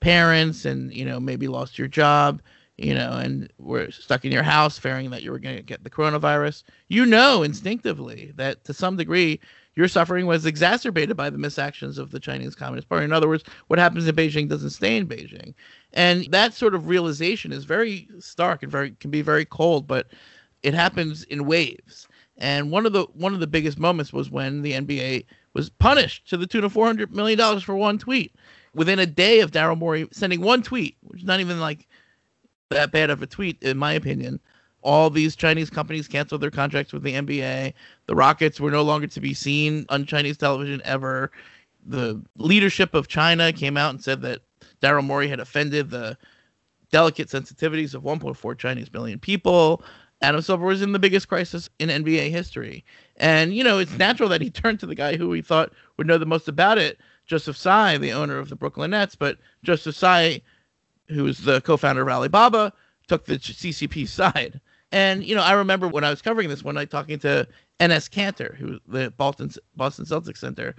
parents, 0.00 0.64
and 0.64 0.92
you 0.92 1.04
know 1.04 1.20
maybe 1.20 1.48
lost 1.48 1.78
your 1.78 1.88
job, 1.88 2.42
you 2.80 2.94
know, 2.94 3.12
and 3.12 3.52
were 3.58 3.90
stuck 3.90 4.24
in 4.24 4.32
your 4.32 4.42
house 4.42 4.78
fearing 4.78 5.10
that 5.10 5.22
you 5.22 5.30
were 5.30 5.38
going 5.38 5.56
to 5.56 5.62
get 5.62 5.84
the 5.84 5.90
coronavirus, 5.90 6.62
you 6.88 7.04
know 7.04 7.42
instinctively 7.42 8.32
that 8.36 8.64
to 8.64 8.72
some 8.72 8.96
degree 8.96 9.38
your 9.76 9.86
suffering 9.86 10.26
was 10.26 10.46
exacerbated 10.46 11.16
by 11.16 11.28
the 11.28 11.38
misactions 11.38 11.98
of 11.98 12.10
the 12.10 12.18
Chinese 12.18 12.54
Communist 12.54 12.88
Party. 12.88 13.04
In 13.04 13.12
other 13.12 13.28
words, 13.28 13.44
what 13.68 13.78
happens 13.78 14.08
in 14.08 14.16
Beijing 14.16 14.48
doesn't 14.48 14.70
stay 14.70 14.96
in 14.96 15.06
Beijing. 15.06 15.54
And 15.92 16.24
that 16.30 16.54
sort 16.54 16.74
of 16.74 16.88
realization 16.88 17.52
is 17.52 17.64
very 17.64 18.08
stark 18.18 18.62
and 18.62 18.72
very 18.72 18.92
can 18.92 19.10
be 19.10 19.22
very 19.22 19.44
cold, 19.44 19.86
but 19.86 20.08
it 20.62 20.74
happens 20.74 21.24
in 21.24 21.46
waves. 21.46 22.08
And 22.38 22.70
one 22.70 22.86
of 22.86 22.94
the 22.94 23.04
one 23.12 23.34
of 23.34 23.40
the 23.40 23.46
biggest 23.46 23.78
moments 23.78 24.12
was 24.12 24.30
when 24.30 24.62
the 24.62 24.72
NBA 24.72 25.26
was 25.52 25.68
punished 25.68 26.28
to 26.30 26.38
the 26.38 26.46
tune 26.46 26.64
of 26.64 26.72
four 26.72 26.86
hundred 26.86 27.14
million 27.14 27.38
dollars 27.38 27.62
for 27.62 27.76
one 27.76 27.98
tweet. 27.98 28.34
Within 28.74 28.98
a 28.98 29.06
day 29.06 29.40
of 29.40 29.50
Daryl 29.50 29.76
Morey 29.76 30.08
sending 30.12 30.40
one 30.40 30.62
tweet, 30.62 30.96
which 31.02 31.20
is 31.20 31.26
not 31.26 31.40
even 31.40 31.60
like 31.60 31.86
that 32.70 32.92
bad 32.92 33.10
of 33.10 33.22
a 33.22 33.26
tweet, 33.26 33.62
in 33.62 33.76
my 33.76 33.92
opinion. 33.92 34.40
All 34.82 35.10
these 35.10 35.36
Chinese 35.36 35.68
companies 35.68 36.08
canceled 36.08 36.40
their 36.40 36.50
contracts 36.50 36.92
with 36.92 37.02
the 37.02 37.12
NBA. 37.12 37.74
The 38.06 38.14
Rockets 38.14 38.60
were 38.60 38.70
no 38.70 38.82
longer 38.82 39.06
to 39.08 39.20
be 39.20 39.34
seen 39.34 39.84
on 39.90 40.06
Chinese 40.06 40.38
television 40.38 40.80
ever. 40.84 41.30
The 41.84 42.20
leadership 42.38 42.94
of 42.94 43.08
China 43.08 43.52
came 43.52 43.76
out 43.76 43.90
and 43.90 44.02
said 44.02 44.22
that 44.22 44.40
Daryl 44.80 45.04
Morey 45.04 45.28
had 45.28 45.40
offended 45.40 45.90
the 45.90 46.16
delicate 46.90 47.28
sensitivities 47.28 47.94
of 47.94 48.02
1.4 48.02 48.56
Chinese 48.58 48.92
million 48.92 49.18
people. 49.18 49.82
Adam 50.22 50.40
Silver 50.40 50.66
was 50.66 50.82
in 50.82 50.92
the 50.92 50.98
biggest 50.98 51.28
crisis 51.28 51.68
in 51.78 51.88
NBA 51.88 52.30
history. 52.30 52.84
And, 53.16 53.54
you 53.54 53.64
know, 53.64 53.78
it's 53.78 53.96
natural 53.98 54.28
that 54.30 54.40
he 54.40 54.50
turned 54.50 54.80
to 54.80 54.86
the 54.86 54.94
guy 54.94 55.16
who 55.16 55.32
he 55.32 55.42
thought 55.42 55.72
would 55.96 56.06
know 56.06 56.18
the 56.18 56.26
most 56.26 56.48
about 56.48 56.78
it, 56.78 56.98
Joseph 57.26 57.56
Tsai, 57.56 57.98
the 57.98 58.12
owner 58.12 58.38
of 58.38 58.48
the 58.48 58.56
Brooklyn 58.56 58.92
Nets. 58.92 59.14
But 59.14 59.38
Joseph 59.62 59.94
Tsai 59.96 60.40
who's 61.10 61.38
the 61.38 61.60
co-founder 61.60 62.02
of 62.02 62.08
Alibaba, 62.08 62.72
took 63.08 63.24
the 63.24 63.38
CCP 63.38 64.08
side. 64.08 64.60
And 64.92 65.24
you 65.24 65.34
know, 65.34 65.42
I 65.42 65.52
remember 65.52 65.88
when 65.88 66.04
I 66.04 66.10
was 66.10 66.22
covering 66.22 66.48
this 66.48 66.64
one 66.64 66.74
night 66.74 66.90
talking 66.90 67.18
to 67.20 67.46
Enes 67.78 68.10
Kanter, 68.10 68.56
who 68.56 68.78
the 68.88 69.10
Boston 69.16 69.50
Boston 69.76 70.04
Celtics 70.04 70.38
center, 70.38 70.74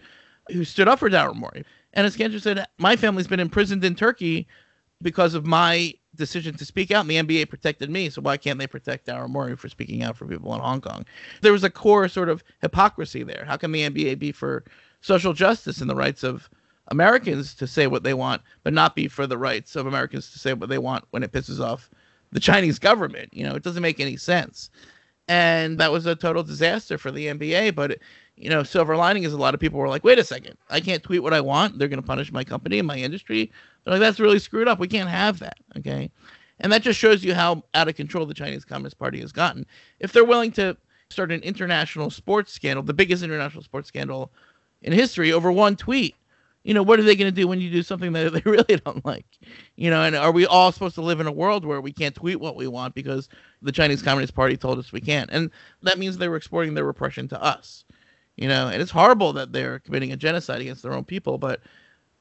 who 0.51 0.63
stood 0.63 0.87
up 0.87 0.99
for 0.99 1.09
Daryl 1.09 1.35
Morey. 1.35 1.63
Enes 1.95 2.17
Kanter 2.17 2.41
said, 2.41 2.65
"My 2.77 2.95
family's 2.95 3.27
been 3.27 3.39
imprisoned 3.39 3.83
in 3.83 3.95
Turkey 3.95 4.47
because 5.01 5.33
of 5.33 5.45
my 5.45 5.93
decision 6.15 6.55
to 6.57 6.65
speak 6.65 6.91
out, 6.91 7.01
and 7.01 7.09
the 7.09 7.17
NBA 7.17 7.49
protected 7.49 7.89
me. 7.89 8.09
So 8.09 8.21
why 8.21 8.35
can't 8.37 8.59
they 8.59 8.67
protect 8.67 9.07
Daryl 9.07 9.29
Morey 9.29 9.55
for 9.55 9.69
speaking 9.69 10.03
out 10.03 10.17
for 10.17 10.25
people 10.25 10.53
in 10.53 10.61
Hong 10.61 10.81
Kong?" 10.81 11.05
There 11.41 11.53
was 11.53 11.63
a 11.63 11.69
core 11.69 12.07
sort 12.07 12.29
of 12.29 12.43
hypocrisy 12.61 13.23
there. 13.23 13.45
How 13.47 13.55
can 13.55 13.71
the 13.71 13.83
NBA 13.83 14.19
be 14.19 14.31
for 14.31 14.65
social 14.99 15.33
justice 15.33 15.79
and 15.79 15.89
the 15.89 15.95
rights 15.95 16.23
of 16.23 16.49
Americans 16.91 17.55
to 17.55 17.65
say 17.65 17.87
what 17.87 18.03
they 18.03 18.13
want, 18.13 18.41
but 18.63 18.73
not 18.73 18.95
be 18.95 19.07
for 19.07 19.25
the 19.25 19.37
rights 19.37 19.75
of 19.75 19.87
Americans 19.87 20.29
to 20.31 20.39
say 20.39 20.53
what 20.53 20.69
they 20.69 20.77
want 20.77 21.05
when 21.09 21.23
it 21.23 21.31
pisses 21.31 21.59
off 21.59 21.89
the 22.31 22.39
Chinese 22.39 22.77
government. 22.77 23.29
You 23.33 23.45
know, 23.45 23.55
it 23.55 23.63
doesn't 23.63 23.81
make 23.81 23.99
any 23.99 24.17
sense. 24.17 24.69
And 25.27 25.77
that 25.79 25.91
was 25.91 26.05
a 26.05 26.15
total 26.15 26.43
disaster 26.43 26.97
for 26.97 27.09
the 27.09 27.27
NBA. 27.27 27.75
But, 27.75 27.99
you 28.35 28.49
know, 28.49 28.63
silver 28.63 28.97
lining 28.97 29.23
is 29.23 29.31
a 29.31 29.37
lot 29.37 29.53
of 29.53 29.59
people 29.59 29.79
were 29.79 29.87
like, 29.87 30.03
wait 30.03 30.19
a 30.19 30.23
second, 30.23 30.57
I 30.69 30.81
can't 30.81 31.01
tweet 31.01 31.23
what 31.23 31.33
I 31.33 31.39
want. 31.39 31.79
They're 31.79 31.87
going 31.87 32.01
to 32.01 32.07
punish 32.07 32.31
my 32.31 32.43
company 32.43 32.77
and 32.77 32.87
my 32.87 32.97
industry. 32.97 33.51
They're 33.83 33.93
like, 33.93 34.01
that's 34.01 34.19
really 34.19 34.39
screwed 34.39 34.67
up. 34.67 34.77
We 34.77 34.89
can't 34.89 35.09
have 35.09 35.39
that. 35.39 35.57
Okay. 35.77 36.11
And 36.59 36.71
that 36.73 36.83
just 36.83 36.99
shows 36.99 37.23
you 37.23 37.33
how 37.33 37.63
out 37.73 37.87
of 37.87 37.95
control 37.95 38.25
the 38.25 38.33
Chinese 38.33 38.65
Communist 38.65 38.99
Party 38.99 39.21
has 39.21 39.31
gotten. 39.31 39.65
If 39.99 40.11
they're 40.11 40.25
willing 40.25 40.51
to 40.53 40.75
start 41.09 41.31
an 41.31 41.41
international 41.41 42.09
sports 42.09 42.51
scandal, 42.51 42.83
the 42.83 42.93
biggest 42.93 43.23
international 43.23 43.63
sports 43.63 43.87
scandal 43.87 44.31
in 44.81 44.91
history, 44.91 45.31
over 45.31 45.51
one 45.51 45.75
tweet, 45.75 46.15
you 46.63 46.73
know, 46.73 46.83
what 46.83 46.99
are 46.99 47.03
they 47.03 47.15
going 47.15 47.33
to 47.33 47.41
do 47.41 47.47
when 47.47 47.59
you 47.59 47.71
do 47.71 47.81
something 47.83 48.13
that 48.13 48.33
they 48.33 48.49
really 48.49 48.77
don't 48.77 49.03
like? 49.05 49.25
You 49.75 49.89
know, 49.89 50.03
and 50.03 50.15
are 50.15 50.31
we 50.31 50.45
all 50.45 50.71
supposed 50.71 50.95
to 50.95 51.01
live 51.01 51.19
in 51.19 51.27
a 51.27 51.31
world 51.31 51.65
where 51.65 51.81
we 51.81 51.91
can't 51.91 52.15
tweet 52.15 52.39
what 52.39 52.55
we 52.55 52.67
want 52.67 52.93
because 52.93 53.29
the 53.61 53.71
Chinese 53.71 54.01
Communist 54.01 54.35
Party 54.35 54.57
told 54.57 54.79
us 54.79 54.91
we 54.91 55.01
can't? 55.01 55.29
And 55.31 55.49
that 55.83 55.97
means 55.99 56.17
they 56.17 56.27
were 56.27 56.35
exporting 56.35 56.73
their 56.73 56.85
repression 56.85 57.27
to 57.29 57.41
us. 57.41 57.83
You 58.37 58.47
know, 58.47 58.69
and 58.69 58.81
it's 58.81 58.91
horrible 58.91 59.33
that 59.33 59.51
they're 59.51 59.79
committing 59.79 60.11
a 60.13 60.17
genocide 60.17 60.61
against 60.61 60.83
their 60.83 60.93
own 60.93 61.03
people, 61.03 61.37
but 61.37 61.61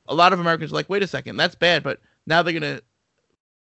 a 0.08 0.14
lot 0.14 0.32
of 0.32 0.40
Americans 0.40 0.72
are 0.72 0.74
like, 0.74 0.90
wait 0.90 1.02
a 1.02 1.06
second, 1.06 1.36
that's 1.36 1.54
bad, 1.54 1.82
but 1.82 2.00
now 2.26 2.42
they're 2.42 2.58
going 2.58 2.76
to 2.76 2.82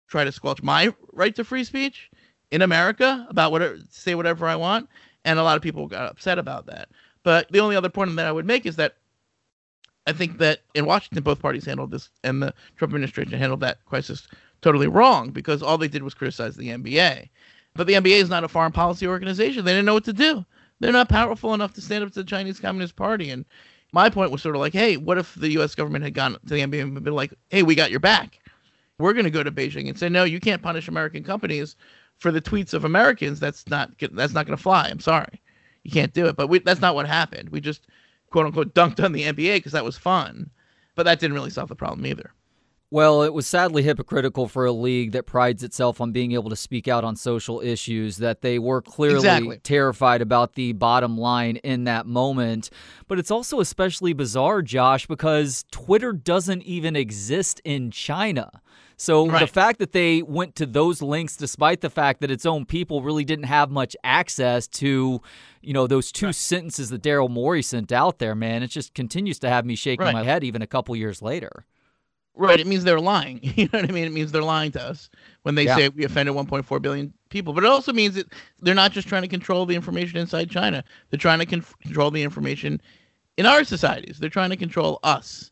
try 0.07 0.23
to 0.23 0.31
squelch 0.31 0.61
my 0.61 0.93
right 1.13 1.35
to 1.35 1.43
free 1.43 1.63
speech 1.63 2.09
in 2.51 2.61
America 2.61 3.25
about 3.29 3.51
whatever 3.51 3.77
say 3.89 4.15
whatever 4.15 4.47
I 4.47 4.55
want, 4.55 4.89
and 5.25 5.39
a 5.39 5.43
lot 5.43 5.55
of 5.55 5.63
people 5.63 5.87
got 5.87 6.09
upset 6.09 6.37
about 6.37 6.65
that. 6.65 6.89
But 7.23 7.51
the 7.51 7.59
only 7.59 7.75
other 7.75 7.89
point 7.89 8.15
that 8.15 8.27
I 8.27 8.31
would 8.31 8.45
make 8.45 8.65
is 8.65 8.75
that 8.75 8.97
I 10.05 10.13
think 10.13 10.37
that 10.39 10.61
in 10.73 10.85
Washington, 10.85 11.23
both 11.23 11.41
parties 11.41 11.65
handled 11.65 11.91
this, 11.91 12.09
and 12.23 12.43
the 12.43 12.53
Trump 12.77 12.91
administration 12.91 13.37
handled 13.37 13.61
that 13.61 13.83
crisis 13.85 14.27
totally 14.61 14.87
wrong 14.87 15.29
because 15.29 15.63
all 15.63 15.77
they 15.77 15.87
did 15.87 16.03
was 16.03 16.13
criticize 16.13 16.55
the 16.55 16.69
NBA. 16.69 17.29
But 17.75 17.87
the 17.87 17.93
NBA 17.93 18.21
is 18.21 18.29
not 18.29 18.43
a 18.43 18.47
foreign 18.47 18.71
policy 18.71 19.07
organization. 19.07 19.65
They 19.65 19.71
didn't 19.71 19.85
know 19.85 19.93
what 19.93 20.05
to 20.05 20.13
do. 20.13 20.45
They're 20.79 20.91
not 20.91 21.09
powerful 21.09 21.53
enough 21.53 21.73
to 21.73 21.81
stand 21.81 22.03
up 22.03 22.11
to 22.13 22.19
the 22.19 22.29
Chinese 22.29 22.59
Communist 22.59 22.95
Party. 22.95 23.29
And 23.29 23.45
my 23.93 24.09
point 24.09 24.31
was 24.31 24.41
sort 24.41 24.55
of 24.55 24.61
like, 24.61 24.73
hey, 24.73 24.97
what 24.97 25.17
if 25.17 25.33
the 25.35 25.51
U.S. 25.51 25.75
government 25.75 26.03
had 26.03 26.13
gone 26.13 26.33
to 26.33 26.39
the 26.53 26.61
NBA 26.61 26.81
and 26.81 27.03
been 27.03 27.13
like, 27.13 27.33
hey, 27.49 27.63
we 27.63 27.75
got 27.75 27.91
your 27.91 27.99
back? 27.99 28.39
We're 28.99 29.13
going 29.13 29.25
to 29.25 29.31
go 29.31 29.43
to 29.43 29.51
Beijing 29.51 29.87
and 29.87 29.97
say, 29.97 30.09
no, 30.09 30.23
you 30.23 30.39
can't 30.39 30.61
punish 30.61 30.87
American 30.87 31.23
companies 31.23 31.75
for 32.19 32.31
the 32.31 32.41
tweets 32.41 32.73
of 32.73 32.85
Americans. 32.85 33.39
That's 33.39 33.67
not 33.67 33.91
that's 34.11 34.33
not 34.33 34.45
going 34.45 34.57
to 34.57 34.61
fly. 34.61 34.87
I'm 34.89 34.99
sorry, 34.99 35.41
you 35.83 35.91
can't 35.91 36.13
do 36.13 36.27
it. 36.27 36.35
But 36.35 36.47
we, 36.47 36.59
that's 36.59 36.81
not 36.81 36.95
what 36.95 37.07
happened. 37.07 37.49
We 37.49 37.59
just 37.59 37.87
quote 38.33 38.47
unquote 38.47 38.73
dunked 38.73 39.01
on 39.01 39.13
the 39.13 39.23
NBA 39.23 39.55
because 39.55 39.71
that 39.71 39.85
was 39.85 39.97
fun, 39.97 40.49
but 40.95 41.03
that 41.03 41.19
didn't 41.19 41.35
really 41.35 41.51
solve 41.51 41.69
the 41.69 41.75
problem 41.75 42.05
either. 42.05 42.33
Well, 42.93 43.23
it 43.23 43.33
was 43.33 43.47
sadly 43.47 43.81
hypocritical 43.81 44.47
for 44.47 44.65
a 44.65 44.71
league 44.71 45.13
that 45.13 45.25
prides 45.25 45.63
itself 45.63 45.99
on 45.99 46.11
being 46.11 46.33
able 46.33 46.51
to 46.51 46.55
speak 46.55 46.87
out 46.87 47.03
on 47.03 47.15
social 47.15 47.59
issues 47.59 48.17
that 48.17 48.41
they 48.41 48.59
were 48.59 48.83
clearly 48.83 49.15
exactly. 49.15 49.57
terrified 49.63 50.21
about 50.21 50.53
the 50.53 50.73
bottom 50.73 51.17
line 51.17 51.55
in 51.57 51.85
that 51.85 52.05
moment. 52.05 52.69
But 53.07 53.17
it's 53.17 53.31
also 53.31 53.59
especially 53.59 54.13
bizarre, 54.13 54.61
Josh, 54.61 55.07
because 55.07 55.65
Twitter 55.71 56.13
doesn't 56.13 56.61
even 56.63 56.95
exist 56.95 57.61
in 57.63 57.89
China. 57.89 58.61
So 59.03 59.27
right. 59.27 59.41
the 59.41 59.47
fact 59.47 59.79
that 59.79 59.91
they 59.91 60.21
went 60.21 60.55
to 60.55 60.65
those 60.65 61.01
links, 61.01 61.35
despite 61.35 61.81
the 61.81 61.89
fact 61.89 62.21
that 62.21 62.31
its 62.31 62.45
own 62.45 62.65
people 62.65 63.01
really 63.01 63.25
didn't 63.25 63.47
have 63.47 63.69
much 63.69 63.97
access 64.05 64.65
to, 64.79 65.21
you 65.61 65.73
know, 65.73 65.87
those 65.87 66.09
two 66.09 66.27
right. 66.27 66.35
sentences 66.35 66.89
that 66.89 67.03
Daryl 67.03 67.29
Morey 67.29 67.63
sent 67.63 67.91
out 67.91 68.19
there, 68.19 68.33
man, 68.33 68.63
it 68.63 68.69
just 68.69 68.93
continues 68.93 69.39
to 69.39 69.49
have 69.49 69.65
me 69.65 69.75
shaking 69.75 70.05
right. 70.05 70.13
my 70.13 70.23
head 70.23 70.45
even 70.45 70.61
a 70.61 70.67
couple 70.67 70.95
years 70.95 71.21
later. 71.21 71.65
Right. 72.33 72.57
It 72.57 72.65
means 72.65 72.85
they're 72.85 72.97
lying. 72.97 73.41
You 73.57 73.65
know 73.73 73.79
what 73.79 73.89
I 73.89 73.91
mean? 73.91 74.05
It 74.05 74.13
means 74.13 74.31
they're 74.31 74.41
lying 74.41 74.71
to 74.71 74.81
us 74.81 75.09
when 75.41 75.55
they 75.55 75.65
yeah. 75.65 75.75
say 75.75 75.89
we 75.89 76.05
offended 76.05 76.33
1.4 76.33 76.81
billion 76.81 77.13
people. 77.27 77.51
But 77.51 77.65
it 77.65 77.69
also 77.69 77.91
means 77.91 78.15
that 78.15 78.31
they're 78.61 78.73
not 78.73 78.93
just 78.93 79.09
trying 79.09 79.23
to 79.23 79.27
control 79.27 79.65
the 79.65 79.75
information 79.75 80.17
inside 80.17 80.49
China. 80.49 80.81
They're 81.09 81.17
trying 81.17 81.39
to 81.39 81.45
con- 81.45 81.65
control 81.81 82.09
the 82.09 82.23
information 82.23 82.81
in 83.35 83.45
our 83.45 83.65
societies. 83.65 84.17
They're 84.17 84.29
trying 84.29 84.51
to 84.51 84.55
control 84.55 85.01
us. 85.03 85.51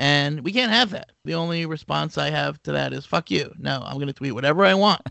And 0.00 0.40
we 0.40 0.52
can't 0.52 0.72
have 0.72 0.92
that. 0.92 1.12
The 1.26 1.34
only 1.34 1.66
response 1.66 2.16
I 2.16 2.30
have 2.30 2.62
to 2.62 2.72
that 2.72 2.94
is 2.94 3.04
fuck 3.04 3.30
you. 3.30 3.52
No, 3.58 3.82
I'm 3.84 3.96
going 3.96 4.06
to 4.06 4.14
tweet 4.14 4.32
whatever 4.32 4.64
I 4.64 4.72
want. 4.72 5.02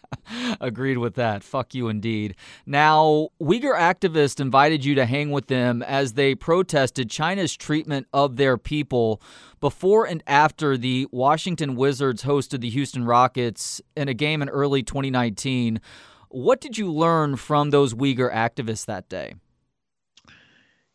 Agreed 0.60 0.98
with 0.98 1.14
that. 1.14 1.42
Fuck 1.42 1.74
you 1.74 1.88
indeed. 1.88 2.36
Now, 2.66 3.30
Uyghur 3.40 3.74
activists 3.74 4.40
invited 4.40 4.84
you 4.84 4.96
to 4.96 5.06
hang 5.06 5.30
with 5.30 5.46
them 5.46 5.82
as 5.82 6.12
they 6.12 6.34
protested 6.34 7.08
China's 7.08 7.56
treatment 7.56 8.06
of 8.12 8.36
their 8.36 8.58
people 8.58 9.22
before 9.60 10.04
and 10.06 10.22
after 10.26 10.76
the 10.76 11.06
Washington 11.10 11.74
Wizards 11.74 12.24
hosted 12.24 12.60
the 12.60 12.68
Houston 12.68 13.06
Rockets 13.06 13.80
in 13.96 14.08
a 14.08 14.14
game 14.14 14.42
in 14.42 14.50
early 14.50 14.82
2019. 14.82 15.80
What 16.28 16.60
did 16.60 16.76
you 16.76 16.92
learn 16.92 17.36
from 17.36 17.70
those 17.70 17.94
Uyghur 17.94 18.30
activists 18.30 18.84
that 18.84 19.08
day? 19.08 19.36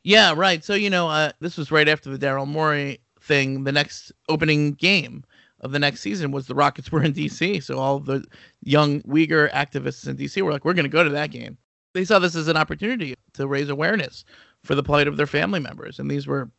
Yeah, 0.03 0.33
right. 0.35 0.63
So, 0.63 0.75
you 0.75 0.91
know, 0.91 1.09
uh, 1.09 1.31
this 1.39 1.57
was 1.57 1.71
right 1.71 1.89
after 1.89 2.15
the 2.15 2.23
Daryl 2.23 2.47
Morey 2.47 2.99
thing, 3.29 3.63
the 3.63 3.71
next 3.71 4.11
opening 4.27 4.73
game 4.73 5.23
of 5.61 5.71
the 5.71 5.79
next 5.79 6.01
season 6.01 6.31
was 6.31 6.47
the 6.47 6.55
Rockets 6.55 6.91
were 6.91 7.03
in 7.03 7.13
DC. 7.13 7.63
So 7.63 7.77
all 7.77 7.99
the 7.99 8.25
young 8.63 9.01
Uyghur 9.03 9.49
activists 9.51 10.07
in 10.07 10.17
DC 10.17 10.41
were 10.41 10.51
like, 10.51 10.65
we're 10.65 10.73
going 10.73 10.83
to 10.83 10.89
go 10.89 11.03
to 11.03 11.09
that 11.11 11.31
game. 11.31 11.57
They 11.93 12.03
saw 12.03 12.19
this 12.19 12.35
as 12.35 12.47
an 12.47 12.57
opportunity 12.57 13.15
to 13.33 13.47
raise 13.47 13.69
awareness 13.69 14.25
for 14.63 14.75
the 14.75 14.83
plight 14.83 15.07
of 15.07 15.15
their 15.15 15.27
family 15.27 15.59
members. 15.59 15.99
And 15.99 16.09
these 16.09 16.27
were 16.27 16.49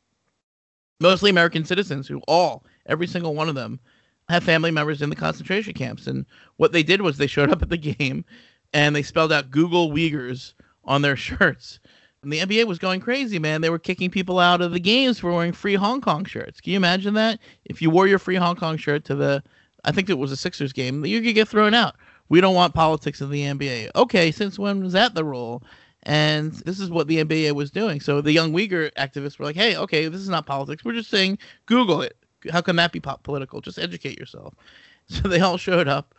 mostly 1.01 1.31
American 1.31 1.64
citizens 1.64 2.09
who 2.09 2.23
all, 2.29 2.64
every 2.87 3.07
single 3.07 3.35
one 3.35 3.49
of 3.49 3.55
them, 3.55 3.81
have 4.29 4.45
family 4.45 4.71
members 4.71 5.03
in 5.03 5.11
the 5.11 5.16
concentration 5.16 5.75
camps. 5.75 6.07
And 6.07 6.25
what 6.57 6.73
they 6.73 6.83
did 6.83 7.03
was 7.03 7.18
they 7.18 7.27
showed 7.27 7.51
up 7.51 7.62
at 7.62 7.68
the 7.68 7.77
game 7.99 8.25
and 8.73 8.95
they 8.95 9.03
spelled 9.03 9.33
out 9.33 9.51
Google 9.51 9.91
Uyghurs 9.91 10.55
on 10.85 11.03
their 11.03 11.16
shirts. 11.27 11.81
And 12.23 12.33
the 12.33 12.41
NBA 12.41 12.66
was 12.66 12.79
going 12.79 13.01
crazy, 13.01 13.39
man. 13.39 13.62
They 13.62 13.71
were 13.71 13.79
kicking 13.79 14.11
people 14.11 14.39
out 14.39 14.61
of 14.61 14.73
the 14.73 14.81
games 14.81 15.18
for 15.18 15.33
wearing 15.33 15.53
free 15.53 15.75
Hong 15.75 16.03
Kong 16.03 16.25
shirts. 16.25 16.61
Can 16.61 16.73
you 16.73 16.77
imagine 16.77 17.14
that? 17.14 17.41
If 17.64 17.81
you 17.81 17.89
wore 17.89 18.07
your 18.07 18.18
free 18.18 18.37
Hong 18.37 18.57
Kong 18.57 18.77
shirt 18.77 19.05
to 19.07 19.14
the, 19.14 19.43
I 19.85 19.93
think 19.93 20.11
it 20.11 20.18
was 20.18 20.31
a 20.31 20.37
Sixers 20.37 20.73
game, 20.73 21.05
you 21.05 21.23
could 21.23 21.35
get 21.35 21.49
thrown 21.49 21.73
out. 21.73 21.97
We 22.29 22.41
don't 22.41 22.55
want 22.55 22.75
politics 22.75 23.23
in 23.23 23.31
the 23.31 23.43
NBA. 23.43 23.91
Okay, 23.97 24.31
since 24.31 24.59
when 24.59 24.83
was 24.83 24.93
that 24.93 25.14
the 25.14 25.25
rule? 25.25 25.62
And 26.03 26.53
this 26.53 26.79
is 26.79 26.91
what 26.91 27.09
the 27.09 27.25
NBA 27.25 27.53
was 27.53 27.71
doing. 27.71 28.01
So 28.01 28.21
the 28.21 28.33
young 28.33 28.53
Uyghur 28.53 28.93
activists 28.95 29.39
were 29.39 29.47
like, 29.47 29.57
hey, 29.57 29.77
okay, 29.77 30.09
this 30.09 30.21
is 30.21 30.29
not 30.29 30.47
politics. 30.47 30.85
We're 30.85 30.93
just 30.93 31.11
saying 31.11 31.39
Google 31.66 32.03
it. 32.03 32.16
How 32.51 32.61
can 32.61 32.77
that 32.77 32.93
be 32.93 33.01
political? 33.01 33.61
Just 33.61 33.79
educate 33.79 34.18
yourself. 34.18 34.55
So 35.09 35.27
they 35.27 35.41
all 35.41 35.57
showed 35.57 35.89
up, 35.89 36.14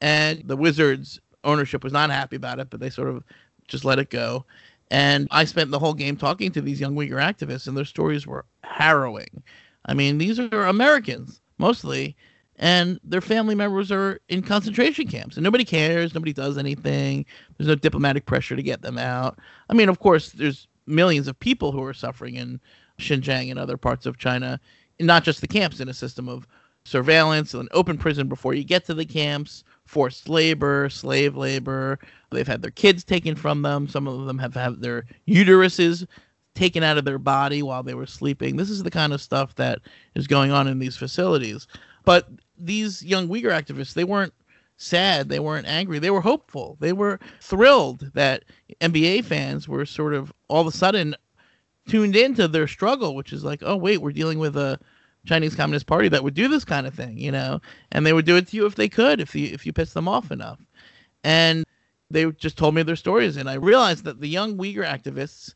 and 0.00 0.46
the 0.46 0.56
Wizards 0.56 1.20
ownership 1.42 1.82
was 1.82 1.92
not 1.92 2.10
happy 2.10 2.36
about 2.36 2.60
it, 2.60 2.70
but 2.70 2.78
they 2.78 2.90
sort 2.90 3.08
of 3.08 3.24
just 3.66 3.84
let 3.84 3.98
it 3.98 4.08
go. 4.08 4.44
And 4.90 5.26
I 5.30 5.44
spent 5.44 5.70
the 5.70 5.78
whole 5.78 5.94
game 5.94 6.16
talking 6.16 6.52
to 6.52 6.60
these 6.60 6.80
young 6.80 6.94
Uyghur 6.94 7.20
activists, 7.20 7.66
and 7.66 7.76
their 7.76 7.84
stories 7.84 8.26
were 8.26 8.44
harrowing. 8.62 9.42
I 9.86 9.94
mean, 9.94 10.18
these 10.18 10.38
are 10.38 10.66
Americans 10.66 11.40
mostly, 11.58 12.16
and 12.56 13.00
their 13.04 13.20
family 13.20 13.54
members 13.54 13.90
are 13.90 14.20
in 14.28 14.42
concentration 14.42 15.06
camps, 15.08 15.36
and 15.36 15.44
nobody 15.44 15.64
cares. 15.64 16.14
Nobody 16.14 16.32
does 16.32 16.56
anything. 16.56 17.26
There's 17.56 17.68
no 17.68 17.74
diplomatic 17.74 18.26
pressure 18.26 18.56
to 18.56 18.62
get 18.62 18.82
them 18.82 18.98
out. 18.98 19.38
I 19.68 19.74
mean, 19.74 19.88
of 19.88 19.98
course, 19.98 20.32
there's 20.32 20.68
millions 20.86 21.28
of 21.28 21.38
people 21.38 21.72
who 21.72 21.82
are 21.82 21.94
suffering 21.94 22.36
in 22.36 22.60
Xinjiang 22.98 23.50
and 23.50 23.58
other 23.58 23.76
parts 23.76 24.06
of 24.06 24.18
China, 24.18 24.60
not 25.00 25.24
just 25.24 25.40
the 25.40 25.48
camps, 25.48 25.80
in 25.80 25.88
a 25.88 25.94
system 25.94 26.28
of 26.28 26.46
surveillance, 26.84 27.54
and 27.54 27.68
open 27.72 27.98
prison 27.98 28.28
before 28.28 28.54
you 28.54 28.64
get 28.64 28.84
to 28.86 28.94
the 28.94 29.04
camps, 29.04 29.64
forced 29.86 30.28
labor, 30.28 30.90
slave 30.90 31.36
labor. 31.36 31.98
They've 32.30 32.46
had 32.46 32.62
their 32.62 32.70
kids 32.70 33.04
taken 33.04 33.34
from 33.36 33.62
them. 33.62 33.88
Some 33.88 34.06
of 34.06 34.26
them 34.26 34.38
have 34.38 34.54
had 34.54 34.80
their 34.82 35.06
uteruses 35.26 36.06
taken 36.54 36.82
out 36.82 36.98
of 36.98 37.04
their 37.04 37.18
body 37.18 37.62
while 37.62 37.82
they 37.82 37.94
were 37.94 38.06
sleeping. 38.06 38.56
This 38.56 38.70
is 38.70 38.82
the 38.82 38.90
kind 38.90 39.12
of 39.12 39.22
stuff 39.22 39.54
that 39.56 39.80
is 40.14 40.26
going 40.26 40.50
on 40.50 40.66
in 40.66 40.78
these 40.78 40.96
facilities. 40.96 41.66
But 42.04 42.28
these 42.58 43.04
young 43.04 43.28
Uyghur 43.28 43.52
activists, 43.52 43.94
they 43.94 44.04
weren't 44.04 44.34
sad, 44.76 45.28
they 45.28 45.38
weren't 45.38 45.66
angry, 45.66 45.98
they 45.98 46.10
were 46.10 46.20
hopeful. 46.20 46.76
They 46.80 46.92
were 46.92 47.18
thrilled 47.40 48.10
that 48.14 48.44
NBA 48.80 49.24
fans 49.24 49.68
were 49.68 49.86
sort 49.86 50.14
of 50.14 50.32
all 50.48 50.60
of 50.62 50.66
a 50.66 50.76
sudden 50.76 51.14
tuned 51.88 52.16
into 52.16 52.48
their 52.48 52.66
struggle, 52.66 53.14
which 53.14 53.32
is 53.32 53.44
like, 53.44 53.62
oh 53.62 53.76
wait, 53.76 53.98
we're 53.98 54.12
dealing 54.12 54.38
with 54.38 54.56
a 54.56 54.78
Chinese 55.26 55.54
Communist 55.54 55.86
Party 55.86 56.08
that 56.08 56.24
would 56.24 56.34
do 56.34 56.48
this 56.48 56.64
kind 56.64 56.86
of 56.86 56.94
thing, 56.94 57.18
you 57.18 57.32
know, 57.32 57.60
and 57.92 58.06
they 58.06 58.12
would 58.12 58.24
do 58.24 58.36
it 58.36 58.48
to 58.48 58.56
you 58.56 58.66
if 58.66 58.76
they 58.76 58.88
could, 58.88 59.20
if 59.20 59.34
you 59.34 59.48
if 59.52 59.66
you 59.66 59.72
pissed 59.72 59.94
them 59.94 60.08
off 60.08 60.30
enough. 60.30 60.60
And 61.24 61.64
they 62.10 62.30
just 62.32 62.56
told 62.56 62.74
me 62.74 62.82
their 62.82 62.96
stories, 62.96 63.36
and 63.36 63.50
I 63.50 63.54
realized 63.54 64.04
that 64.04 64.20
the 64.20 64.28
young 64.28 64.56
Uyghur 64.56 64.86
activists 64.86 65.54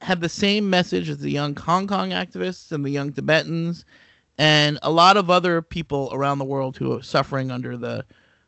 had 0.00 0.20
the 0.20 0.28
same 0.28 0.70
message 0.70 1.10
as 1.10 1.18
the 1.18 1.30
young 1.30 1.54
Hong 1.56 1.86
Kong 1.86 2.10
activists 2.10 2.72
and 2.72 2.84
the 2.84 2.90
young 2.90 3.12
Tibetans, 3.12 3.84
and 4.38 4.78
a 4.82 4.90
lot 4.90 5.18
of 5.18 5.28
other 5.28 5.60
people 5.60 6.08
around 6.12 6.38
the 6.38 6.44
world 6.44 6.76
who 6.76 6.96
are 6.96 7.02
suffering 7.02 7.50
under 7.50 7.76
the 7.76 8.04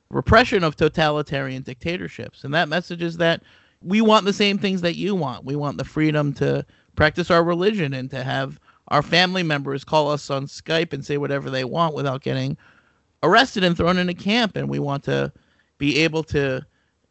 repression 0.08 0.64
of 0.64 0.76
totalitarian 0.76 1.62
dictatorships. 1.62 2.44
And 2.44 2.54
that 2.54 2.68
message 2.68 3.02
is 3.02 3.18
that 3.18 3.42
we 3.82 4.00
want 4.00 4.24
the 4.24 4.32
same 4.32 4.58
things 4.58 4.80
that 4.82 4.96
you 4.96 5.14
want. 5.14 5.44
We 5.44 5.56
want 5.56 5.76
the 5.76 5.84
freedom 5.84 6.32
to 6.34 6.64
practice 6.96 7.30
our 7.30 7.42
religion 7.42 7.92
and 7.94 8.10
to 8.10 8.22
have 8.22 8.60
our 8.92 9.02
family 9.02 9.42
members 9.42 9.84
call 9.84 10.10
us 10.10 10.28
on 10.28 10.46
Skype 10.46 10.92
and 10.92 11.04
say 11.04 11.16
whatever 11.16 11.48
they 11.48 11.64
want 11.64 11.94
without 11.94 12.22
getting 12.22 12.58
arrested 13.22 13.64
and 13.64 13.74
thrown 13.74 13.96
in 13.96 14.10
a 14.10 14.14
camp. 14.14 14.54
And 14.54 14.68
we 14.68 14.78
want 14.78 15.02
to 15.04 15.32
be 15.78 16.00
able 16.00 16.22
to 16.24 16.64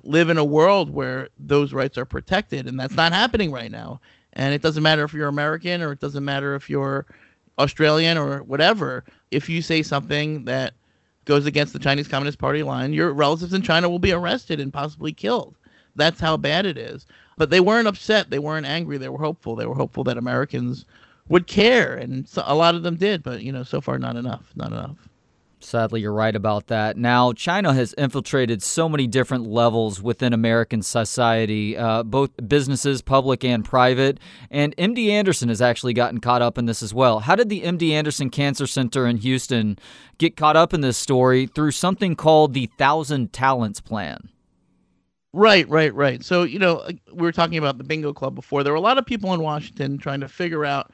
live 0.03 0.29
in 0.29 0.37
a 0.37 0.45
world 0.45 0.91
where 0.91 1.29
those 1.39 1.73
rights 1.73 1.97
are 1.97 2.05
protected. 2.05 2.67
And 2.67 2.79
that's 2.79 2.93
not 2.93 3.13
happening 3.13 3.51
right 3.51 3.71
now. 3.71 3.99
And 4.33 4.53
it 4.53 4.61
doesn't 4.61 4.83
matter 4.83 5.03
if 5.03 5.11
you're 5.11 5.27
American 5.27 5.81
or 5.81 5.91
it 5.91 5.99
doesn't 5.99 6.23
matter 6.23 6.53
if 6.53 6.69
you're 6.69 7.07
Australian 7.57 8.15
or 8.15 8.43
whatever. 8.43 9.03
If 9.31 9.49
you 9.49 9.63
say 9.63 9.81
something 9.81 10.45
that 10.45 10.75
goes 11.25 11.47
against 11.47 11.73
the 11.73 11.79
Chinese 11.79 12.07
Communist 12.07 12.37
Party 12.37 12.61
line, 12.61 12.93
your 12.93 13.11
relatives 13.11 13.55
in 13.55 13.63
China 13.63 13.89
will 13.89 13.99
be 13.99 14.11
arrested 14.11 14.59
and 14.59 14.71
possibly 14.71 15.13
killed. 15.13 15.55
That's 15.95 16.19
how 16.19 16.37
bad 16.37 16.67
it 16.67 16.77
is. 16.77 17.07
But 17.37 17.49
they 17.49 17.59
weren't 17.59 17.87
upset. 17.87 18.29
They 18.29 18.39
weren't 18.39 18.67
angry. 18.67 18.99
They 18.99 19.09
were 19.09 19.17
hopeful. 19.17 19.55
They 19.55 19.65
were 19.65 19.73
hopeful 19.73 20.03
that 20.03 20.17
Americans 20.19 20.85
would 21.29 21.47
care, 21.47 21.95
and 21.95 22.27
so, 22.27 22.43
a 22.45 22.55
lot 22.55 22.75
of 22.75 22.83
them 22.83 22.95
did. 22.95 23.23
But 23.23 23.41
you 23.41 23.51
know, 23.51 23.63
so 23.63 23.81
far, 23.81 23.97
not 23.97 24.15
enough. 24.15 24.51
Not 24.55 24.71
enough. 24.71 24.97
Sadly, 25.63 26.01
you're 26.01 26.13
right 26.13 26.35
about 26.35 26.67
that. 26.67 26.97
Now, 26.97 27.33
China 27.33 27.73
has 27.73 27.93
infiltrated 27.93 28.63
so 28.63 28.89
many 28.89 29.05
different 29.05 29.45
levels 29.45 30.01
within 30.01 30.33
American 30.33 30.81
society, 30.81 31.77
uh, 31.77 32.03
both 32.03 32.31
businesses, 32.47 33.01
public 33.01 33.43
and 33.43 33.63
private. 33.63 34.19
And 34.49 34.75
MD 34.77 35.09
Anderson 35.09 35.49
has 35.49 35.61
actually 35.61 35.93
gotten 35.93 36.19
caught 36.19 36.41
up 36.41 36.57
in 36.57 36.65
this 36.65 36.81
as 36.81 36.93
well. 36.93 37.19
How 37.19 37.35
did 37.35 37.49
the 37.49 37.61
MD 37.61 37.91
Anderson 37.91 38.29
Cancer 38.29 38.65
Center 38.65 39.05
in 39.05 39.17
Houston 39.17 39.77
get 40.17 40.35
caught 40.35 40.57
up 40.57 40.73
in 40.73 40.81
this 40.81 40.97
story 40.97 41.45
through 41.45 41.71
something 41.71 42.15
called 42.15 42.53
the 42.53 42.69
Thousand 42.77 43.31
Talents 43.31 43.81
Plan? 43.81 44.29
Right, 45.33 45.67
right, 45.69 45.93
right. 45.93 46.23
So, 46.23 46.43
you 46.43 46.59
know, 46.59 46.85
we 47.13 47.21
were 47.21 47.31
talking 47.31 47.57
about 47.57 47.77
the 47.77 47.83
bingo 47.83 48.11
club 48.13 48.35
before. 48.35 48.63
There 48.63 48.73
were 48.73 48.77
a 48.77 48.81
lot 48.81 48.97
of 48.97 49.05
people 49.05 49.33
in 49.33 49.41
Washington 49.41 49.97
trying 49.97 50.19
to 50.21 50.27
figure 50.27 50.65
out 50.65 50.91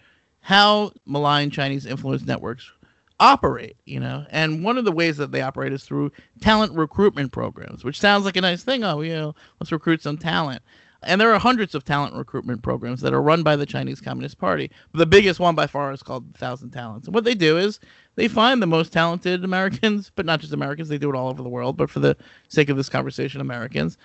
how 0.47 0.89
malign 1.05 1.51
Chinese 1.51 1.85
influence 1.85 2.25
networks 2.25 2.71
operate, 3.19 3.75
you 3.83 3.99
know. 3.99 4.25
And 4.29 4.63
one 4.63 4.77
of 4.77 4.85
the 4.85 4.93
ways 4.93 5.17
that 5.17 5.33
they 5.33 5.41
operate 5.41 5.73
is 5.73 5.83
through 5.83 6.09
talent 6.39 6.71
recruitment 6.71 7.33
programs, 7.33 7.83
which 7.83 7.99
sounds 7.99 8.23
like 8.23 8.37
a 8.37 8.41
nice 8.41 8.63
thing. 8.63 8.81
Oh, 8.81 9.01
you 9.01 9.13
know, 9.13 9.35
let's 9.59 9.73
recruit 9.73 10.01
some 10.01 10.17
talent. 10.17 10.61
And 11.03 11.19
there 11.19 11.33
are 11.33 11.37
hundreds 11.37 11.75
of 11.75 11.83
talent 11.83 12.15
recruitment 12.15 12.63
programs 12.63 13.01
that 13.01 13.13
are 13.13 13.21
run 13.21 13.43
by 13.43 13.57
the 13.57 13.65
Chinese 13.65 13.99
Communist 13.99 14.37
Party. 14.37 14.71
The 14.93 15.05
biggest 15.05 15.41
one 15.41 15.53
by 15.53 15.67
far 15.67 15.91
is 15.91 16.01
called 16.01 16.33
Thousand 16.37 16.71
Talents. 16.71 17.09
And 17.09 17.13
what 17.13 17.25
they 17.25 17.35
do 17.35 17.57
is 17.57 17.81
they 18.15 18.29
find 18.29 18.61
the 18.61 18.67
most 18.67 18.93
talented 18.93 19.43
Americans, 19.43 20.13
but 20.15 20.25
not 20.25 20.39
just 20.39 20.53
Americans, 20.53 20.87
they 20.87 20.97
do 20.97 21.09
it 21.09 21.15
all 21.17 21.27
over 21.27 21.43
the 21.43 21.49
world, 21.49 21.75
but 21.75 21.89
for 21.89 21.99
the 21.99 22.15
sake 22.47 22.69
of 22.69 22.77
this 22.77 22.87
conversation, 22.87 23.41
Americans. 23.41 23.97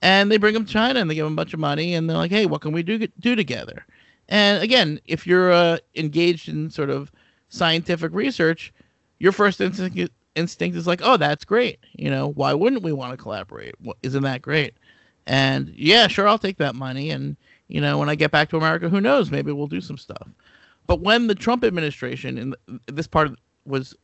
And 0.00 0.32
they 0.32 0.38
bring 0.38 0.54
them 0.54 0.64
to 0.64 0.72
China 0.72 0.98
and 0.98 1.10
they 1.10 1.14
give 1.14 1.26
them 1.26 1.34
a 1.34 1.36
bunch 1.36 1.52
of 1.52 1.60
money 1.60 1.92
and 1.92 2.08
they're 2.08 2.16
like, 2.16 2.30
hey, 2.30 2.46
what 2.46 2.62
can 2.62 2.72
we 2.72 2.82
do, 2.82 3.06
do 3.06 3.36
together? 3.36 3.84
And 4.30 4.62
again, 4.62 5.00
if 5.06 5.26
you're 5.26 5.52
uh, 5.52 5.78
engaged 5.96 6.48
in 6.48 6.70
sort 6.70 6.88
of 6.88 7.12
scientific 7.48 8.12
research, 8.14 8.72
your 9.18 9.32
first 9.32 9.60
instinct 9.60 9.98
instinct 10.36 10.76
is 10.76 10.86
like, 10.86 11.00
oh, 11.02 11.16
that's 11.16 11.44
great. 11.44 11.80
You 11.92 12.10
know, 12.10 12.28
why 12.28 12.54
wouldn't 12.54 12.82
we 12.82 12.92
want 12.92 13.12
to 13.12 13.16
collaborate? 13.16 13.74
Isn't 14.02 14.22
that 14.22 14.40
great? 14.40 14.74
And 15.26 15.72
yeah, 15.76 16.06
sure, 16.06 16.28
I'll 16.28 16.38
take 16.38 16.58
that 16.58 16.74
money. 16.74 17.10
And 17.10 17.36
you 17.68 17.80
know, 17.80 17.98
when 17.98 18.08
I 18.08 18.14
get 18.14 18.30
back 18.30 18.48
to 18.50 18.56
America, 18.56 18.88
who 18.88 19.00
knows? 19.00 19.30
Maybe 19.30 19.52
we'll 19.52 19.66
do 19.66 19.80
some 19.80 19.98
stuff. 19.98 20.28
But 20.86 21.00
when 21.00 21.26
the 21.26 21.34
Trump 21.34 21.64
administration, 21.64 22.38
and 22.38 22.56
this 22.86 23.06
part 23.06 23.30
was 23.64 23.94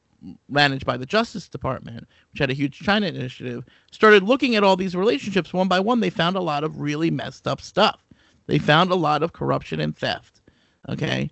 managed 0.49 0.87
by 0.87 0.97
the 0.97 1.07
Justice 1.07 1.49
Department, 1.49 2.07
which 2.33 2.39
had 2.41 2.51
a 2.51 2.55
huge 2.55 2.79
China 2.81 3.07
initiative, 3.07 3.65
started 3.91 4.23
looking 4.23 4.57
at 4.57 4.65
all 4.65 4.77
these 4.77 4.95
relationships 4.95 5.53
one 5.53 5.69
by 5.69 5.81
one, 5.81 6.01
they 6.01 6.11
found 6.11 6.37
a 6.37 6.41
lot 6.41 6.65
of 6.65 6.81
really 6.81 7.11
messed 7.11 7.47
up 7.47 7.61
stuff. 7.61 8.01
They 8.47 8.59
found 8.59 8.91
a 8.91 8.97
lot 8.97 9.23
of 9.23 9.33
corruption 9.33 9.81
and 9.81 9.97
theft. 9.97 10.41
Okay. 10.89 11.31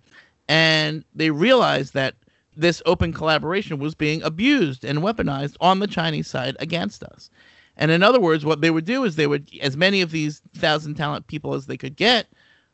And 0.49 1.05
they 1.15 1.31
realized 1.31 1.95
that 1.95 2.15
this 2.57 2.83
open 2.87 3.13
collaboration 3.13 3.79
was 3.79 3.95
being 3.95 4.23
abused 4.23 4.85
and 4.85 5.01
weaponized 5.01 5.57
on 5.61 5.79
the 5.79 5.87
Chinese 5.87 6.29
side 6.29 6.57
against 6.61 7.03
us. 7.03 7.31
And 7.77 7.91
in 7.91 8.03
other 8.03 8.21
words, 8.21 8.45
what 8.45 8.61
they 8.61 8.71
would 8.71 8.85
do 8.85 9.05
is 9.05 9.17
they 9.17 9.27
would, 9.27 9.49
as 9.61 9.77
many 9.77 10.01
of 10.01 10.11
these 10.11 10.43
thousand 10.57 10.95
talent 10.95 11.27
people 11.27 11.55
as 11.55 11.67
they 11.67 11.77
could 11.77 11.97
get, 11.97 12.27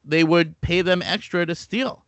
they 0.04 0.24
would 0.24 0.60
pay 0.60 0.82
them 0.82 1.02
extra 1.02 1.46
to 1.46 1.54
steal. 1.54 2.04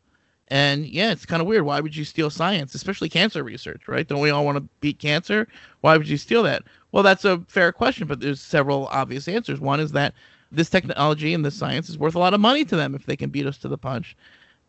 And 0.48 0.86
yeah, 0.86 1.12
it's 1.12 1.24
kind 1.24 1.40
of 1.40 1.48
weird. 1.48 1.64
Why 1.64 1.80
would 1.80 1.96
you 1.96 2.04
steal 2.04 2.28
science, 2.28 2.74
especially 2.74 3.08
cancer 3.08 3.42
research, 3.42 3.88
right? 3.88 4.06
Don't 4.06 4.20
we 4.20 4.28
all 4.28 4.44
want 4.44 4.56
to 4.58 4.68
beat 4.80 4.98
cancer? 4.98 5.48
Why 5.80 5.96
would 5.96 6.08
you 6.08 6.18
steal 6.18 6.42
that? 6.42 6.64
Well, 6.90 7.02
that's 7.02 7.24
a 7.24 7.38
fair 7.48 7.72
question, 7.72 8.06
but 8.06 8.20
there's 8.20 8.40
several 8.40 8.86
obvious 8.88 9.28
answers. 9.28 9.60
One 9.60 9.80
is 9.80 9.92
that 9.92 10.12
this 10.52 10.70
technology 10.70 11.34
and 11.34 11.44
this 11.44 11.54
science 11.56 11.88
is 11.88 11.98
worth 11.98 12.14
a 12.14 12.18
lot 12.18 12.34
of 12.34 12.40
money 12.40 12.64
to 12.66 12.76
them 12.76 12.94
if 12.94 13.06
they 13.06 13.16
can 13.16 13.30
beat 13.30 13.46
us 13.46 13.58
to 13.58 13.68
the 13.68 13.78
punch. 13.78 14.16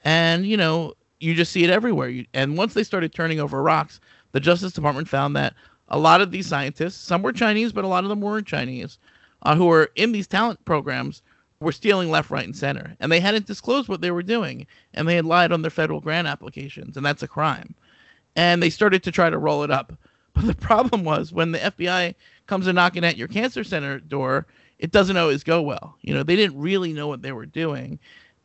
And, 0.03 0.45
you 0.45 0.57
know, 0.57 0.93
you 1.19 1.34
just 1.34 1.51
see 1.51 1.63
it 1.63 1.69
everywhere. 1.69 2.09
You, 2.09 2.25
and 2.34 2.57
once 2.57 2.73
they 2.73 2.84
started 2.84 3.13
turning 3.13 3.39
over 3.39 3.61
rocks, 3.61 3.99
the 4.31 4.39
Justice 4.39 4.73
Department 4.73 5.07
found 5.07 5.36
that 5.36 5.53
a 5.89 5.99
lot 5.99 6.21
of 6.21 6.31
these 6.31 6.47
scientists, 6.47 6.95
some 6.95 7.21
were 7.21 7.31
Chinese, 7.31 7.71
but 7.71 7.84
a 7.84 7.88
lot 7.88 8.03
of 8.03 8.09
them 8.09 8.21
weren't 8.21 8.47
Chinese, 8.47 8.97
uh, 9.43 9.55
who 9.55 9.65
were 9.65 9.91
in 9.95 10.11
these 10.11 10.27
talent 10.27 10.63
programs, 10.65 11.21
were 11.59 11.71
stealing 11.71 12.09
left, 12.09 12.29
right, 12.29 12.45
and 12.45 12.55
center. 12.55 12.95
And 12.99 13.11
they 13.11 13.19
hadn't 13.19 13.45
disclosed 13.45 13.89
what 13.89 14.01
they 14.01 14.11
were 14.11 14.23
doing, 14.23 14.65
and 14.93 15.07
they 15.07 15.15
had 15.15 15.25
lied 15.25 15.51
on 15.51 15.61
their 15.61 15.71
federal 15.71 16.01
grant 16.01 16.27
applications, 16.27 16.97
and 16.97 17.05
that's 17.05 17.23
a 17.23 17.27
crime. 17.27 17.75
And 18.36 18.61
they 18.61 18.69
started 18.69 19.03
to 19.03 19.11
try 19.11 19.29
to 19.29 19.38
roll 19.38 19.63
it 19.63 19.71
up. 19.71 19.93
But 20.34 20.47
the 20.47 20.55
problem 20.55 21.03
was 21.03 21.31
when 21.31 21.51
the 21.51 21.59
FBI 21.59 22.15
comes 22.47 22.65
knocking 22.65 23.05
at 23.05 23.17
your 23.17 23.27
cancer 23.27 23.63
center 23.63 23.99
door, 23.99 24.47
it 24.84 24.91
doesn't 24.91 25.15
always 25.15 25.45
go 25.45 25.61
well. 25.61 25.95
You 26.01 26.13
know, 26.13 26.23
they 26.23 26.36
didn't 26.36 26.59
really 26.59 26.91
know 26.91 27.07
what 27.07 27.21
they 27.21 27.31
were 27.31 27.45
doing. 27.45 27.97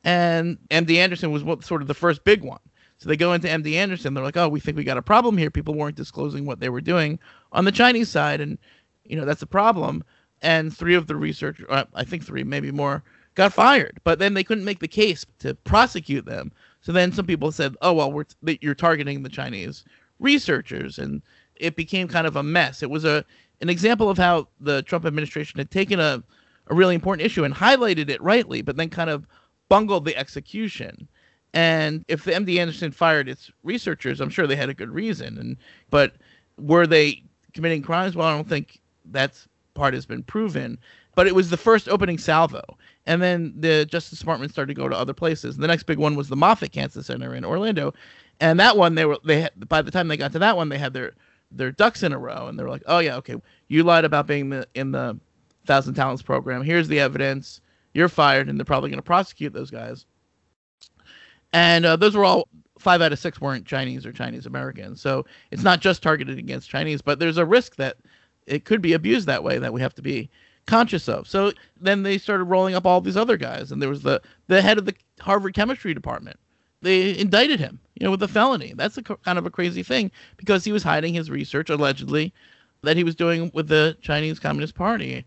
And 0.05 0.57
MD 0.71 0.95
Anderson 0.95 1.33
was 1.33 1.43
what, 1.43 1.65
sort 1.65 1.83
of 1.83 1.89
the 1.89 1.95
first 1.95 2.23
big 2.23 2.45
one. 2.45 2.61
So 2.99 3.09
they 3.09 3.17
go 3.17 3.33
into 3.33 3.49
MD 3.49 3.75
Anderson. 3.75 4.15
They're 4.15 4.23
like, 4.23 4.37
oh, 4.37 4.49
we 4.49 4.61
think 4.61 4.77
we 4.77 4.85
got 4.85 4.97
a 4.97 5.03
problem 5.03 5.37
here. 5.37 5.51
People 5.51 5.75
weren't 5.75 5.97
disclosing 5.97 6.47
what 6.47 6.61
they 6.61 6.69
were 6.69 6.81
doing 6.81 7.19
on 7.51 7.65
the 7.65 7.73
Chinese 7.73 8.09
side. 8.09 8.41
And, 8.41 8.57
you 9.05 9.17
know, 9.17 9.25
that's 9.25 9.43
a 9.43 9.47
problem. 9.47 10.05
And 10.41 10.75
three 10.75 10.95
of 10.95 11.09
the 11.09 11.17
researchers, 11.17 11.67
uh, 11.69 11.85
I 11.95 12.05
think 12.05 12.25
three, 12.25 12.45
maybe 12.45 12.71
more, 12.71 13.03
got 13.35 13.53
fired. 13.53 13.99
But 14.05 14.21
then 14.21 14.35
they 14.35 14.45
couldn't 14.45 14.65
make 14.65 14.79
the 14.79 14.87
case 14.87 15.27
to 15.41 15.55
prosecute 15.55 16.25
them. 16.25 16.53
So 16.83 16.93
then 16.93 17.11
some 17.11 17.27
people 17.27 17.51
said, 17.51 17.75
oh, 17.83 17.95
well, 17.95 18.13
we're, 18.13 18.27
you're 18.61 18.77
targeting 18.77 19.25
the 19.25 19.29
Chinese 19.29 19.85
researchers. 20.21 21.01
And 21.01 21.21
it 21.57 21.75
became 21.75 22.07
kind 22.07 22.29
of 22.29 22.37
a 22.37 22.45
mess. 22.45 22.85
It 22.85 22.91
was 22.91 23.05
a 23.05 23.25
an 23.61 23.69
example 23.69 24.09
of 24.09 24.19
how 24.19 24.49
the 24.61 24.83
Trump 24.83 25.05
administration 25.05 25.59
had 25.59 25.71
taken 25.71 26.01
a, 26.01 26.23
a 26.69 26.75
really 26.75 26.95
important 26.95 27.27
issue 27.27 27.45
and 27.45 27.55
highlighted 27.55 28.09
it 28.09 28.23
rightly, 28.23 28.63
but 28.63 28.77
then 28.77 28.89
kind 28.89 29.11
of 29.11 29.27
bungled 29.69 30.05
the 30.05 30.17
execution. 30.17 31.09
And 31.55 32.05
if 32.09 32.25
the 32.25 32.33
MD 32.33 32.59
Anderson 32.59 32.93
fired 32.93 33.29
its 33.29 33.51
researchers, 33.63 34.21
I'm 34.21 34.31
sure 34.31 34.47
they 34.47 34.57
had 34.57 34.69
a 34.69 34.75
good 34.75 34.91
reason. 34.91 35.39
And 35.39 35.57
but 35.91 36.15
were 36.59 36.87
they 36.87 37.23
committing 37.55 37.83
crimes? 37.83 38.15
Well, 38.15 38.29
I 38.29 38.35
don't 38.35 38.49
think 38.49 38.81
that 39.07 39.45
part 39.75 39.95
has 39.95 40.07
been 40.07 40.23
proven. 40.23 40.79
But 41.15 41.27
it 41.27 41.35
was 41.35 41.51
the 41.51 41.57
first 41.57 41.89
opening 41.89 42.17
salvo, 42.17 42.63
and 43.07 43.21
then 43.21 43.53
the 43.59 43.85
Justice 43.87 44.21
Department 44.21 44.53
started 44.53 44.73
to 44.73 44.81
go 44.81 44.89
to 44.89 44.97
other 44.97 45.13
places. 45.13 45.57
The 45.57 45.67
next 45.67 45.83
big 45.85 45.99
one 45.99 46.15
was 46.15 46.29
the 46.29 46.37
Moffitt 46.37 46.71
Cancer 46.71 47.03
Center 47.03 47.35
in 47.35 47.45
Orlando, 47.45 47.93
and 48.39 48.61
that 48.61 48.77
one 48.77 48.95
they 48.95 49.05
were 49.05 49.19
they 49.25 49.41
had, 49.41 49.69
by 49.69 49.83
the 49.83 49.91
time 49.91 50.07
they 50.07 50.17
got 50.17 50.31
to 50.33 50.39
that 50.39 50.57
one 50.57 50.69
they 50.69 50.79
had 50.79 50.93
their 50.93 51.15
their 51.51 51.73
ducks 51.73 52.03
in 52.03 52.13
a 52.13 52.19
row, 52.19 52.47
and 52.49 52.59
they're 52.59 52.69
like, 52.69 52.83
"Oh 52.87 52.99
yeah, 52.99 53.17
okay, 53.17 53.37
you 53.69 53.83
lied 53.83 54.05
about 54.05 54.27
being 54.27 54.51
the, 54.51 54.67
in 54.75 54.93
the 54.93 55.19
Thousand 55.67 55.95
Talents 55.95 56.23
program. 56.23 56.63
Here's 56.63 56.89
the 56.89 57.01
evidence. 57.01 57.61
You're 57.95 58.09
fired." 58.09 58.49
And 58.49 58.59
they're 58.59 58.65
probably 58.65 58.91
going 58.91 58.99
to 58.99 59.03
prosecute 59.03 59.53
those 59.53 59.71
guys. 59.71 60.07
And 61.53 61.87
uh, 61.87 61.97
those 61.97 62.15
were 62.15 62.25
all 62.25 62.49
five 62.79 63.01
out 63.03 63.13
of 63.13 63.19
six 63.19 63.41
weren't 63.41 63.67
Chinese 63.67 64.07
or 64.07 64.13
Chinese 64.13 64.47
Americans. 64.47 65.01
So 65.01 65.25
it's 65.51 65.63
not 65.63 65.81
just 65.81 66.03
targeted 66.03 66.39
against 66.39 66.71
Chinese, 66.71 67.03
but 67.03 67.19
there's 67.19 67.39
a 67.39 67.47
risk 67.47 67.77
that 67.77 67.97
it 68.47 68.65
could 68.65 68.81
be 68.81 68.93
abused 68.93 69.27
that 69.27 69.43
way 69.43 69.59
that 69.59 69.73
we 69.73 69.81
have 69.81 69.95
to 69.95 70.03
be 70.03 70.31
conscious 70.67 71.09
of. 71.09 71.27
So 71.27 71.53
then 71.81 72.03
they 72.03 72.19
started 72.19 72.45
rolling 72.45 72.75
up 72.75 72.87
all 72.87 73.01
these 73.01 73.17
other 73.17 73.37
guys, 73.37 73.73
and 73.73 73.81
there 73.81 73.89
was 73.89 74.03
the 74.03 74.21
the 74.47 74.63
head 74.63 74.79
of 74.79 74.85
the 74.85 74.95
Harvard 75.21 75.55
chemistry 75.55 75.95
department 75.95 76.39
they 76.83 77.19
indicted 77.19 77.59
him, 77.61 77.79
you 77.95 78.05
know, 78.05 78.11
with 78.11 78.23
a 78.23 78.29
felony. 78.29 78.73
That's 78.77 78.97
a 78.99 79.03
kind 79.03 79.39
of 79.39 79.47
a 79.47 79.51
crazy 79.51 79.83
thing 79.83 80.11
because 80.37 80.65
he 80.65 80.73
was 80.73 80.83
hiding 80.83 81.15
his 81.15 81.31
research 81.31 81.71
allegedly 81.71 82.33
that 82.83 82.97
he 82.97 83.05
was 83.05 83.15
doing 83.15 83.51
with 83.55 83.69
the 83.69 83.97
Chinese 84.01 84.39
Communist 84.39 84.75
Party 84.75 85.25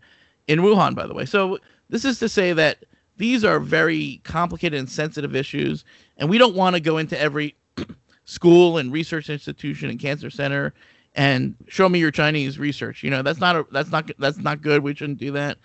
in 0.48 0.60
Wuhan, 0.60 0.94
by 0.94 1.06
the 1.06 1.14
way. 1.14 1.26
So 1.26 1.58
this 1.90 2.04
is 2.04 2.18
to 2.20 2.28
say 2.28 2.52
that 2.54 2.78
these 3.18 3.44
are 3.44 3.60
very 3.60 4.20
complicated 4.24 4.78
and 4.78 4.90
sensitive 4.90 5.36
issues, 5.36 5.84
and 6.16 6.30
we 6.30 6.38
don't 6.38 6.56
want 6.56 6.74
to 6.74 6.80
go 6.80 6.98
into 6.98 7.18
every 7.20 7.54
school 8.24 8.78
and 8.78 8.90
research 8.90 9.28
institution 9.28 9.90
and 9.90 10.00
cancer 10.00 10.30
center 10.30 10.72
and 11.14 11.54
show 11.68 11.88
me 11.88 11.98
your 11.98 12.10
Chinese 12.10 12.58
research. 12.58 13.02
You 13.02 13.10
know, 13.10 13.22
that's 13.22 13.40
not 13.40 13.56
a, 13.56 13.66
that's 13.70 13.90
not 13.90 14.10
that's 14.18 14.38
not 14.38 14.62
good. 14.62 14.82
We 14.82 14.94
shouldn't 14.94 15.18
do 15.18 15.30
that. 15.32 15.58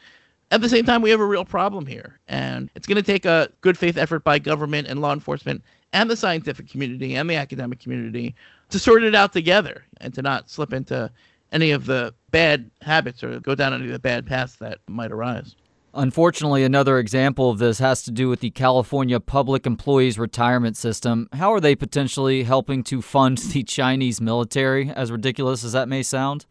At 0.51 0.61
the 0.61 0.69
same 0.69 0.85
time, 0.85 1.01
we 1.01 1.09
have 1.09 1.19
a 1.19 1.25
real 1.25 1.45
problem 1.45 1.85
here, 1.85 2.19
and 2.27 2.69
it's 2.75 2.88
going 2.88 2.97
to 2.97 3.03
take 3.03 3.25
a 3.25 3.49
good 3.61 3.77
faith 3.77 3.97
effort 3.97 4.23
by 4.23 4.39
government 4.39 4.88
and 4.88 5.01
law 5.01 5.13
enforcement 5.13 5.61
and 5.93 6.09
the 6.09 6.15
scientific 6.15 6.69
community 6.69 7.15
and 7.15 7.29
the 7.29 7.35
academic 7.35 7.79
community 7.79 8.35
to 8.69 8.79
sort 8.79 9.03
it 9.03 9.15
out 9.15 9.33
together 9.33 9.85
and 10.01 10.13
to 10.13 10.21
not 10.21 10.49
slip 10.49 10.73
into 10.73 11.11
any 11.51 11.71
of 11.71 11.85
the 11.85 12.13
bad 12.31 12.69
habits 12.81 13.23
or 13.23 13.39
go 13.39 13.55
down 13.55 13.73
any 13.73 13.85
of 13.85 13.91
the 13.91 13.99
bad 13.99 14.25
paths 14.25 14.57
that 14.57 14.79
might 14.88 15.11
arise. 15.11 15.55
Unfortunately, 15.93 16.63
another 16.63 16.99
example 16.99 17.49
of 17.49 17.57
this 17.57 17.79
has 17.79 18.03
to 18.03 18.11
do 18.11 18.29
with 18.29 18.41
the 18.41 18.51
California 18.51 19.19
Public 19.19 19.65
Employees 19.65 20.19
Retirement 20.19 20.77
System. 20.77 21.27
How 21.33 21.51
are 21.53 21.59
they 21.59 21.75
potentially 21.75 22.43
helping 22.43 22.83
to 22.83 23.01
fund 23.01 23.38
the 23.39 23.63
Chinese 23.63 24.21
military, 24.21 24.91
as 24.91 25.11
ridiculous 25.11 25.63
as 25.63 25.71
that 25.71 25.89
may 25.89 26.03
sound? 26.03 26.45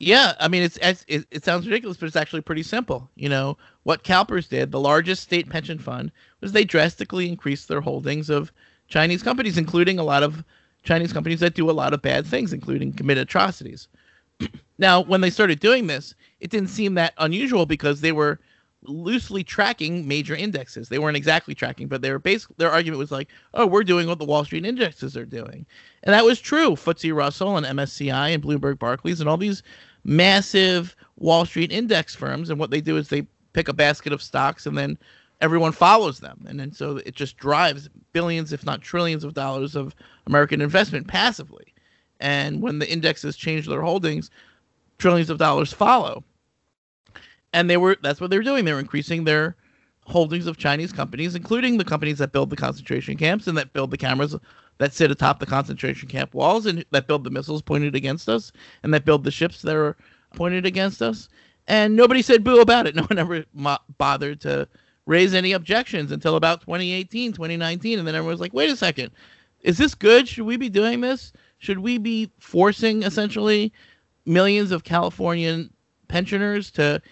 Yeah, 0.00 0.34
I 0.38 0.46
mean, 0.46 0.62
it's, 0.62 0.78
it's 0.80 1.04
it, 1.08 1.44
sounds 1.44 1.66
ridiculous, 1.66 1.96
but 1.96 2.06
it's 2.06 2.14
actually 2.14 2.42
pretty 2.42 2.62
simple. 2.62 3.10
You 3.16 3.28
know, 3.28 3.58
what 3.82 4.04
CalPERS 4.04 4.48
did, 4.48 4.70
the 4.70 4.78
largest 4.78 5.24
state 5.24 5.50
pension 5.50 5.78
fund, 5.78 6.12
was 6.40 6.52
they 6.52 6.64
drastically 6.64 7.28
increased 7.28 7.66
their 7.66 7.80
holdings 7.80 8.30
of 8.30 8.52
Chinese 8.86 9.24
companies, 9.24 9.58
including 9.58 9.98
a 9.98 10.04
lot 10.04 10.22
of 10.22 10.44
Chinese 10.84 11.12
companies 11.12 11.40
that 11.40 11.54
do 11.54 11.68
a 11.68 11.72
lot 11.72 11.92
of 11.92 12.02
bad 12.02 12.26
things, 12.26 12.52
including 12.52 12.92
commit 12.92 13.18
atrocities. 13.18 13.88
now, 14.78 15.00
when 15.00 15.20
they 15.20 15.30
started 15.30 15.58
doing 15.58 15.88
this, 15.88 16.14
it 16.38 16.50
didn't 16.50 16.70
seem 16.70 16.94
that 16.94 17.14
unusual 17.18 17.66
because 17.66 18.00
they 18.00 18.12
were 18.12 18.38
loosely 18.84 19.42
tracking 19.42 20.06
major 20.06 20.36
indexes. 20.36 20.88
They 20.88 21.00
weren't 21.00 21.16
exactly 21.16 21.54
tracking, 21.54 21.88
but 21.88 22.02
they 22.02 22.12
were 22.12 22.20
basically 22.20 22.54
their 22.58 22.70
argument 22.70 23.00
was 23.00 23.10
like, 23.10 23.28
"Oh, 23.54 23.66
we're 23.66 23.82
doing 23.82 24.06
what 24.06 24.20
the 24.20 24.24
Wall 24.24 24.44
Street 24.44 24.64
indexes 24.64 25.16
are 25.16 25.26
doing," 25.26 25.66
and 26.04 26.14
that 26.14 26.24
was 26.24 26.40
true. 26.40 26.76
FTSE 26.76 27.12
Russell 27.14 27.56
and 27.56 27.66
MSCI 27.66 28.32
and 28.32 28.42
Bloomberg 28.42 28.78
Barclays 28.78 29.20
and 29.20 29.28
all 29.28 29.36
these 29.36 29.62
massive 30.08 30.96
Wall 31.16 31.44
Street 31.44 31.72
index 31.72 32.14
firms, 32.14 32.50
and 32.50 32.58
what 32.58 32.70
they 32.70 32.80
do 32.80 32.96
is 32.96 33.08
they 33.08 33.26
pick 33.52 33.68
a 33.68 33.72
basket 33.72 34.12
of 34.12 34.22
stocks 34.22 34.66
and 34.66 34.76
then 34.76 34.98
everyone 35.40 35.72
follows 35.72 36.20
them, 36.20 36.44
and 36.48 36.58
then 36.58 36.72
so 36.72 36.96
it 36.98 37.14
just 37.14 37.36
drives 37.36 37.88
billions, 38.12 38.52
if 38.52 38.64
not 38.64 38.82
trillions, 38.82 39.24
of 39.24 39.34
dollars 39.34 39.76
of 39.76 39.94
American 40.26 40.60
investment 40.60 41.06
passively. 41.06 41.74
And 42.20 42.60
when 42.62 42.78
the 42.78 42.90
indexes 42.90 43.36
change 43.36 43.66
their 43.66 43.82
holdings, 43.82 44.30
trillions 44.98 45.30
of 45.30 45.38
dollars 45.38 45.72
follow 45.72 46.24
and 47.52 47.68
they 47.68 47.76
were 47.76 47.96
that's 48.02 48.20
what 48.20 48.30
they 48.30 48.36
were 48.36 48.44
doing. 48.44 48.64
They 48.64 48.72
were 48.72 48.80
increasing 48.80 49.24
their 49.24 49.56
holdings 50.06 50.46
of 50.46 50.56
Chinese 50.56 50.92
companies, 50.92 51.34
including 51.34 51.78
the 51.78 51.84
companies 51.84 52.18
that 52.18 52.32
build 52.32 52.50
the 52.50 52.56
concentration 52.56 53.16
camps 53.16 53.46
and 53.46 53.56
that 53.58 53.72
build 53.72 53.90
the 53.90 53.98
cameras 53.98 54.34
that 54.78 54.94
sit 54.94 55.10
atop 55.10 55.38
the 55.38 55.46
concentration 55.46 56.08
camp 56.08 56.34
walls 56.34 56.66
and 56.66 56.84
that 56.90 57.06
build 57.06 57.24
the 57.24 57.30
missiles 57.30 57.62
pointed 57.62 57.94
against 57.94 58.28
us 58.28 58.52
and 58.82 58.94
that 58.94 59.04
build 59.04 59.24
the 59.24 59.30
ships 59.30 59.62
that 59.62 59.76
are 59.76 59.96
pointed 60.34 60.64
against 60.64 61.02
us. 61.02 61.28
And 61.66 61.94
nobody 61.94 62.22
said 62.22 62.44
boo 62.44 62.60
about 62.60 62.86
it. 62.86 62.94
No 62.96 63.02
one 63.02 63.18
ever 63.18 63.44
mo- 63.52 63.78
bothered 63.98 64.40
to 64.42 64.68
raise 65.06 65.34
any 65.34 65.52
objections 65.52 66.12
until 66.12 66.36
about 66.36 66.60
2018, 66.62 67.32
2019. 67.32 67.98
And 67.98 68.06
then 68.06 68.14
everyone 68.14 68.32
was 68.32 68.40
like, 68.40 68.54
wait 68.54 68.70
a 68.70 68.76
second, 68.76 69.10
is 69.62 69.78
this 69.78 69.94
good? 69.94 70.28
Should 70.28 70.44
we 70.44 70.56
be 70.56 70.68
doing 70.68 71.00
this? 71.00 71.32
Should 71.58 71.78
we 71.78 71.98
be 71.98 72.30
forcing 72.38 73.02
essentially 73.02 73.72
millions 74.26 74.70
of 74.70 74.84
Californian 74.84 75.72
pensioners 76.08 76.70
to 76.72 77.02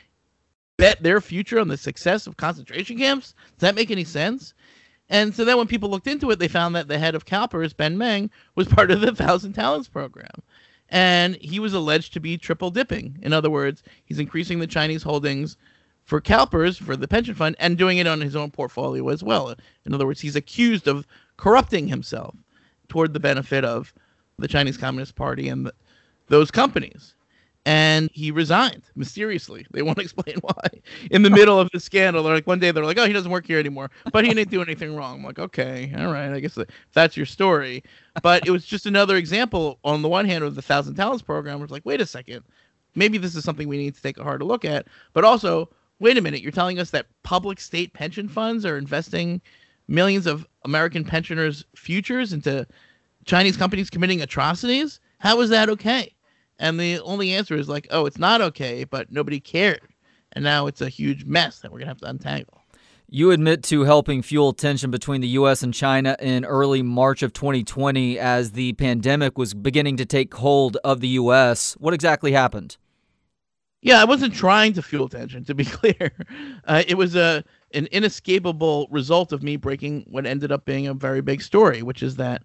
bet 0.77 1.03
their 1.03 1.21
future 1.21 1.59
on 1.59 1.69
the 1.69 1.77
success 1.77 2.27
of 2.27 2.37
concentration 2.37 2.97
camps? 2.99 3.35
Does 3.59 3.61
that 3.61 3.75
make 3.75 3.91
any 3.91 4.05
sense? 4.05 4.55
And 5.09 5.35
so 5.35 5.45
then 5.45 5.57
when 5.57 5.69
people 5.69 5.89
looked 5.89 6.07
into 6.07 6.31
it, 6.31 6.39
they 6.39 6.49
found 6.49 6.75
that 6.75 6.89
the 6.89 6.99
head 6.99 7.15
of 7.15 7.25
CalPERS, 7.25 7.77
Ben 7.77 7.97
Meng, 7.97 8.31
was 8.55 8.67
part 8.69 8.91
of 8.91 9.01
the 9.01 9.15
Thousand 9.15 9.53
Talents 9.53 9.89
program. 9.89 10.43
And 10.89 11.37
he 11.37 11.59
was 11.59 11.75
alleged 11.75 12.13
to 12.13 12.21
be 12.21 12.39
triple 12.39 12.71
dipping. 12.71 13.19
In 13.23 13.33
other 13.33 13.51
words, 13.51 13.83
he's 14.05 14.19
increasing 14.19 14.59
the 14.59 14.67
Chinese 14.67 15.03
holdings 15.03 15.57
for 16.05 16.21
CalPERS, 16.21 16.79
for 16.79 16.97
the 16.97 17.09
pension 17.09 17.35
fund, 17.35 17.57
and 17.59 17.77
doing 17.77 17.99
it 17.99 18.07
on 18.07 18.21
his 18.21 18.37
own 18.37 18.53
portfolio 18.53 19.09
as 19.09 19.25
well. 19.25 19.53
In 19.85 19.93
other 19.93 20.07
words, 20.07 20.21
he's 20.21 20.37
accused 20.37 20.87
of 20.87 21.07
corrupting 21.37 21.89
himself 21.89 22.37
toward 22.89 23.13
the 23.13 23.21
benefit 23.21 23.65
of 23.65 23.93
the 24.39 24.47
Chinese 24.47 24.77
Communist 24.77 25.17
Party 25.17 25.49
and 25.49 25.67
the, 25.67 25.75
those 26.29 26.53
companies 26.53 27.16
and 27.67 28.09
he 28.13 28.31
resigned 28.31 28.85
mysteriously. 28.95 29.67
They 29.73 29.83
won't 29.83 29.99
explain 30.07 30.37
why. 30.41 30.69
In 31.11 31.23
the 31.23 31.31
middle 31.31 31.59
of 31.59 31.69
the 31.73 31.81
scandal, 31.81 32.23
they're 32.23 32.35
like 32.35 32.47
one 32.47 32.61
day 32.61 32.71
they're 32.71 32.85
like, 32.85 32.97
"Oh, 32.97 33.07
he 33.07 33.13
doesn't 33.13 33.31
work 33.31 33.47
here 33.47 33.59
anymore," 33.59 33.91
but 34.13 34.25
he 34.25 34.33
didn't 34.33 34.51
do 34.51 34.63
anything 34.63 34.95
wrong. 34.95 35.19
I'm 35.19 35.25
like, 35.25 35.41
"Okay, 35.41 35.93
all 35.99 36.13
right, 36.13 36.33
I 36.33 36.41
guess 36.41 36.57
that's 36.95 37.17
your 37.17 37.27
story." 37.27 37.83
But 38.23 38.47
it 38.47 38.51
was 38.53 38.65
just 38.65 38.87
another 38.87 39.17
example. 39.17 39.81
On 39.85 40.01
the 40.01 40.09
one 40.09 40.25
hand, 40.25 40.45
of 40.45 40.55
the 40.55 40.63
Thousand 40.63 40.95
Talents 40.95 41.23
program, 41.23 41.61
was 41.61 41.73
like, 41.73 41.85
"Wait 41.85 42.01
a 42.01 42.07
second, 42.07 42.45
maybe 42.95 43.19
this 43.19 43.35
is 43.35 43.45
something 43.45 43.69
we 43.69 43.79
need 43.79 43.97
to 43.97 44.03
take 44.03 44.17
a 44.17 44.23
harder 44.23 44.45
look 44.45 44.65
at." 44.65 44.87
But 45.13 45.25
also, 45.25 45.69
wait 45.99 46.17
a 46.17 46.23
minute, 46.23 46.43
you're 46.43 46.53
telling 46.53 46.79
us 46.79 46.91
that 46.91 47.07
public 47.25 47.59
state 47.61 47.93
pension 47.93 48.29
funds 48.29 48.65
are 48.65 48.79
investing 48.79 49.41
millions 49.89 50.29
of 50.29 50.47
American 50.65 51.05
pensioners' 51.05 51.65
futures 51.75 52.33
into 52.33 52.65
Chinese 53.25 53.57
companies 53.57 53.91
committing 53.91 54.23
atrocities? 54.23 55.01
How 55.19 55.41
is 55.41 55.51
that 55.51 55.69
okay? 55.69 56.13
And 56.59 56.81
the 56.81 57.01
only 57.01 57.33
answer 57.33 57.55
is 57.55 57.69
like, 57.69 57.87
oh, 57.91 58.07
it's 58.07 58.19
not 58.19 58.41
okay, 58.41 58.85
but 58.85 59.13
nobody 59.13 59.41
cared. 59.41 59.81
And 60.33 60.45
now 60.45 60.67
it's 60.67 60.81
a 60.81 60.89
huge 60.89 61.25
mess 61.25 61.61
that 61.61 61.71
we're 61.71 61.79
going 61.79 61.87
to 61.87 61.91
have 61.91 62.01
to 62.01 62.09
untangle. 62.09 62.63
You 63.09 63.31
admit 63.31 63.63
to 63.65 63.83
helping 63.83 64.21
fuel 64.21 64.53
tension 64.53 64.91
between 64.91 65.21
the 65.21 65.29
U.S. 65.29 65.63
and 65.63 65.73
China 65.73 66.17
in 66.19 66.45
early 66.45 66.83
March 66.83 67.23
of 67.23 67.33
2020 67.33 68.19
as 68.19 68.53
the 68.53 68.73
pandemic 68.73 69.39
was 69.39 69.55
beginning 69.55 69.97
to 69.99 70.05
take 70.05 70.35
hold 70.35 70.77
of 70.83 71.01
the 71.01 71.09
U.S. 71.09 71.77
What 71.79 71.95
exactly 71.95 72.33
happened? 72.33 72.77
Yeah, 73.81 74.01
I 74.01 74.05
wasn't 74.05 74.35
trying 74.35 74.73
to 74.73 74.83
fuel 74.83 75.09
tension, 75.09 75.45
to 75.45 75.55
be 75.55 75.65
clear. 75.65 76.13
Uh, 76.65 76.83
it 76.89 76.97
was 76.97 77.15
a 77.15 77.45
an 77.75 77.87
inescapable 77.93 78.89
result 78.91 79.33
of 79.33 79.43
me 79.43 79.57
breaking 79.57 80.05
what 80.09 80.27
ended 80.27 80.51
up 80.51 80.65
being 80.65 80.89
a 80.89 80.95
very 80.95 81.21
big 81.21 81.43
story, 81.43 81.83
which 81.83 82.03
is 82.03 82.17
that 82.17 82.43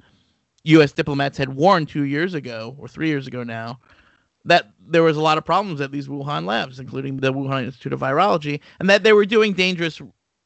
U.S. 0.65 0.91
diplomats 0.91 1.39
had 1.39 1.49
warned 1.55 1.89
two 1.89 2.03
years 2.03 2.35
ago, 2.35 2.75
or 2.77 2.87
three 2.87 3.07
years 3.07 3.25
ago 3.25 3.43
now, 3.43 3.79
that 4.45 4.71
there 4.87 5.03
was 5.03 5.17
a 5.17 5.21
lot 5.21 5.37
of 5.37 5.45
problems 5.45 5.81
at 5.81 5.91
these 5.91 6.07
Wuhan 6.07 6.45
labs, 6.45 6.79
including 6.79 7.17
the 7.17 7.33
Wuhan 7.33 7.65
Institute 7.65 7.93
of 7.93 7.99
Virology, 7.99 8.59
and 8.79 8.89
that 8.89 9.03
they 9.03 9.13
were 9.13 9.25
doing 9.25 9.53
dangerous, 9.53 10.01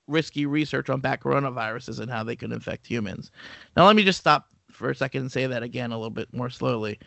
risky 0.08 0.46
research 0.46 0.90
on 0.90 1.00
bat 1.00 1.22
coronaviruses 1.22 2.00
and 2.00 2.12
how 2.12 2.24
they 2.24 2.36
could 2.36 2.52
infect 2.52 2.86
humans. 2.86 3.32
Now, 3.76 3.86
let 3.86 3.96
me 3.96 4.04
just 4.04 4.20
stop 4.20 4.50
for 4.72 4.90
a 4.90 4.96
second 4.96 5.22
and 5.22 5.32
say 5.32 5.48
that 5.48 5.64
again 5.64 5.92
a 5.92 5.98
little 5.98 6.10
bit 6.10 6.34
more 6.34 6.50
slowly. 6.50 7.00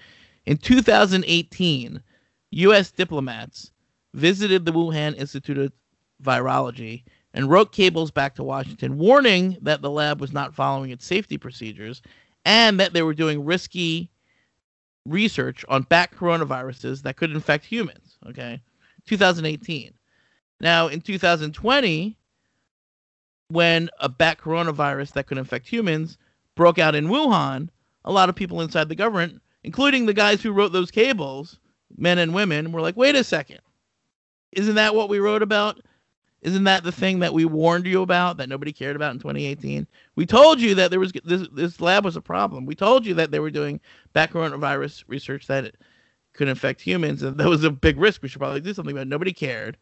In 0.47 0.57
2018, 0.57 2.03
U.S. 2.51 2.91
diplomats 2.91 3.70
visited 4.14 4.64
the 4.64 4.72
Wuhan 4.72 5.16
Institute 5.16 5.59
of 5.59 5.72
Virology 6.22 7.05
and 7.34 7.51
wrote 7.51 7.72
cables 7.72 8.11
back 8.11 8.34
to 8.34 8.43
Washington 8.43 8.97
warning 8.99 9.59
that 9.61 9.82
the 9.82 9.91
lab 9.91 10.20
was 10.20 10.32
not 10.32 10.55
following 10.55 10.91
its 10.91 11.05
safety 11.05 11.36
procedures 11.36 12.03
and 12.45 12.80
that 12.80 12.95
they 12.95 13.03
were 13.03 13.14
doing 13.14 13.45
risky 13.45 14.11
research 15.07 15.64
on 15.68 15.82
bat 15.82 16.11
coronaviruses 16.12 17.03
that 17.03 17.16
could 17.16 17.30
infect 17.30 17.64
humans. 17.64 18.18
Okay, 18.26 18.61
2018. 19.07 19.92
Now, 20.61 20.88
in 20.88 21.01
2020, 21.01 22.16
when 23.49 23.88
a 24.01 24.09
bat 24.09 24.38
coronavirus 24.38 25.12
that 25.12 25.26
could 25.26 25.38
infect 25.38 25.68
humans 25.68 26.18
broke 26.55 26.78
out 26.78 26.94
in 26.94 27.09
Wuhan, 27.09 27.68
a 28.05 28.12
lot 28.12 28.28
of 28.28 28.34
people 28.34 28.61
inside 28.61 28.88
the 28.88 28.94
government, 28.94 29.40
including 29.64 30.07
the 30.07 30.14
guys 30.14 30.42
who 30.42 30.53
wrote 30.53 30.72
those 30.72 30.90
cables, 30.90 31.59
men 31.96 32.18
and 32.18 32.34
women, 32.34 32.72
were 32.72 32.80
like, 32.80 32.96
wait 32.96 33.14
a 33.14 33.24
second. 33.24 33.61
Isn't 34.53 34.74
that 34.76 34.94
what 34.94 35.09
we 35.09 35.18
wrote 35.18 35.42
about 35.42 35.80
isn't 36.43 36.64
that 36.64 36.84
the 36.84 36.93
thing 36.93 37.18
that 37.18 37.34
we 37.34 37.45
warned 37.45 37.86
you 37.86 38.03
about 38.03 38.36
that 38.36 38.49
nobody 38.49 38.72
cared 38.72 38.97
about 38.97 39.12
in 39.12 39.18
2018? 39.18 39.86
We 40.14 40.24
told 40.24 40.61
you 40.61 40.74
that 40.76 40.91
there 40.91 41.01
was 41.01 41.12
this 41.24 41.49
this 41.53 41.80
lab 41.80 42.05
was 42.05 42.16
a 42.16 42.20
problem. 42.20 42.64
We 42.64 42.74
told 42.74 43.05
you 43.05 43.14
that 43.14 43.30
they 43.30 43.41
were 43.41 43.51
doing 43.51 43.80
bat 44.12 44.32
coronavirus 44.32 45.05
research 45.09 45.47
that 45.49 45.64
it 45.64 45.76
could 46.34 46.49
infect 46.49 46.80
humans, 46.80 47.22
and 47.22 47.36
that 47.39 47.49
was 47.49 47.64
a 47.64 47.70
big 47.70 47.99
risk. 47.99 48.22
We 48.22 48.28
should 48.28 48.41
probably 48.41 48.61
do 48.61 48.72
something 48.72 48.95
about. 48.95 49.03
It. 49.03 49.09
Nobody 49.09 49.32
cared, 49.32 49.76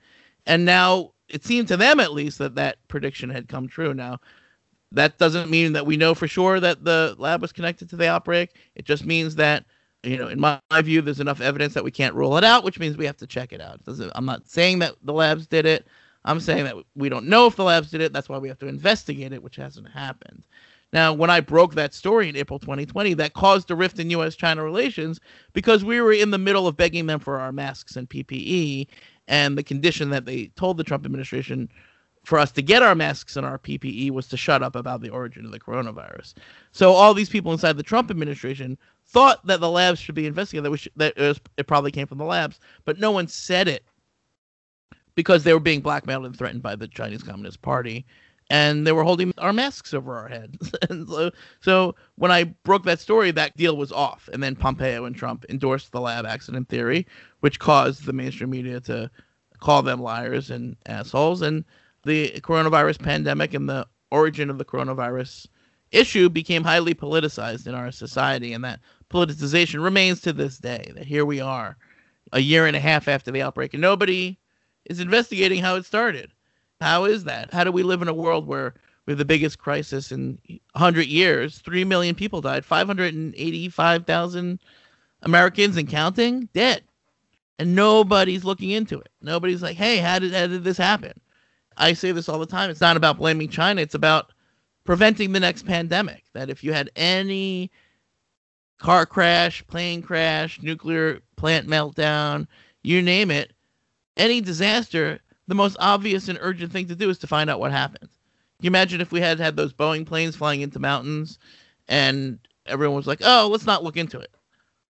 and 0.47 0.65
now 0.65 1.13
it 1.29 1.45
seemed 1.45 1.69
to 1.69 1.77
them 1.77 2.01
at 2.01 2.13
least 2.13 2.39
that 2.39 2.55
that 2.55 2.79
prediction 2.89 3.29
had 3.29 3.49
come 3.49 3.69
true. 3.69 3.93
Now, 3.93 4.21
that 4.93 5.19
doesn't 5.19 5.51
mean 5.51 5.75
that 5.75 5.85
we 5.85 5.99
know 5.99 6.15
for 6.15 6.29
sure 6.29 6.59
that 6.61 6.85
the 6.85 7.15
lab 7.19 7.43
was 7.43 7.53
connected 7.53 7.91
to 7.91 7.97
the 7.97 8.09
outbreak. 8.09 8.55
It 8.77 8.87
just 8.87 9.05
means 9.05 9.35
that 9.37 9.67
you 10.03 10.17
know, 10.17 10.29
in 10.29 10.39
my, 10.39 10.61
my, 10.71 10.83
view, 10.83 11.03
there's 11.03 11.21
enough 11.21 11.41
evidence 11.41 11.75
that 11.75 11.83
we 11.83 11.91
can't 11.91 12.15
rule 12.15 12.37
it 12.37 12.45
out, 12.45 12.63
which 12.63 12.79
means 12.79 12.97
we 12.97 13.07
have 13.07 13.17
to 13.17 13.27
check 13.27 13.53
it 13.53 13.61
out. 13.61 13.81
It 13.87 14.11
I'm 14.15 14.25
not 14.25 14.49
saying 14.49 14.79
that 14.79 14.95
the 15.03 15.13
labs 15.13 15.47
did 15.47 15.67
it. 15.67 15.87
I'm 16.27 16.41
saying 16.41 16.65
that 16.65 16.77
we 16.95 17.09
don't 17.09 17.29
know 17.29 17.47
if 17.47 17.57
the 17.57 17.65
labs 17.65 17.91
did 17.91 18.01
it. 18.01 18.13
That's 18.13 18.29
why 18.29 18.39
we 18.39 18.49
have 18.49 18.59
to 18.59 18.67
investigate 18.67 19.33
it, 19.33 19.43
which 19.43 19.57
hasn't 19.57 19.89
happened. 19.89 20.45
Now, 20.93 21.13
when 21.13 21.31
I 21.31 21.41
broke 21.41 21.75
that 21.75 21.95
story 21.95 22.29
in 22.29 22.37
April 22.37 22.59
2020, 22.59 23.15
that 23.15 23.35
caused 23.35 23.71
a 23.71 23.77
rift 23.77 23.99
in 23.99 24.11
U.S. 24.11 24.37
China 24.37 24.63
relations 24.63 25.21
because 25.53 25.85
we 25.85 26.01
were 26.01 26.13
in 26.13 26.31
the 26.31 26.39
middle 26.39 26.67
of 26.67 26.77
begging 26.77 27.07
them 27.07 27.21
for 27.21 27.39
our 27.39 27.53
masks 27.53 27.97
and 27.97 28.09
PPE. 28.09 28.89
And 29.29 29.57
the 29.57 29.63
condition 29.63 30.11
that 30.11 30.25
they 30.25 30.47
told 30.57 30.77
the 30.77 30.85
Trump 30.85 31.05
administration 31.05 31.69
for 32.25 32.39
us 32.39 32.51
to 32.53 32.63
get 32.63 32.83
our 32.83 32.95
masks 32.95 33.37
and 33.37 33.47
our 33.47 33.59
PPE 33.59 34.11
was 34.11 34.27
to 34.29 34.37
shut 34.37 34.63
up 34.63 34.75
about 34.75 35.01
the 35.01 35.11
origin 35.11 35.45
of 35.45 35.53
the 35.53 35.61
coronavirus. 35.61 36.35
So 36.73 36.93
all 36.93 37.15
these 37.15 37.29
people 37.31 37.53
inside 37.53 37.77
the 37.77 37.85
Trump 37.85 38.11
administration 38.11 38.77
thought 39.05 39.47
that 39.47 39.61
the 39.61 39.71
labs 39.71 40.01
should 40.01 40.17
be 40.17 40.27
investigated, 40.27 40.65
that, 40.65 40.71
we 40.71 40.79
that 40.97 41.15
it, 41.17 41.23
was, 41.23 41.41
it 41.57 41.67
probably 41.69 41.93
came 41.93 42.09
from 42.09 42.19
the 42.19 42.25
labs, 42.25 42.59
but 42.85 42.99
no 42.99 43.13
one 43.13 43.29
said 43.29 43.69
it 43.69 43.85
because 45.17 45.43
they 45.43 45.53
were 45.53 45.61
being 45.61 45.81
blackmailed 45.81 46.27
and 46.27 46.37
threatened 46.37 46.63
by 46.63 46.77
the 46.77 46.87
Chinese 46.87 47.23
Communist 47.23 47.63
Party, 47.63 48.07
and 48.51 48.87
they 48.87 48.93
were 48.93 49.03
holding 49.03 49.33
our 49.39 49.53
masks 49.53 49.93
over 49.93 50.17
our 50.17 50.29
heads. 50.29 50.73
and 50.91 51.09
so, 51.09 51.31
so 51.61 51.95
when 52.15 52.31
I 52.31 52.45
broke 52.45 52.85
that 52.85 53.01
story, 53.01 53.33
that 53.33 53.57
deal 53.57 53.77
was 53.77 53.91
off, 53.91 54.29
and 54.33 54.43
then 54.43 54.55
Pompeo 54.55 55.05
and 55.05 55.17
Trump 55.17 55.45
endorsed 55.49 55.91
the 55.91 56.01
lab 56.01 56.27
accident 56.27 56.69
theory, 56.69 57.07
which 57.41 57.59
caused 57.59 58.05
the 58.05 58.13
mainstream 58.13 58.51
media 58.51 58.79
to 58.83 59.11
call 59.59 59.83
them 59.83 60.01
liars 60.01 60.51
and 60.51 60.77
assholes. 60.87 61.43
And 61.43 61.65
the 62.05 62.31
coronavirus 62.43 63.03
pandemic 63.03 63.55
and 63.55 63.69
the 63.69 63.87
origin 64.13 64.51
of 64.51 64.59
the 64.59 64.65
coronavirus 64.65 65.49
issue 65.91 66.29
became 66.29 66.63
highly 66.63 66.95
politicized 66.95 67.67
in 67.67 67.75
our 67.75 67.91
society, 67.91 68.53
and 68.53 68.63
that 68.65 68.81
politicization 69.11 69.83
remains 69.83 70.21
to 70.21 70.33
this 70.33 70.59
day. 70.59 70.93
That 70.95 71.07
here 71.07 71.25
we 71.25 71.41
are, 71.41 71.77
a 72.33 72.41
year 72.41 72.67
and 72.67 72.77
a 72.77 72.81
half 72.81 73.09
after 73.09 73.31
the 73.31 73.43
outbreak, 73.43 73.73
and 73.75 73.81
nobody 73.81 74.39
is 74.87 75.01
investigating 75.01 75.63
how 75.63 75.77
it 75.77 75.85
started. 75.85 76.31
How 76.81 77.05
is 77.05 77.25
that? 77.25 77.53
How 77.53 77.65
do 77.65 77.73
we 77.73 77.83
live 77.83 78.03
in 78.03 78.09
a 78.09 78.15
world 78.15 78.47
where 78.47 78.75
we 79.07 79.13
have 79.13 79.19
the 79.19 79.25
biggest 79.25 79.59
crisis 79.59 80.13
in 80.13 80.39
100 80.73 81.07
years? 81.07 81.59
Three 81.59 81.85
million 81.85 82.15
people 82.15 82.41
died, 82.41 82.65
585,000 82.65 84.59
Americans 85.23 85.77
and 85.77 85.89
counting 85.89 86.49
dead, 86.53 86.83
and 87.59 87.75
nobody's 87.75 88.45
looking 88.45 88.71
into 88.71 89.01
it. 89.01 89.09
Nobody's 89.23 89.63
like, 89.63 89.77
"Hey, 89.77 89.99
how 89.99 90.19
did 90.19 90.33
how 90.35 90.47
did 90.47 90.65
this 90.65 90.77
happen?" 90.77 91.19
I 91.77 91.93
say 91.95 92.13
this 92.13 92.29
all 92.29 92.39
the 92.39 92.47
time. 92.47 92.71
It's 92.71 92.81
not 92.81 92.97
about 92.97 93.19
blaming 93.19 93.49
China. 93.49 93.81
It's 93.81 93.95
about 93.95 94.33
preventing 94.85 95.33
the 95.33 95.41
next 95.41 95.65
pandemic. 95.67 96.25
That 96.35 96.51
if 96.51 96.63
you 96.63 96.73
had 96.73 96.91
any 96.97 97.71
car 98.79 99.07
crash, 99.07 99.67
plane 99.67 100.03
crash, 100.03 100.61
nuclear 100.63 101.21
plant 101.37 101.67
meltdown, 101.67 102.47
you 102.83 103.03
name 103.03 103.31
it, 103.31 103.53
any 104.17 104.41
disaster, 104.41 105.21
the 105.47 105.55
most 105.55 105.77
obvious 105.81 106.29
and 106.29 106.39
urgent 106.41 106.73
thing 106.73 106.89
to 106.89 106.97
do 106.97 107.11
is 107.11 107.19
to 107.19 107.27
find 107.27 107.49
out 107.51 107.61
what 107.61 107.73
happened. 107.73 108.09
You 108.61 108.69
imagine 108.69 109.01
if 109.01 109.13
we 109.13 109.21
had 109.21 109.39
had 109.39 109.57
those 109.57 109.73
Boeing 109.73 110.07
planes 110.07 110.37
flying 110.37 110.63
into 110.63 110.79
mountains 110.79 111.39
and 111.89 112.39
everyone 112.67 112.97
was 112.97 113.07
like, 113.07 113.21
oh, 113.23 113.49
let's 113.51 113.67
not 113.67 113.85
look 113.85 113.97
into 113.97 114.19
it. 114.19 114.31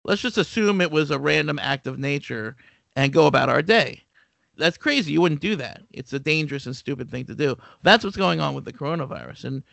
Let's 0.03 0.21
just 0.21 0.37
assume 0.37 0.81
it 0.81 0.91
was 0.91 1.11
a 1.11 1.19
random 1.19 1.59
act 1.59 1.87
of 1.87 1.97
nature 1.97 2.55
and 2.95 3.13
go 3.13 3.25
about 3.25 3.49
our 3.49 3.61
day. 3.61 4.03
That's 4.57 4.77
crazy. 4.77 5.13
You 5.13 5.21
wouldn't 5.21 5.41
do 5.41 5.55
that. 5.55 5.81
It's 5.91 6.13
a 6.13 6.19
dangerous 6.19 6.65
and 6.65 6.75
stupid 6.75 7.09
thing 7.09 7.25
to 7.25 7.35
do. 7.35 7.57
That's 7.81 8.03
what's 8.03 8.17
going 8.17 8.39
on 8.39 8.53
with 8.53 8.65
the 8.65 8.73
coronavirus. 8.73 9.45
And 9.45 9.63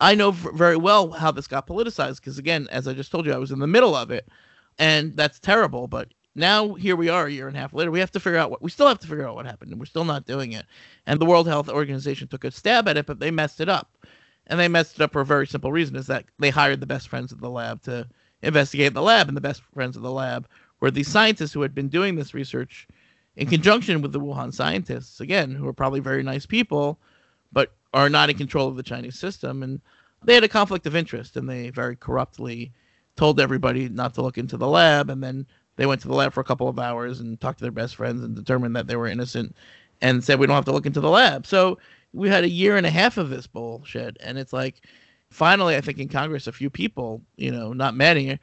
I 0.00 0.14
know 0.14 0.32
very 0.32 0.76
well 0.76 1.10
how 1.10 1.30
this 1.30 1.46
got 1.46 1.68
politicized 1.68 2.16
because, 2.16 2.38
again, 2.38 2.66
as 2.72 2.88
I 2.88 2.94
just 2.94 3.12
told 3.12 3.26
you, 3.26 3.32
I 3.32 3.38
was 3.38 3.52
in 3.52 3.60
the 3.60 3.66
middle 3.66 3.94
of 3.94 4.10
it. 4.10 4.26
And 4.78 5.14
that's 5.14 5.38
terrible. 5.38 5.86
But 5.86 6.08
now 6.34 6.74
here 6.74 6.96
we 6.96 7.08
are 7.08 7.26
a 7.26 7.30
year 7.30 7.48
and 7.48 7.56
a 7.56 7.60
half 7.60 7.72
later. 7.72 7.90
We 7.90 8.00
have 8.00 8.10
to 8.12 8.20
figure 8.20 8.38
out 8.38 8.50
what 8.50 8.62
we 8.62 8.70
still 8.70 8.88
have 8.88 8.98
to 9.00 9.06
figure 9.06 9.26
out 9.26 9.34
what 9.34 9.46
happened. 9.46 9.70
And 9.70 9.80
we're 9.80 9.86
still 9.86 10.04
not 10.04 10.26
doing 10.26 10.52
it. 10.52 10.66
And 11.06 11.20
the 11.20 11.26
World 11.26 11.46
Health 11.46 11.68
Organization 11.68 12.28
took 12.28 12.44
a 12.44 12.50
stab 12.50 12.88
at 12.88 12.96
it, 12.96 13.06
but 13.06 13.20
they 13.20 13.30
messed 13.30 13.60
it 13.60 13.68
up. 13.68 13.90
And 14.46 14.58
they 14.60 14.68
messed 14.68 14.96
it 14.96 15.02
up 15.02 15.12
for 15.12 15.20
a 15.20 15.26
very 15.26 15.46
simple 15.46 15.72
reason 15.72 15.96
is 15.96 16.06
that 16.08 16.24
they 16.38 16.50
hired 16.50 16.80
the 16.80 16.86
best 16.86 17.08
friends 17.08 17.32
of 17.32 17.40
the 17.40 17.50
lab 17.50 17.82
to 17.82 18.06
investigate 18.42 18.94
the 18.94 19.02
lab. 19.02 19.28
And 19.28 19.36
the 19.36 19.40
best 19.40 19.62
friends 19.72 19.96
of 19.96 20.02
the 20.02 20.10
lab 20.10 20.48
were 20.80 20.90
these 20.90 21.08
scientists 21.08 21.52
who 21.52 21.62
had 21.62 21.74
been 21.74 21.88
doing 21.88 22.14
this 22.14 22.34
research 22.34 22.86
in 23.36 23.48
conjunction 23.48 24.02
with 24.02 24.12
the 24.12 24.20
Wuhan 24.20 24.52
scientists, 24.52 25.20
again, 25.20 25.52
who 25.52 25.66
are 25.66 25.72
probably 25.72 26.00
very 26.00 26.22
nice 26.22 26.46
people, 26.46 26.98
but 27.52 27.72
are 27.92 28.10
not 28.10 28.30
in 28.30 28.36
control 28.36 28.68
of 28.68 28.76
the 28.76 28.82
Chinese 28.82 29.18
system. 29.18 29.62
And 29.62 29.80
they 30.24 30.34
had 30.34 30.44
a 30.44 30.48
conflict 30.48 30.86
of 30.86 30.96
interest, 30.96 31.36
and 31.36 31.48
they 31.48 31.70
very 31.70 31.96
corruptly 31.96 32.72
told 33.16 33.40
everybody 33.40 33.88
not 33.88 34.14
to 34.14 34.22
look 34.22 34.38
into 34.38 34.56
the 34.56 34.68
lab. 34.68 35.10
And 35.10 35.22
then 35.22 35.46
they 35.76 35.86
went 35.86 36.00
to 36.02 36.08
the 36.08 36.14
lab 36.14 36.32
for 36.32 36.40
a 36.40 36.44
couple 36.44 36.68
of 36.68 36.78
hours 36.78 37.20
and 37.20 37.40
talked 37.40 37.58
to 37.58 37.64
their 37.64 37.72
best 37.72 37.96
friends 37.96 38.22
and 38.22 38.34
determined 38.34 38.76
that 38.76 38.86
they 38.86 38.96
were 38.96 39.06
innocent 39.06 39.54
and 40.00 40.22
said, 40.22 40.38
we 40.38 40.46
don't 40.46 40.56
have 40.56 40.64
to 40.66 40.72
look 40.72 40.86
into 40.86 41.00
the 41.00 41.10
lab. 41.10 41.46
So 41.46 41.78
we 42.12 42.28
had 42.28 42.44
a 42.44 42.48
year 42.48 42.76
and 42.76 42.86
a 42.86 42.90
half 42.90 43.16
of 43.16 43.30
this 43.30 43.46
bullshit. 43.46 44.16
And 44.20 44.38
it's 44.38 44.52
like, 44.52 44.82
finally, 45.30 45.76
I 45.76 45.80
think 45.80 45.98
in 45.98 46.08
Congress, 46.08 46.46
a 46.46 46.52
few 46.52 46.70
people, 46.70 47.22
you 47.36 47.50
know, 47.50 47.72
not 47.72 47.94
many, 47.94 48.38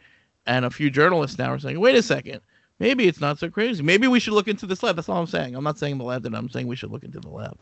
and 0.46 0.66
a 0.66 0.70
few 0.70 0.90
journalists 0.90 1.38
now 1.38 1.52
are 1.52 1.60
saying, 1.60 1.80
wait 1.80 1.96
a 1.96 2.04
second 2.04 2.42
maybe 2.82 3.08
it's 3.08 3.22
not 3.22 3.38
so 3.38 3.50
crazy. 3.50 3.84
Maybe 3.84 4.08
we 4.08 4.20
should 4.20 4.34
look 4.34 4.48
into 4.48 4.66
this 4.66 4.82
lab. 4.82 4.96
That's 4.96 5.08
all 5.08 5.22
I'm 5.22 5.28
saying. 5.28 5.56
I'm 5.56 5.64
not 5.64 5.78
saying 5.78 6.00
the 6.00 6.04
lab 6.04 6.24
did. 6.24 6.34
I'm 6.34 6.50
saying 6.50 6.68
we 6.68 6.76
should 6.76 6.92
look 6.92 7.04
into 7.04 7.20
the 7.20 7.30
lab. 7.30 7.56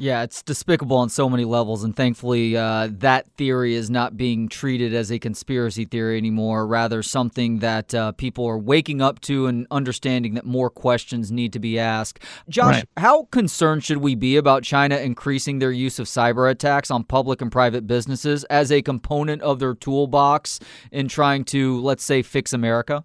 Yeah, 0.00 0.22
it's 0.22 0.44
despicable 0.44 0.96
on 0.96 1.08
so 1.08 1.28
many 1.28 1.44
levels, 1.44 1.82
and 1.82 1.94
thankfully, 1.94 2.56
uh, 2.56 2.88
that 2.92 3.26
theory 3.32 3.74
is 3.74 3.90
not 3.90 4.16
being 4.16 4.48
treated 4.48 4.94
as 4.94 5.10
a 5.10 5.18
conspiracy 5.18 5.84
theory 5.84 6.16
anymore. 6.16 6.68
Rather, 6.68 7.02
something 7.02 7.58
that 7.58 7.92
uh, 7.92 8.12
people 8.12 8.46
are 8.46 8.58
waking 8.58 9.02
up 9.02 9.20
to 9.22 9.46
and 9.46 9.66
understanding 9.72 10.34
that 10.34 10.46
more 10.46 10.70
questions 10.70 11.32
need 11.32 11.52
to 11.52 11.58
be 11.58 11.80
asked. 11.80 12.20
Josh, 12.48 12.76
right. 12.76 12.88
how 12.96 13.24
concerned 13.32 13.82
should 13.82 13.96
we 13.96 14.14
be 14.14 14.36
about 14.36 14.62
China 14.62 14.96
increasing 14.98 15.58
their 15.58 15.72
use 15.72 15.98
of 15.98 16.06
cyber 16.06 16.48
attacks 16.48 16.92
on 16.92 17.02
public 17.02 17.42
and 17.42 17.50
private 17.50 17.88
businesses 17.88 18.44
as 18.44 18.70
a 18.70 18.80
component 18.80 19.42
of 19.42 19.58
their 19.58 19.74
toolbox 19.74 20.60
in 20.92 21.08
trying 21.08 21.42
to, 21.46 21.80
let's 21.80 22.04
say, 22.04 22.22
fix 22.22 22.52
America? 22.52 23.02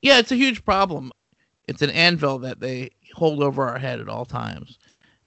Yeah, 0.00 0.20
it's 0.20 0.32
a 0.32 0.36
huge 0.36 0.64
problem. 0.64 1.12
It's 1.68 1.82
an 1.82 1.90
anvil 1.90 2.38
that 2.40 2.60
they 2.60 2.90
hold 3.20 3.42
over 3.42 3.68
our 3.68 3.78
head 3.78 4.00
at 4.00 4.08
all 4.08 4.24
times. 4.24 4.78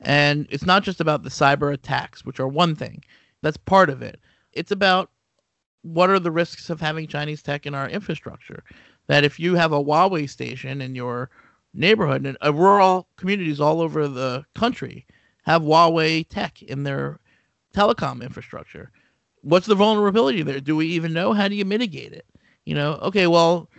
And 0.01 0.47
it's 0.49 0.65
not 0.65 0.81
just 0.81 0.99
about 0.99 1.21
the 1.21 1.29
cyber 1.29 1.71
attacks, 1.71 2.25
which 2.25 2.39
are 2.39 2.47
one 2.47 2.75
thing. 2.75 3.03
That's 3.43 3.55
part 3.55 3.91
of 3.91 4.01
it. 4.01 4.19
It's 4.51 4.71
about 4.71 5.11
what 5.83 6.09
are 6.09 6.19
the 6.19 6.31
risks 6.31 6.71
of 6.71 6.81
having 6.81 7.05
Chinese 7.07 7.43
tech 7.43 7.67
in 7.67 7.75
our 7.75 7.87
infrastructure? 7.87 8.63
That 9.05 9.23
if 9.23 9.39
you 9.39 9.53
have 9.53 9.71
a 9.71 9.83
Huawei 9.83 10.27
station 10.27 10.81
in 10.81 10.95
your 10.95 11.29
neighborhood 11.75 12.25
and 12.25 12.35
uh, 12.43 12.51
rural 12.51 13.07
communities 13.15 13.61
all 13.61 13.79
over 13.79 14.07
the 14.07 14.43
country 14.55 15.05
have 15.43 15.61
Huawei 15.61 16.27
tech 16.27 16.63
in 16.63 16.81
their 16.81 17.19
telecom 17.75 18.23
infrastructure, 18.23 18.91
what's 19.41 19.67
the 19.67 19.75
vulnerability 19.75 20.41
there? 20.41 20.61
Do 20.61 20.75
we 20.75 20.87
even 20.87 21.13
know? 21.13 21.33
How 21.33 21.47
do 21.47 21.55
you 21.55 21.65
mitigate 21.65 22.13
it? 22.13 22.25
You 22.65 22.73
know, 22.73 22.93
okay, 23.03 23.27
well, 23.27 23.69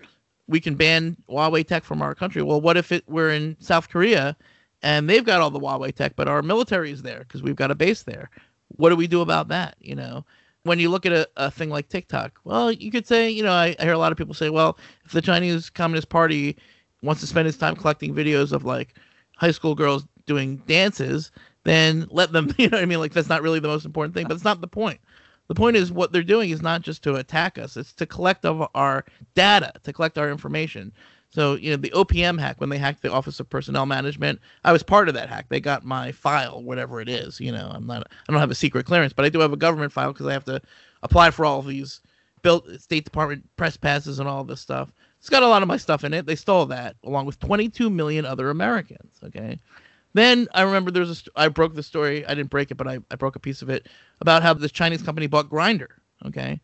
we 0.47 0.61
can 0.61 0.75
ban 0.75 1.17
Huawei 1.29 1.67
tech 1.67 1.85
from 1.85 2.03
our 2.03 2.15
country. 2.15 2.43
Well, 2.43 2.61
what 2.61 2.77
if 2.77 2.93
it 2.93 3.05
we're 3.09 3.31
in 3.31 3.57
South 3.61 3.89
Korea 3.89 4.37
and 4.83 5.09
they've 5.09 5.25
got 5.25 5.41
all 5.41 5.51
the 5.51 5.61
Huawei 5.61 5.95
tech, 5.95 6.17
but 6.17 6.29
our 6.29 6.43
military 6.43 6.91
is 6.91 7.03
there 7.03 7.21
because 7.21 7.43
we've 7.43 7.57
got 7.57 7.71
a 7.71 7.75
base 7.75 8.03
there? 8.03 8.31
What 8.77 8.91
do 8.91 8.97
we 8.97 9.07
do 9.07 9.21
about 9.21 9.49
that? 9.49 9.77
You 9.81 9.95
know, 9.95 10.25
when 10.65 10.79
you 10.79 10.91
look 10.91 11.07
at 11.07 11.13
a, 11.13 11.29
a 11.37 11.51
thing 11.51 11.71
like 11.71 11.89
TikTok, 11.89 12.39
well, 12.45 12.71
you 12.73 12.91
could 12.91 13.07
say, 13.07 13.31
you 13.31 13.43
know, 13.43 13.53
I, 13.53 13.75
I 13.79 13.85
hear 13.85 13.93
a 13.93 13.99
lot 13.99 14.13
of 14.13 14.19
people 14.19 14.35
say, 14.35 14.51
well, 14.51 14.79
if 15.05 15.13
the 15.13 15.23
Chinese 15.23 15.71
Communist 15.71 16.09
Party 16.09 16.57
wants 17.03 17.21
to 17.21 17.27
spend 17.27 17.49
its 17.49 17.57
time 17.57 17.77
collecting 17.77 18.15
videos 18.15 18.53
of 18.53 18.65
like 18.65 18.95
high 19.37 19.51
school 19.51 19.75
girls 19.75 20.07
doing 20.27 20.57
dances, 20.67 21.31
then 21.65 22.07
let 22.11 22.33
them, 22.33 22.53
you 22.59 22.69
know 22.69 22.79
I 22.79 22.85
mean? 22.85 22.99
Like, 22.99 23.13
that's 23.13 23.29
not 23.29 23.43
really 23.43 23.61
the 23.61 23.69
most 23.69 23.85
important 23.85 24.15
thing, 24.15 24.27
but 24.27 24.35
it's 24.35 24.45
not 24.45 24.61
the 24.61 24.69
point 24.69 25.01
the 25.49 25.55
point 25.55 25.77
is 25.77 25.93
what 25.93 26.13
they're 26.13 26.23
doing 26.23 26.51
is 26.51 26.63
not 26.63 26.83
just 26.83 27.03
to 27.03 27.17
attack 27.17 27.59
us 27.59 27.77
it's 27.77 27.93
to 27.93 28.07
collect 28.07 28.45
of 28.45 28.67
our 28.75 29.05
data 29.35 29.73
to 29.83 29.93
collect 29.93 30.19
our 30.19 30.31
information. 30.31 30.93
So 31.31 31.55
you 31.55 31.71
know 31.71 31.77
the 31.77 31.91
opm 31.91 32.39
hack 32.39 32.61
when 32.61 32.71
they 32.71 32.79
hacked 32.79 33.03
the 33.03 33.13
office 33.13 33.41
of 33.41 33.51
personnel 33.51 33.87
management 33.87 34.41
i 34.63 34.73
was 34.73 34.83
part 34.83 35.09
of 35.09 35.15
that 35.15 35.29
hack. 35.29 35.47
They 35.49 35.61
got 35.61 35.85
my 35.85 36.13
file 36.13 36.63
whatever 36.63 37.01
it 37.01 37.09
is 37.09 37.41
you 37.41 37.53
know. 37.53 37.71
I'm 37.73 37.87
not 37.87 38.07
i 38.29 38.33
don't 38.33 38.41
have 38.41 38.51
a 38.51 38.55
secret 38.55 38.87
clearance 38.87 39.13
but 39.13 39.25
i 39.25 39.29
do 39.29 39.41
have 39.41 39.53
a 39.53 39.57
government 39.57 39.93
file 39.93 40.13
because 40.13 40.27
i 40.27 40.33
have 40.33 40.45
to 40.45 40.61
apply 41.03 41.31
for 41.31 41.45
all 41.45 41.59
of 41.59 41.67
these 41.67 42.01
built 42.43 42.69
state 42.81 43.05
department 43.05 43.45
press 43.57 43.77
passes 43.77 44.19
and 44.19 44.29
all 44.29 44.45
this 44.45 44.61
stuff. 44.61 44.93
It's 45.19 45.31
got 45.31 45.43
a 45.43 45.49
lot 45.49 45.63
of 45.63 45.69
my 45.69 45.79
stuff 45.79 46.05
in 46.05 46.13
it. 46.13 46.27
They 46.27 46.37
stole 46.37 46.67
that 46.67 46.97
along 47.03 47.25
with 47.25 47.41
22 47.41 47.91
million 47.91 48.25
other 48.25 48.51
americans 48.51 49.19
okay 49.25 49.59
then 50.15 50.49
I 50.55 50.63
remember 50.63 50.91
there's 50.91 51.27
a 51.27 51.31
I 51.37 51.49
broke 51.49 51.75
the 51.75 51.83
story. 51.83 52.25
I 52.25 52.35
didn't 52.35 52.51
break 52.51 52.71
it, 52.71 52.77
but 52.77 52.89
I, 52.89 52.99
I 53.11 53.17
broke 53.17 53.37
a 53.37 53.41
piece 53.41 53.63
of 53.63 53.69
it 53.69 53.89
about 54.21 54.43
how 54.43 54.55
this 54.55 54.73
Chinese 54.73 55.03
company 55.03 55.27
bought 55.27 55.51
Grindr. 55.51 55.89
Okay, 56.25 56.61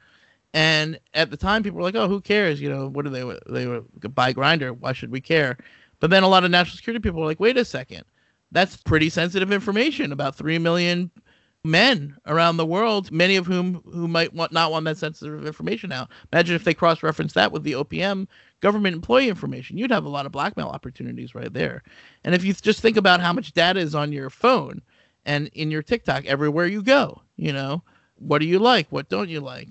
and 0.55 0.99
at 1.15 1.31
the 1.31 1.37
time 1.37 1.63
people 1.63 1.79
were 1.79 1.83
like, 1.83 1.97
oh, 1.97 2.09
who 2.09 2.21
cares? 2.21 2.61
You 2.61 2.71
know, 2.71 2.89
what 2.89 3.05
do 3.05 3.11
they 3.11 3.39
they 3.53 3.67
were 3.67 3.83
buy 4.09 4.33
Grindr? 4.33 4.77
Why 4.79 4.93
should 4.93 5.11
we 5.11 5.21
care? 5.21 5.59
But 5.99 6.11
then 6.11 6.23
a 6.23 6.29
lot 6.29 6.45
of 6.45 6.51
national 6.51 6.77
security 6.77 7.03
people 7.03 7.21
were 7.21 7.27
like, 7.27 7.41
wait 7.41 7.59
a 7.59 7.65
second, 7.65 8.05
that's 8.53 8.77
pretty 8.77 9.11
sensitive 9.11 9.53
information 9.53 10.13
about 10.13 10.37
three 10.37 10.59
million 10.59 11.11
men 11.65 12.17
around 12.27 12.57
the 12.57 12.67
world, 12.67 13.13
many 13.13 13.37
of 13.37 13.47
whom 13.47 13.83
who 13.85 14.09
might 14.09 14.33
want 14.33 14.53
not 14.53 14.73
want 14.73 14.85
that 14.87 14.97
sensitive 14.97 15.47
information 15.47 15.93
out. 15.93 16.09
Imagine 16.33 16.57
if 16.57 16.65
they 16.65 16.75
cross-reference 16.75 17.35
that 17.35 17.53
with 17.53 17.65
the 17.65 17.73
OPM 17.73 18.27
government 18.61 18.95
employee 18.95 19.29
information. 19.29 19.79
You'd 19.79 19.91
have 19.91 20.05
a 20.05 20.11
lot 20.11 20.27
of 20.27 20.33
blackmail 20.33 20.69
opportunities 20.69 21.35
right 21.35 21.53
there. 21.53 21.83
And 22.25 22.35
if 22.35 22.45
you 22.45 22.53
just 22.53 22.81
think 22.81 22.97
about 22.97 23.21
how 23.21 23.33
much 23.33 23.53
data 23.53 23.81
is 23.81 23.95
on 23.95 24.13
your 24.13 24.31
phone 24.31 24.83
and 25.25 25.49
in 25.55 25.71
your 25.71 25.83
TikTok 25.83 26.27
everywhere 26.27 26.67
you 26.67 26.83
go, 26.83 27.23
you 27.37 27.53
know, 27.53 27.83
what 28.17 28.39
do 28.39 28.47
you 28.47 28.59
like? 28.59 28.87
What 28.91 29.09
don't 29.09 29.29
you 29.29 29.41
like? 29.41 29.69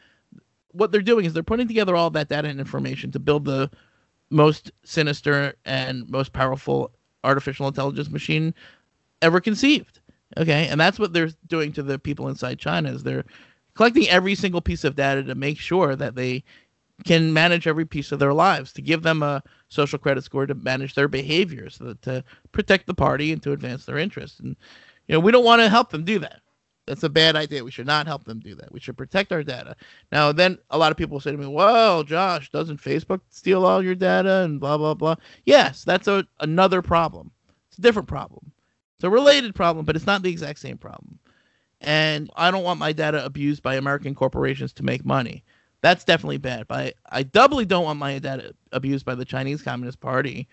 What 0.72 0.92
they're 0.92 1.02
doing 1.02 1.26
is 1.26 1.34
they're 1.34 1.44
putting 1.44 1.68
together 1.68 1.96
all 1.96 2.10
that 2.12 2.30
data 2.30 2.48
and 2.48 2.60
information 2.60 3.12
to 3.12 3.20
build 3.20 3.46
the 3.46 3.70
most 4.30 4.72
sinister 4.84 5.56
and 5.66 6.10
most 6.10 6.34
powerful 6.34 6.92
artificial 7.24 7.68
intelligence 7.68 8.10
machine 8.10 8.54
ever 9.22 9.40
conceived. 9.40 10.00
Okay, 10.38 10.68
and 10.68 10.80
that's 10.80 11.00
what 11.00 11.12
they're 11.12 11.32
doing 11.48 11.74
to 11.74 11.84
the 11.84 11.98
people 11.98 12.28
inside 12.28 12.60
China 12.60 12.92
is 12.92 13.04
they're 13.04 13.26
collecting 13.74 14.08
every 14.10 14.36
single 14.36 14.62
piece 14.62 14.84
of 14.84 14.96
data 14.96 15.24
to 15.24 15.36
make 15.36 15.58
sure 15.58 15.96
that 15.96 16.16
they 16.16 16.44
can 17.06 17.34
manage 17.34 17.68
every 17.68 17.86
piece 17.86 18.12
of 18.12 18.20
their 18.20 18.34
lives 18.34 18.74
to 18.74 18.82
give 18.82 19.04
them 19.04 19.24
a 19.24 19.44
social 19.70 20.00
credit 20.00 20.24
score 20.24 20.46
to 20.46 20.56
manage 20.56 20.96
their 20.96 21.08
behaviors 21.08 21.78
to, 21.80 21.96
to 22.02 22.24
protect 22.52 22.88
the 22.88 22.94
party 22.94 23.32
and 23.32 23.44
to 23.44 23.52
advance 23.54 23.86
their 23.86 23.98
interests 23.98 24.40
and 24.40 24.56
you 25.08 25.14
know 25.14 25.20
we 25.20 25.32
don't 25.32 25.46
want 25.46 25.62
to 25.62 25.70
help 25.70 25.92
them 25.92 26.04
do 26.06 26.20
that 26.20 26.42
That's 26.88 27.04
a 27.04 27.10
bad 27.10 27.36
idea. 27.38 27.64
We 27.64 27.72
should 27.72 27.88
not 27.88 28.08
help 28.08 28.26
them 28.26 28.40
do 28.42 28.56
that. 28.56 28.72
We 28.74 28.80
should 28.82 28.98
protect 28.98 29.32
our 29.32 29.44
data. 29.44 29.76
Now, 30.12 30.32
then 30.34 30.58
a 30.72 30.78
lot 30.78 30.92
of 30.92 30.98
people 30.98 31.20
say 31.20 31.32
to 31.32 31.38
me, 31.38 31.48
"Well, 31.48 32.04
Josh, 32.04 32.50
doesn't 32.52 32.82
Facebook 32.82 33.22
steal 33.30 33.66
all 33.66 33.84
your 33.84 33.96
data 33.96 34.44
and 34.44 34.60
blah 34.60 34.78
blah 34.78 34.96
blah?" 34.96 35.16
Yes, 35.46 35.84
that's 35.86 36.08
a 36.08 36.26
another 36.42 36.82
problem. 36.82 37.32
It's 37.70 37.78
a 37.80 37.82
different 37.82 38.08
problem. 38.10 38.52
It's 38.98 39.04
a 39.06 39.10
related 39.10 39.56
problem, 39.56 39.86
but 39.86 39.96
it's 39.96 40.08
not 40.08 40.24
the 40.24 40.32
exact 40.32 40.60
same 40.60 40.78
problem. 40.78 41.20
And 41.82 42.30
I 42.36 42.52
don't 42.52 42.64
want 42.64 42.80
my 42.80 42.94
data 42.94 43.26
abused 43.26 43.64
by 43.64 43.76
American 43.76 44.16
corporations 44.16 44.74
to 44.74 44.84
make 44.84 45.06
money. 45.06 45.44
That's 45.82 46.04
definitely 46.04 46.38
bad. 46.38 46.68
But 46.68 46.78
I, 46.78 46.94
I 47.10 47.24
doubly 47.24 47.66
don't 47.66 47.86
want 47.86 48.00
my 48.00 48.20
data 48.20 48.54
abused 48.72 49.06
by 49.06 49.16
the 49.16 49.26
Chinese 49.26 49.62
Communist 49.62 50.00
Party 50.00 50.48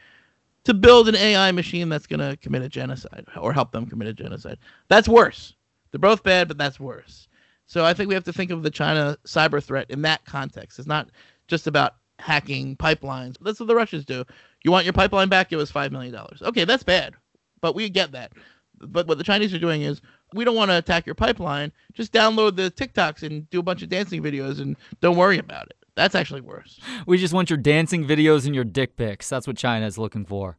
to 0.64 0.74
build 0.74 1.08
an 1.08 1.16
AI 1.16 1.52
machine 1.52 1.88
that's 1.88 2.06
going 2.06 2.20
to 2.20 2.36
commit 2.38 2.62
a 2.62 2.68
genocide 2.68 3.24
or 3.40 3.52
help 3.52 3.72
them 3.72 3.86
commit 3.86 4.08
a 4.08 4.12
genocide. 4.12 4.58
That's 4.88 5.08
worse. 5.08 5.54
They're 5.90 5.98
both 6.00 6.22
bad, 6.22 6.48
but 6.48 6.58
that's 6.58 6.80
worse. 6.80 7.28
So 7.66 7.84
I 7.84 7.94
think 7.94 8.08
we 8.08 8.14
have 8.14 8.24
to 8.24 8.32
think 8.32 8.50
of 8.50 8.62
the 8.62 8.70
China 8.70 9.16
cyber 9.24 9.62
threat 9.62 9.90
in 9.90 10.02
that 10.02 10.24
context. 10.24 10.78
It's 10.78 10.88
not 10.88 11.10
just 11.48 11.66
about 11.66 11.94
hacking 12.18 12.76
pipelines. 12.76 13.36
That's 13.40 13.60
what 13.60 13.66
the 13.66 13.74
Russians 13.74 14.04
do. 14.04 14.24
You 14.64 14.70
want 14.70 14.84
your 14.84 14.92
pipeline 14.92 15.28
back? 15.28 15.52
It 15.52 15.56
was 15.56 15.70
$5 15.70 15.90
million. 15.90 16.16
Okay, 16.42 16.64
that's 16.64 16.82
bad, 16.82 17.14
but 17.60 17.74
we 17.74 17.88
get 17.88 18.12
that. 18.12 18.32
But 18.78 19.06
what 19.06 19.18
the 19.18 19.24
Chinese 19.24 19.54
are 19.54 19.58
doing 19.58 19.82
is 19.82 20.00
we 20.34 20.44
don't 20.44 20.56
want 20.56 20.70
to 20.70 20.78
attack 20.78 21.06
your 21.06 21.14
pipeline. 21.14 21.72
Just 21.92 22.12
download 22.12 22.56
the 22.56 22.70
TikToks 22.70 23.22
and 23.22 23.48
do 23.50 23.60
a 23.60 23.62
bunch 23.62 23.82
of 23.82 23.88
dancing 23.88 24.22
videos 24.22 24.60
and 24.60 24.76
don't 25.00 25.16
worry 25.16 25.38
about 25.38 25.66
it. 25.66 25.76
That's 25.94 26.14
actually 26.14 26.42
worse. 26.42 26.78
We 27.06 27.16
just 27.16 27.32
want 27.32 27.48
your 27.48 27.56
dancing 27.56 28.06
videos 28.06 28.44
and 28.44 28.54
your 28.54 28.64
dick 28.64 28.96
pics. 28.96 29.28
That's 29.28 29.46
what 29.46 29.56
China 29.56 29.86
is 29.86 29.96
looking 29.96 30.26
for. 30.26 30.58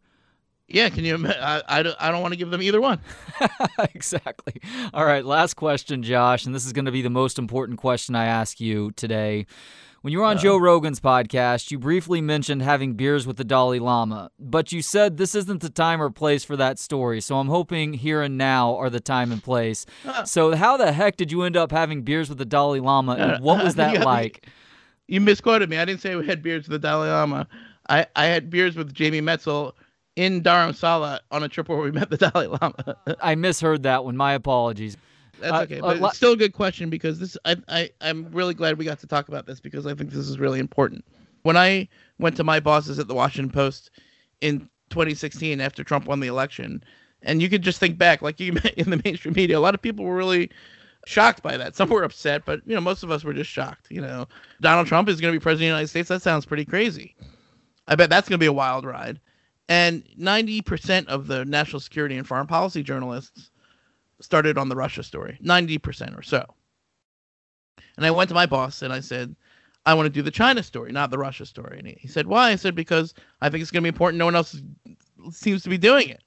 Yeah, 0.67 0.89
can 0.89 1.05
you? 1.05 1.25
I, 1.27 1.61
I, 1.67 1.83
don't, 1.83 1.95
I 1.99 2.11
don't 2.11 2.21
want 2.21 2.33
to 2.33 2.37
give 2.37 2.49
them 2.49 2.61
either 2.61 2.81
one. 2.81 2.99
exactly. 3.93 4.59
All 4.93 5.05
right, 5.05 5.23
last 5.23 5.53
question, 5.53 6.03
Josh, 6.03 6.45
and 6.45 6.53
this 6.53 6.65
is 6.65 6.73
going 6.73 6.85
to 6.85 6.91
be 6.91 7.01
the 7.01 7.09
most 7.09 7.39
important 7.39 7.79
question 7.79 8.15
I 8.15 8.25
ask 8.25 8.59
you 8.59 8.91
today. 8.91 9.45
When 10.07 10.13
you 10.13 10.19
were 10.19 10.25
on 10.25 10.37
uh, 10.37 10.39
Joe 10.39 10.55
Rogan's 10.55 11.01
podcast, 11.01 11.69
you 11.69 11.77
briefly 11.77 12.21
mentioned 12.21 12.61
having 12.61 12.93
beers 12.93 13.27
with 13.27 13.35
the 13.35 13.43
Dalai 13.43 13.79
Lama, 13.79 14.31
but 14.39 14.71
you 14.71 14.81
said 14.81 15.17
this 15.17 15.35
isn't 15.35 15.61
the 15.61 15.69
time 15.69 16.01
or 16.01 16.09
place 16.09 16.45
for 16.45 16.55
that 16.55 16.79
story. 16.79 17.19
So 17.19 17.35
I'm 17.35 17.49
hoping 17.49 17.91
here 17.91 18.21
and 18.21 18.37
now 18.37 18.77
are 18.77 18.89
the 18.89 19.01
time 19.01 19.33
and 19.33 19.43
place. 19.43 19.85
Uh, 20.05 20.23
so 20.23 20.55
how 20.55 20.77
the 20.77 20.93
heck 20.93 21.17
did 21.17 21.29
you 21.29 21.41
end 21.41 21.57
up 21.57 21.73
having 21.73 22.03
beers 22.03 22.29
with 22.29 22.37
the 22.37 22.45
Dalai 22.45 22.79
Lama, 22.79 23.15
and 23.15 23.43
what 23.43 23.61
was 23.61 23.75
that 23.75 23.99
like? 24.05 24.47
You 25.09 25.19
misquoted 25.19 25.69
me. 25.69 25.77
I 25.77 25.83
didn't 25.83 25.99
say 25.99 26.15
we 26.15 26.25
had 26.25 26.41
beers 26.41 26.69
with 26.69 26.81
the 26.81 26.87
Dalai 26.87 27.09
Lama. 27.09 27.45
I, 27.89 28.05
I 28.15 28.27
had 28.27 28.49
beers 28.49 28.77
with 28.77 28.93
Jamie 28.93 29.19
Metzl 29.19 29.73
in 30.15 30.41
Dharamsala 30.41 31.19
on 31.31 31.43
a 31.43 31.49
trip 31.49 31.67
where 31.67 31.79
we 31.79 31.91
met 31.91 32.09
the 32.09 32.17
Dalai 32.31 32.47
Lama. 32.47 32.95
I 33.21 33.35
misheard 33.35 33.83
that 33.83 34.05
one. 34.05 34.15
My 34.15 34.31
apologies. 34.31 34.95
That's 35.39 35.53
uh, 35.53 35.61
okay, 35.61 35.79
but 35.79 36.01
it's 36.01 36.17
still 36.17 36.33
a 36.33 36.37
good 36.37 36.53
question 36.53 36.89
because 36.89 37.19
this 37.19 37.37
I, 37.45 37.55
I 37.67 37.89
I'm 38.01 38.29
really 38.31 38.53
glad 38.53 38.77
we 38.77 38.85
got 38.85 38.99
to 38.99 39.07
talk 39.07 39.27
about 39.27 39.45
this 39.45 39.59
because 39.59 39.85
I 39.85 39.93
think 39.93 40.11
this 40.11 40.27
is 40.27 40.39
really 40.39 40.59
important. 40.59 41.05
When 41.43 41.57
I 41.57 41.87
went 42.19 42.35
to 42.37 42.43
my 42.43 42.59
bosses 42.59 42.99
at 42.99 43.07
the 43.07 43.13
Washington 43.13 43.51
Post 43.51 43.91
in 44.41 44.61
2016 44.89 45.61
after 45.61 45.83
Trump 45.83 46.05
won 46.05 46.19
the 46.19 46.27
election, 46.27 46.83
and 47.21 47.41
you 47.41 47.49
could 47.49 47.61
just 47.61 47.79
think 47.79 47.97
back, 47.97 48.21
like 48.21 48.39
you 48.39 48.53
in 48.77 48.89
the 48.89 49.01
mainstream 49.03 49.33
media, 49.35 49.57
a 49.57 49.61
lot 49.61 49.75
of 49.75 49.81
people 49.81 50.05
were 50.05 50.15
really 50.15 50.49
shocked 51.05 51.41
by 51.41 51.57
that. 51.57 51.75
Some 51.75 51.89
were 51.89 52.03
upset, 52.03 52.43
but 52.45 52.61
you 52.65 52.75
know, 52.75 52.81
most 52.81 53.03
of 53.03 53.11
us 53.11 53.23
were 53.23 53.33
just 53.33 53.49
shocked. 53.49 53.87
You 53.89 54.01
know, 54.01 54.27
Donald 54.61 54.87
Trump 54.87 55.09
is 55.09 55.21
going 55.21 55.33
to 55.33 55.39
be 55.39 55.43
president 55.43 55.55
of 55.55 55.59
the 55.59 55.65
United 55.67 55.87
States. 55.87 56.09
That 56.09 56.21
sounds 56.21 56.45
pretty 56.45 56.65
crazy. 56.65 57.15
I 57.87 57.95
bet 57.95 58.09
that's 58.09 58.27
going 58.27 58.37
to 58.37 58.43
be 58.43 58.47
a 58.47 58.53
wild 58.53 58.85
ride. 58.85 59.19
And 59.69 60.03
90% 60.19 61.07
of 61.07 61.27
the 61.27 61.43
national 61.45 61.79
security 61.81 62.17
and 62.17 62.27
foreign 62.27 62.47
policy 62.47 62.83
journalists 62.83 63.51
started 64.21 64.57
on 64.57 64.69
the 64.69 64.75
Russia 64.75 65.03
story, 65.03 65.37
90% 65.43 66.17
or 66.17 66.21
so. 66.21 66.43
And 67.95 68.05
I 68.05 68.11
went 68.11 68.29
to 68.29 68.35
my 68.35 68.45
boss 68.45 68.81
and 68.81 68.93
I 68.93 68.99
said, 68.99 69.35
I 69.85 69.93
want 69.93 70.05
to 70.05 70.11
do 70.11 70.21
the 70.21 70.31
China 70.31 70.61
story, 70.63 70.91
not 70.91 71.11
the 71.11 71.17
Russia 71.17 71.45
story. 71.45 71.79
And 71.79 71.87
he 71.87 72.07
said, 72.07 72.27
Why? 72.27 72.51
I 72.51 72.55
said, 72.55 72.75
Because 72.75 73.13
I 73.41 73.49
think 73.49 73.61
it's 73.61 73.71
going 73.71 73.83
to 73.83 73.85
be 73.85 73.95
important. 73.95 74.19
No 74.19 74.25
one 74.25 74.35
else 74.35 74.61
seems 75.31 75.63
to 75.63 75.69
be 75.69 75.77
doing 75.77 76.09
it. 76.09 76.23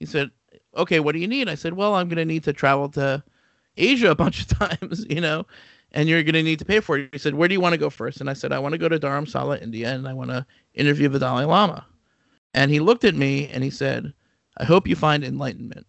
He 0.00 0.06
said, 0.06 0.30
Okay, 0.76 1.00
what 1.00 1.12
do 1.12 1.20
you 1.20 1.28
need? 1.28 1.48
I 1.48 1.54
said, 1.54 1.74
Well, 1.74 1.94
I'm 1.94 2.08
going 2.08 2.16
to 2.16 2.24
need 2.24 2.42
to 2.44 2.52
travel 2.52 2.88
to 2.90 3.22
Asia 3.76 4.10
a 4.10 4.16
bunch 4.16 4.40
of 4.40 4.48
times, 4.58 5.06
you 5.08 5.20
know, 5.20 5.46
and 5.92 6.08
you're 6.08 6.24
going 6.24 6.34
to 6.34 6.42
need 6.42 6.58
to 6.58 6.64
pay 6.64 6.80
for 6.80 6.98
it. 6.98 7.10
He 7.12 7.18
said, 7.18 7.34
Where 7.34 7.48
do 7.48 7.54
you 7.54 7.60
want 7.60 7.74
to 7.74 7.78
go 7.78 7.88
first? 7.88 8.20
And 8.20 8.28
I 8.28 8.32
said, 8.32 8.52
I 8.52 8.58
want 8.58 8.72
to 8.72 8.78
go 8.78 8.88
to 8.88 8.98
Dharamsala, 8.98 9.62
India, 9.62 9.94
and 9.94 10.08
I 10.08 10.12
want 10.12 10.30
to 10.30 10.44
interview 10.74 11.08
the 11.08 11.20
Dalai 11.20 11.44
Lama. 11.44 11.86
And 12.52 12.70
he 12.70 12.80
looked 12.80 13.04
at 13.04 13.14
me 13.14 13.48
and 13.48 13.62
he 13.62 13.70
said, 13.70 14.12
I 14.56 14.64
hope 14.64 14.88
you 14.88 14.96
find 14.96 15.24
enlightenment. 15.24 15.86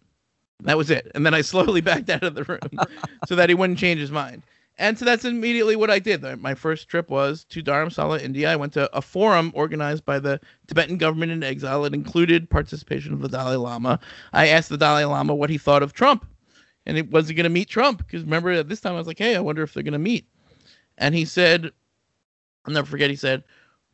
That 0.60 0.76
was 0.76 0.90
it. 0.90 1.10
And 1.14 1.24
then 1.24 1.34
I 1.34 1.42
slowly 1.42 1.80
backed 1.82 2.10
out 2.10 2.22
of 2.22 2.34
the 2.34 2.44
room 2.44 2.86
so 3.26 3.36
that 3.36 3.48
he 3.48 3.54
wouldn't 3.54 3.78
change 3.78 4.00
his 4.00 4.10
mind. 4.10 4.42
And 4.78 4.98
so 4.98 5.06
that's 5.06 5.24
immediately 5.24 5.74
what 5.74 5.90
I 5.90 5.98
did. 5.98 6.22
My 6.40 6.54
first 6.54 6.88
trip 6.88 7.08
was 7.08 7.44
to 7.44 7.62
Dharamsala, 7.62 8.22
India. 8.22 8.52
I 8.52 8.56
went 8.56 8.74
to 8.74 8.94
a 8.94 9.00
forum 9.00 9.50
organized 9.54 10.04
by 10.04 10.18
the 10.18 10.38
Tibetan 10.66 10.98
government 10.98 11.32
in 11.32 11.42
exile. 11.42 11.86
It 11.86 11.94
included 11.94 12.50
participation 12.50 13.14
of 13.14 13.22
the 13.22 13.28
Dalai 13.28 13.56
Lama. 13.56 13.98
I 14.34 14.48
asked 14.48 14.68
the 14.68 14.76
Dalai 14.76 15.04
Lama 15.04 15.34
what 15.34 15.48
he 15.48 15.56
thought 15.56 15.82
of 15.82 15.94
Trump. 15.94 16.26
And 16.84 16.98
it 16.98 17.10
was 17.10 17.26
he 17.28 17.34
going 17.34 17.44
to 17.44 17.50
meet 17.50 17.68
Trump? 17.68 17.98
Because 17.98 18.22
remember, 18.22 18.50
at 18.50 18.68
this 18.68 18.80
time, 18.80 18.94
I 18.94 18.98
was 18.98 19.06
like, 19.06 19.18
hey, 19.18 19.34
I 19.34 19.40
wonder 19.40 19.62
if 19.62 19.72
they're 19.72 19.82
going 19.82 19.92
to 19.92 19.98
meet. 19.98 20.28
And 20.98 21.14
he 21.14 21.24
said, 21.24 21.72
I'll 22.64 22.74
never 22.74 22.86
forget, 22.86 23.10
he 23.10 23.16
said, 23.16 23.44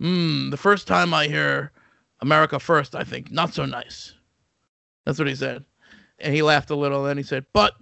hmm, 0.00 0.50
the 0.50 0.56
first 0.56 0.86
time 0.86 1.14
I 1.14 1.26
hear 1.26 1.70
America 2.20 2.58
first, 2.58 2.94
I 2.94 3.04
think, 3.04 3.30
not 3.30 3.54
so 3.54 3.64
nice. 3.64 4.14
That's 5.04 5.18
what 5.18 5.28
he 5.28 5.34
said. 5.34 5.64
And 6.23 6.35
he 6.35 6.43
laughed 6.43 6.70
a 6.70 6.77
little. 6.77 7.07
And 7.07 7.18
he 7.18 7.25
said, 7.25 7.45
"But 7.53 7.75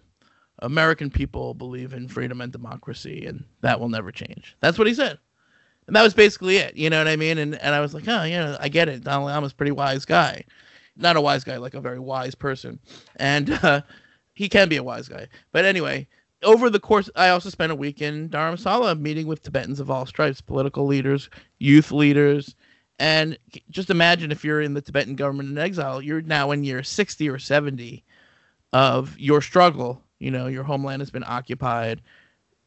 American 0.58 1.10
people 1.10 1.54
believe 1.54 1.92
in 1.92 2.08
freedom 2.08 2.40
and 2.40 2.52
democracy, 2.52 3.26
and 3.26 3.44
that 3.60 3.78
will 3.78 3.88
never 3.88 4.10
change." 4.10 4.56
That's 4.60 4.78
what 4.78 4.86
he 4.86 4.94
said. 4.94 5.18
And 5.86 5.96
that 5.96 6.02
was 6.02 6.14
basically 6.14 6.56
it. 6.58 6.76
You 6.76 6.88
know 6.88 6.98
what 6.98 7.08
I 7.08 7.16
mean? 7.16 7.38
And 7.38 7.56
and 7.56 7.74
I 7.74 7.80
was 7.80 7.94
like, 7.94 8.06
oh, 8.06 8.22
yeah, 8.22 8.56
I 8.60 8.68
get 8.68 8.88
it. 8.88 9.02
Donald 9.02 9.44
is 9.44 9.50
a 9.50 9.54
pretty 9.56 9.72
wise 9.72 10.04
guy, 10.04 10.44
not 10.96 11.16
a 11.16 11.20
wise 11.20 11.42
guy, 11.42 11.56
like 11.56 11.74
a 11.74 11.80
very 11.80 11.98
wise 11.98 12.36
person, 12.36 12.78
and 13.16 13.50
uh, 13.62 13.82
he 14.34 14.48
can 14.48 14.68
be 14.68 14.76
a 14.76 14.84
wise 14.84 15.08
guy. 15.08 15.26
But 15.50 15.64
anyway, 15.64 16.06
over 16.44 16.70
the 16.70 16.78
course, 16.78 17.10
I 17.16 17.30
also 17.30 17.50
spent 17.50 17.72
a 17.72 17.74
week 17.74 18.00
in 18.02 18.28
Dharamsala 18.28 19.00
meeting 19.00 19.26
with 19.26 19.42
Tibetans 19.42 19.80
of 19.80 19.90
all 19.90 20.06
stripes, 20.06 20.40
political 20.40 20.86
leaders, 20.86 21.28
youth 21.58 21.90
leaders, 21.90 22.54
and 23.00 23.36
just 23.70 23.90
imagine 23.90 24.30
if 24.30 24.44
you're 24.44 24.60
in 24.60 24.74
the 24.74 24.80
Tibetan 24.80 25.16
government 25.16 25.48
in 25.48 25.58
exile, 25.58 26.00
you're 26.00 26.22
now 26.22 26.52
in 26.52 26.62
year 26.62 26.84
60 26.84 27.28
or 27.28 27.38
70 27.40 28.04
of 28.72 29.18
your 29.18 29.42
struggle. 29.42 30.02
You 30.18 30.30
know, 30.30 30.46
your 30.46 30.64
homeland 30.64 31.00
has 31.00 31.10
been 31.10 31.24
occupied, 31.26 32.02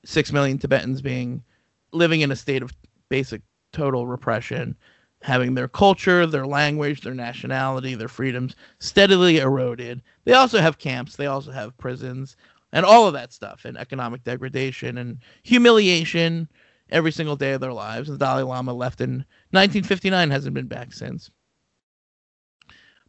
6 0.06 0.32
million 0.32 0.58
Tibetans 0.58 1.02
being 1.02 1.44
living 1.92 2.22
in 2.22 2.32
a 2.32 2.36
state 2.36 2.62
of 2.62 2.74
basic 3.10 3.42
total 3.72 4.08
repression, 4.08 4.76
having 5.22 5.54
their 5.54 5.68
culture, 5.68 6.26
their 6.26 6.46
language, 6.46 7.02
their 7.02 7.14
nationality, 7.14 7.96
their 7.96 8.08
freedoms 8.08 8.56
steadily 8.80 9.38
eroded. 9.38 10.02
They 10.26 10.34
also 10.34 10.60
have 10.60 10.78
camps, 10.78 11.16
they 11.16 11.28
also 11.28 11.52
have 11.52 11.78
prisons, 11.78 12.36
and 12.72 12.86
all 12.86 13.08
of 13.08 13.14
that 13.14 13.32
stuff, 13.32 13.66
and 13.66 13.78
economic 13.78 14.24
degradation 14.24 14.98
and 14.98 15.20
humiliation 15.44 16.50
every 16.90 17.12
single 17.12 17.36
day 17.36 17.54
of 17.54 17.62
their 17.62 17.74
lives. 17.74 18.10
And 18.10 18.20
the 18.20 18.26
Dalai 18.26 18.44
Lama 18.44 18.74
left 18.74 19.00
in 19.00 19.26
1959, 19.52 20.32
hasn't 20.32 20.56
been 20.56 20.68
back 20.68 20.92
since. 20.92 21.30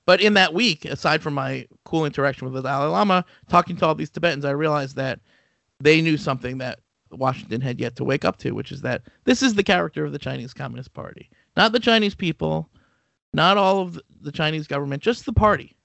But 0.07 0.20
in 0.20 0.34
that 0.34 0.52
week, 0.52 0.84
aside 0.84 1.22
from 1.22 1.34
my 1.34 1.66
cool 1.84 2.05
interaction 2.05 2.44
with 2.44 2.55
the 2.55 2.68
Dalai 2.68 2.90
Lama, 2.90 3.24
talking 3.48 3.76
to 3.76 3.86
all 3.86 3.94
these 3.94 4.11
Tibetans, 4.11 4.44
I 4.44 4.50
realized 4.50 4.96
that 4.96 5.20
they 5.80 6.00
knew 6.00 6.16
something 6.16 6.59
that 6.59 6.80
Washington 7.11 7.61
had 7.61 7.80
yet 7.80 7.96
to 7.96 8.05
wake 8.05 8.24
up 8.24 8.38
to, 8.38 8.52
which 8.52 8.72
is 8.72 8.82
that 8.82 9.02
this 9.24 9.42
is 9.42 9.55
the 9.55 9.62
character 9.62 10.05
of 10.05 10.12
the 10.12 10.18
Chinese 10.18 10.52
Communist 10.52 10.92
Party. 10.92 11.30
Not 11.57 11.72
the 11.72 11.80
Chinese 11.80 12.14
people, 12.14 12.68
not 13.32 13.57
all 13.57 13.80
of 13.80 14.00
the 14.20 14.32
Chinese 14.32 14.66
government, 14.66 15.02
just 15.02 15.24
the 15.24 15.32
party. 15.32 15.76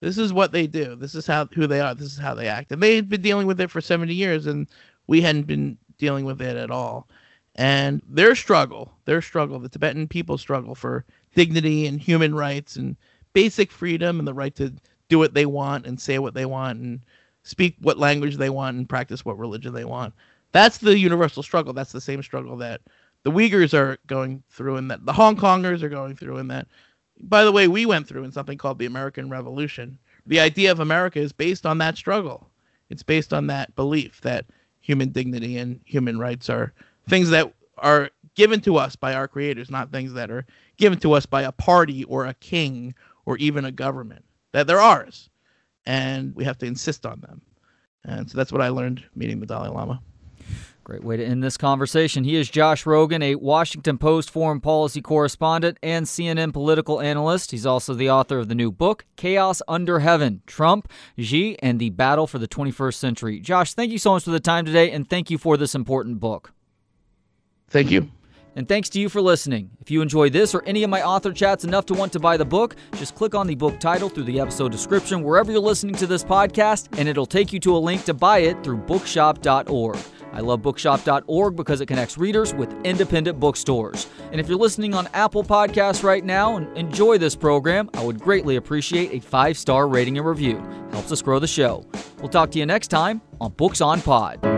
This 0.00 0.18
is 0.18 0.32
what 0.32 0.52
they 0.52 0.66
do. 0.66 0.94
This 0.94 1.14
is 1.14 1.26
how 1.26 1.46
who 1.46 1.66
they 1.66 1.80
are. 1.80 1.94
This 1.94 2.12
is 2.12 2.18
how 2.18 2.34
they 2.34 2.46
act. 2.46 2.70
And 2.70 2.82
they 2.82 2.94
had 2.94 3.08
been 3.08 3.22
dealing 3.22 3.46
with 3.46 3.60
it 3.60 3.70
for 3.70 3.80
70 3.80 4.14
years, 4.14 4.46
and 4.46 4.68
we 5.08 5.20
hadn't 5.20 5.46
been 5.46 5.76
dealing 5.98 6.24
with 6.24 6.40
it 6.40 6.56
at 6.56 6.70
all. 6.70 7.08
And 7.56 8.00
their 8.08 8.36
struggle, 8.36 8.92
their 9.04 9.20
struggle, 9.20 9.58
the 9.58 9.68
Tibetan 9.68 10.06
people 10.06 10.38
struggle 10.38 10.76
for 10.76 11.04
dignity 11.34 11.86
and 11.86 12.00
human 12.00 12.34
rights 12.34 12.76
and 12.76 12.96
basic 13.32 13.70
freedom 13.70 14.18
and 14.18 14.28
the 14.28 14.34
right 14.34 14.54
to 14.56 14.72
do 15.08 15.18
what 15.18 15.34
they 15.34 15.46
want 15.46 15.86
and 15.86 16.00
say 16.00 16.18
what 16.18 16.34
they 16.34 16.46
want 16.46 16.80
and 16.80 17.00
speak 17.42 17.76
what 17.80 17.98
language 17.98 18.36
they 18.36 18.50
want 18.50 18.76
and 18.76 18.88
practice 18.88 19.24
what 19.24 19.38
religion 19.38 19.72
they 19.72 19.84
want. 19.84 20.14
That's 20.52 20.78
the 20.78 20.98
universal 20.98 21.42
struggle. 21.42 21.72
That's 21.72 21.92
the 21.92 22.00
same 22.00 22.22
struggle 22.22 22.56
that 22.58 22.80
the 23.22 23.30
Uyghurs 23.30 23.74
are 23.74 23.98
going 24.06 24.42
through 24.50 24.76
and 24.76 24.90
that 24.90 25.04
the 25.04 25.12
Hong 25.12 25.36
Kongers 25.36 25.82
are 25.82 25.88
going 25.88 26.16
through 26.16 26.38
and 26.38 26.50
that 26.50 26.66
by 27.20 27.44
the 27.44 27.52
way 27.52 27.68
we 27.68 27.86
went 27.86 28.06
through 28.06 28.24
in 28.24 28.32
something 28.32 28.58
called 28.58 28.78
the 28.78 28.86
American 28.86 29.28
Revolution. 29.28 29.98
The 30.26 30.40
idea 30.40 30.70
of 30.70 30.80
America 30.80 31.18
is 31.18 31.32
based 31.32 31.66
on 31.66 31.78
that 31.78 31.96
struggle. 31.96 32.48
It's 32.90 33.02
based 33.02 33.32
on 33.32 33.46
that 33.48 33.74
belief 33.74 34.20
that 34.22 34.46
human 34.80 35.10
dignity 35.10 35.58
and 35.58 35.80
human 35.84 36.18
rights 36.18 36.48
are 36.48 36.72
things 37.08 37.30
that 37.30 37.52
are 37.78 38.10
given 38.34 38.60
to 38.60 38.76
us 38.76 38.94
by 38.94 39.14
our 39.14 39.26
creators, 39.26 39.70
not 39.70 39.90
things 39.90 40.12
that 40.12 40.30
are 40.30 40.46
given 40.76 40.98
to 41.00 41.12
us 41.12 41.26
by 41.26 41.42
a 41.42 41.52
party 41.52 42.04
or 42.04 42.26
a 42.26 42.34
king 42.34 42.94
or 43.28 43.36
even 43.36 43.66
a 43.66 43.70
government. 43.70 44.24
That 44.52 44.66
they're 44.66 44.80
ours, 44.80 45.28
and 45.84 46.34
we 46.34 46.44
have 46.44 46.56
to 46.58 46.66
insist 46.66 47.04
on 47.04 47.20
them. 47.20 47.42
And 48.02 48.28
so 48.28 48.38
that's 48.38 48.50
what 48.50 48.62
I 48.62 48.70
learned 48.70 49.04
meeting 49.14 49.38
the 49.38 49.44
Dalai 49.44 49.68
Lama. 49.68 50.00
Great 50.82 51.04
way 51.04 51.18
to 51.18 51.24
end 51.24 51.44
this 51.44 51.58
conversation. 51.58 52.24
He 52.24 52.36
is 52.36 52.48
Josh 52.48 52.84
Rogin, 52.84 53.22
a 53.22 53.34
Washington 53.34 53.98
Post 53.98 54.30
foreign 54.30 54.62
policy 54.62 55.02
correspondent 55.02 55.76
and 55.82 56.06
CNN 56.06 56.54
political 56.54 57.02
analyst. 57.02 57.50
He's 57.50 57.66
also 57.66 57.92
the 57.92 58.08
author 58.08 58.38
of 58.38 58.48
the 58.48 58.54
new 58.54 58.72
book, 58.72 59.04
Chaos 59.16 59.60
Under 59.68 59.98
Heaven 59.98 60.40
Trump, 60.46 60.90
Xi, 61.18 61.58
and 61.58 61.78
the 61.78 61.90
Battle 61.90 62.26
for 62.26 62.38
the 62.38 62.48
21st 62.48 62.94
Century. 62.94 63.40
Josh, 63.40 63.74
thank 63.74 63.92
you 63.92 63.98
so 63.98 64.12
much 64.12 64.24
for 64.24 64.30
the 64.30 64.40
time 64.40 64.64
today, 64.64 64.90
and 64.90 65.06
thank 65.06 65.30
you 65.30 65.36
for 65.36 65.58
this 65.58 65.74
important 65.74 66.18
book. 66.20 66.54
Thank 67.68 67.90
you. 67.90 68.10
And 68.58 68.66
thanks 68.66 68.88
to 68.88 69.00
you 69.00 69.08
for 69.08 69.22
listening. 69.22 69.70
If 69.80 69.88
you 69.88 70.02
enjoy 70.02 70.30
this 70.30 70.52
or 70.52 70.64
any 70.64 70.82
of 70.82 70.90
my 70.90 71.00
author 71.00 71.32
chats 71.32 71.62
enough 71.62 71.86
to 71.86 71.94
want 71.94 72.12
to 72.14 72.18
buy 72.18 72.36
the 72.36 72.44
book, 72.44 72.74
just 72.96 73.14
click 73.14 73.36
on 73.36 73.46
the 73.46 73.54
book 73.54 73.78
title 73.78 74.08
through 74.08 74.24
the 74.24 74.40
episode 74.40 74.72
description 74.72 75.22
wherever 75.22 75.52
you're 75.52 75.60
listening 75.60 75.94
to 75.94 76.08
this 76.08 76.24
podcast, 76.24 76.88
and 76.98 77.08
it'll 77.08 77.24
take 77.24 77.52
you 77.52 77.60
to 77.60 77.76
a 77.76 77.78
link 77.78 78.04
to 78.06 78.14
buy 78.14 78.38
it 78.38 78.64
through 78.64 78.78
bookshop.org. 78.78 79.96
I 80.32 80.40
love 80.40 80.60
bookshop.org 80.60 81.54
because 81.54 81.80
it 81.80 81.86
connects 81.86 82.18
readers 82.18 82.52
with 82.52 82.74
independent 82.84 83.38
bookstores. 83.38 84.08
And 84.32 84.40
if 84.40 84.48
you're 84.48 84.58
listening 84.58 84.92
on 84.92 85.06
Apple 85.14 85.44
Podcasts 85.44 86.02
right 86.02 86.24
now 86.24 86.56
and 86.56 86.76
enjoy 86.76 87.16
this 87.16 87.36
program, 87.36 87.88
I 87.94 88.04
would 88.04 88.18
greatly 88.18 88.56
appreciate 88.56 89.12
a 89.12 89.20
five 89.20 89.56
star 89.56 89.86
rating 89.86 90.18
and 90.18 90.26
review. 90.26 90.58
Helps 90.90 91.12
us 91.12 91.22
grow 91.22 91.38
the 91.38 91.46
show. 91.46 91.86
We'll 92.18 92.28
talk 92.28 92.50
to 92.50 92.58
you 92.58 92.66
next 92.66 92.88
time 92.88 93.20
on 93.40 93.52
Books 93.52 93.80
on 93.80 94.02
Pod. 94.02 94.57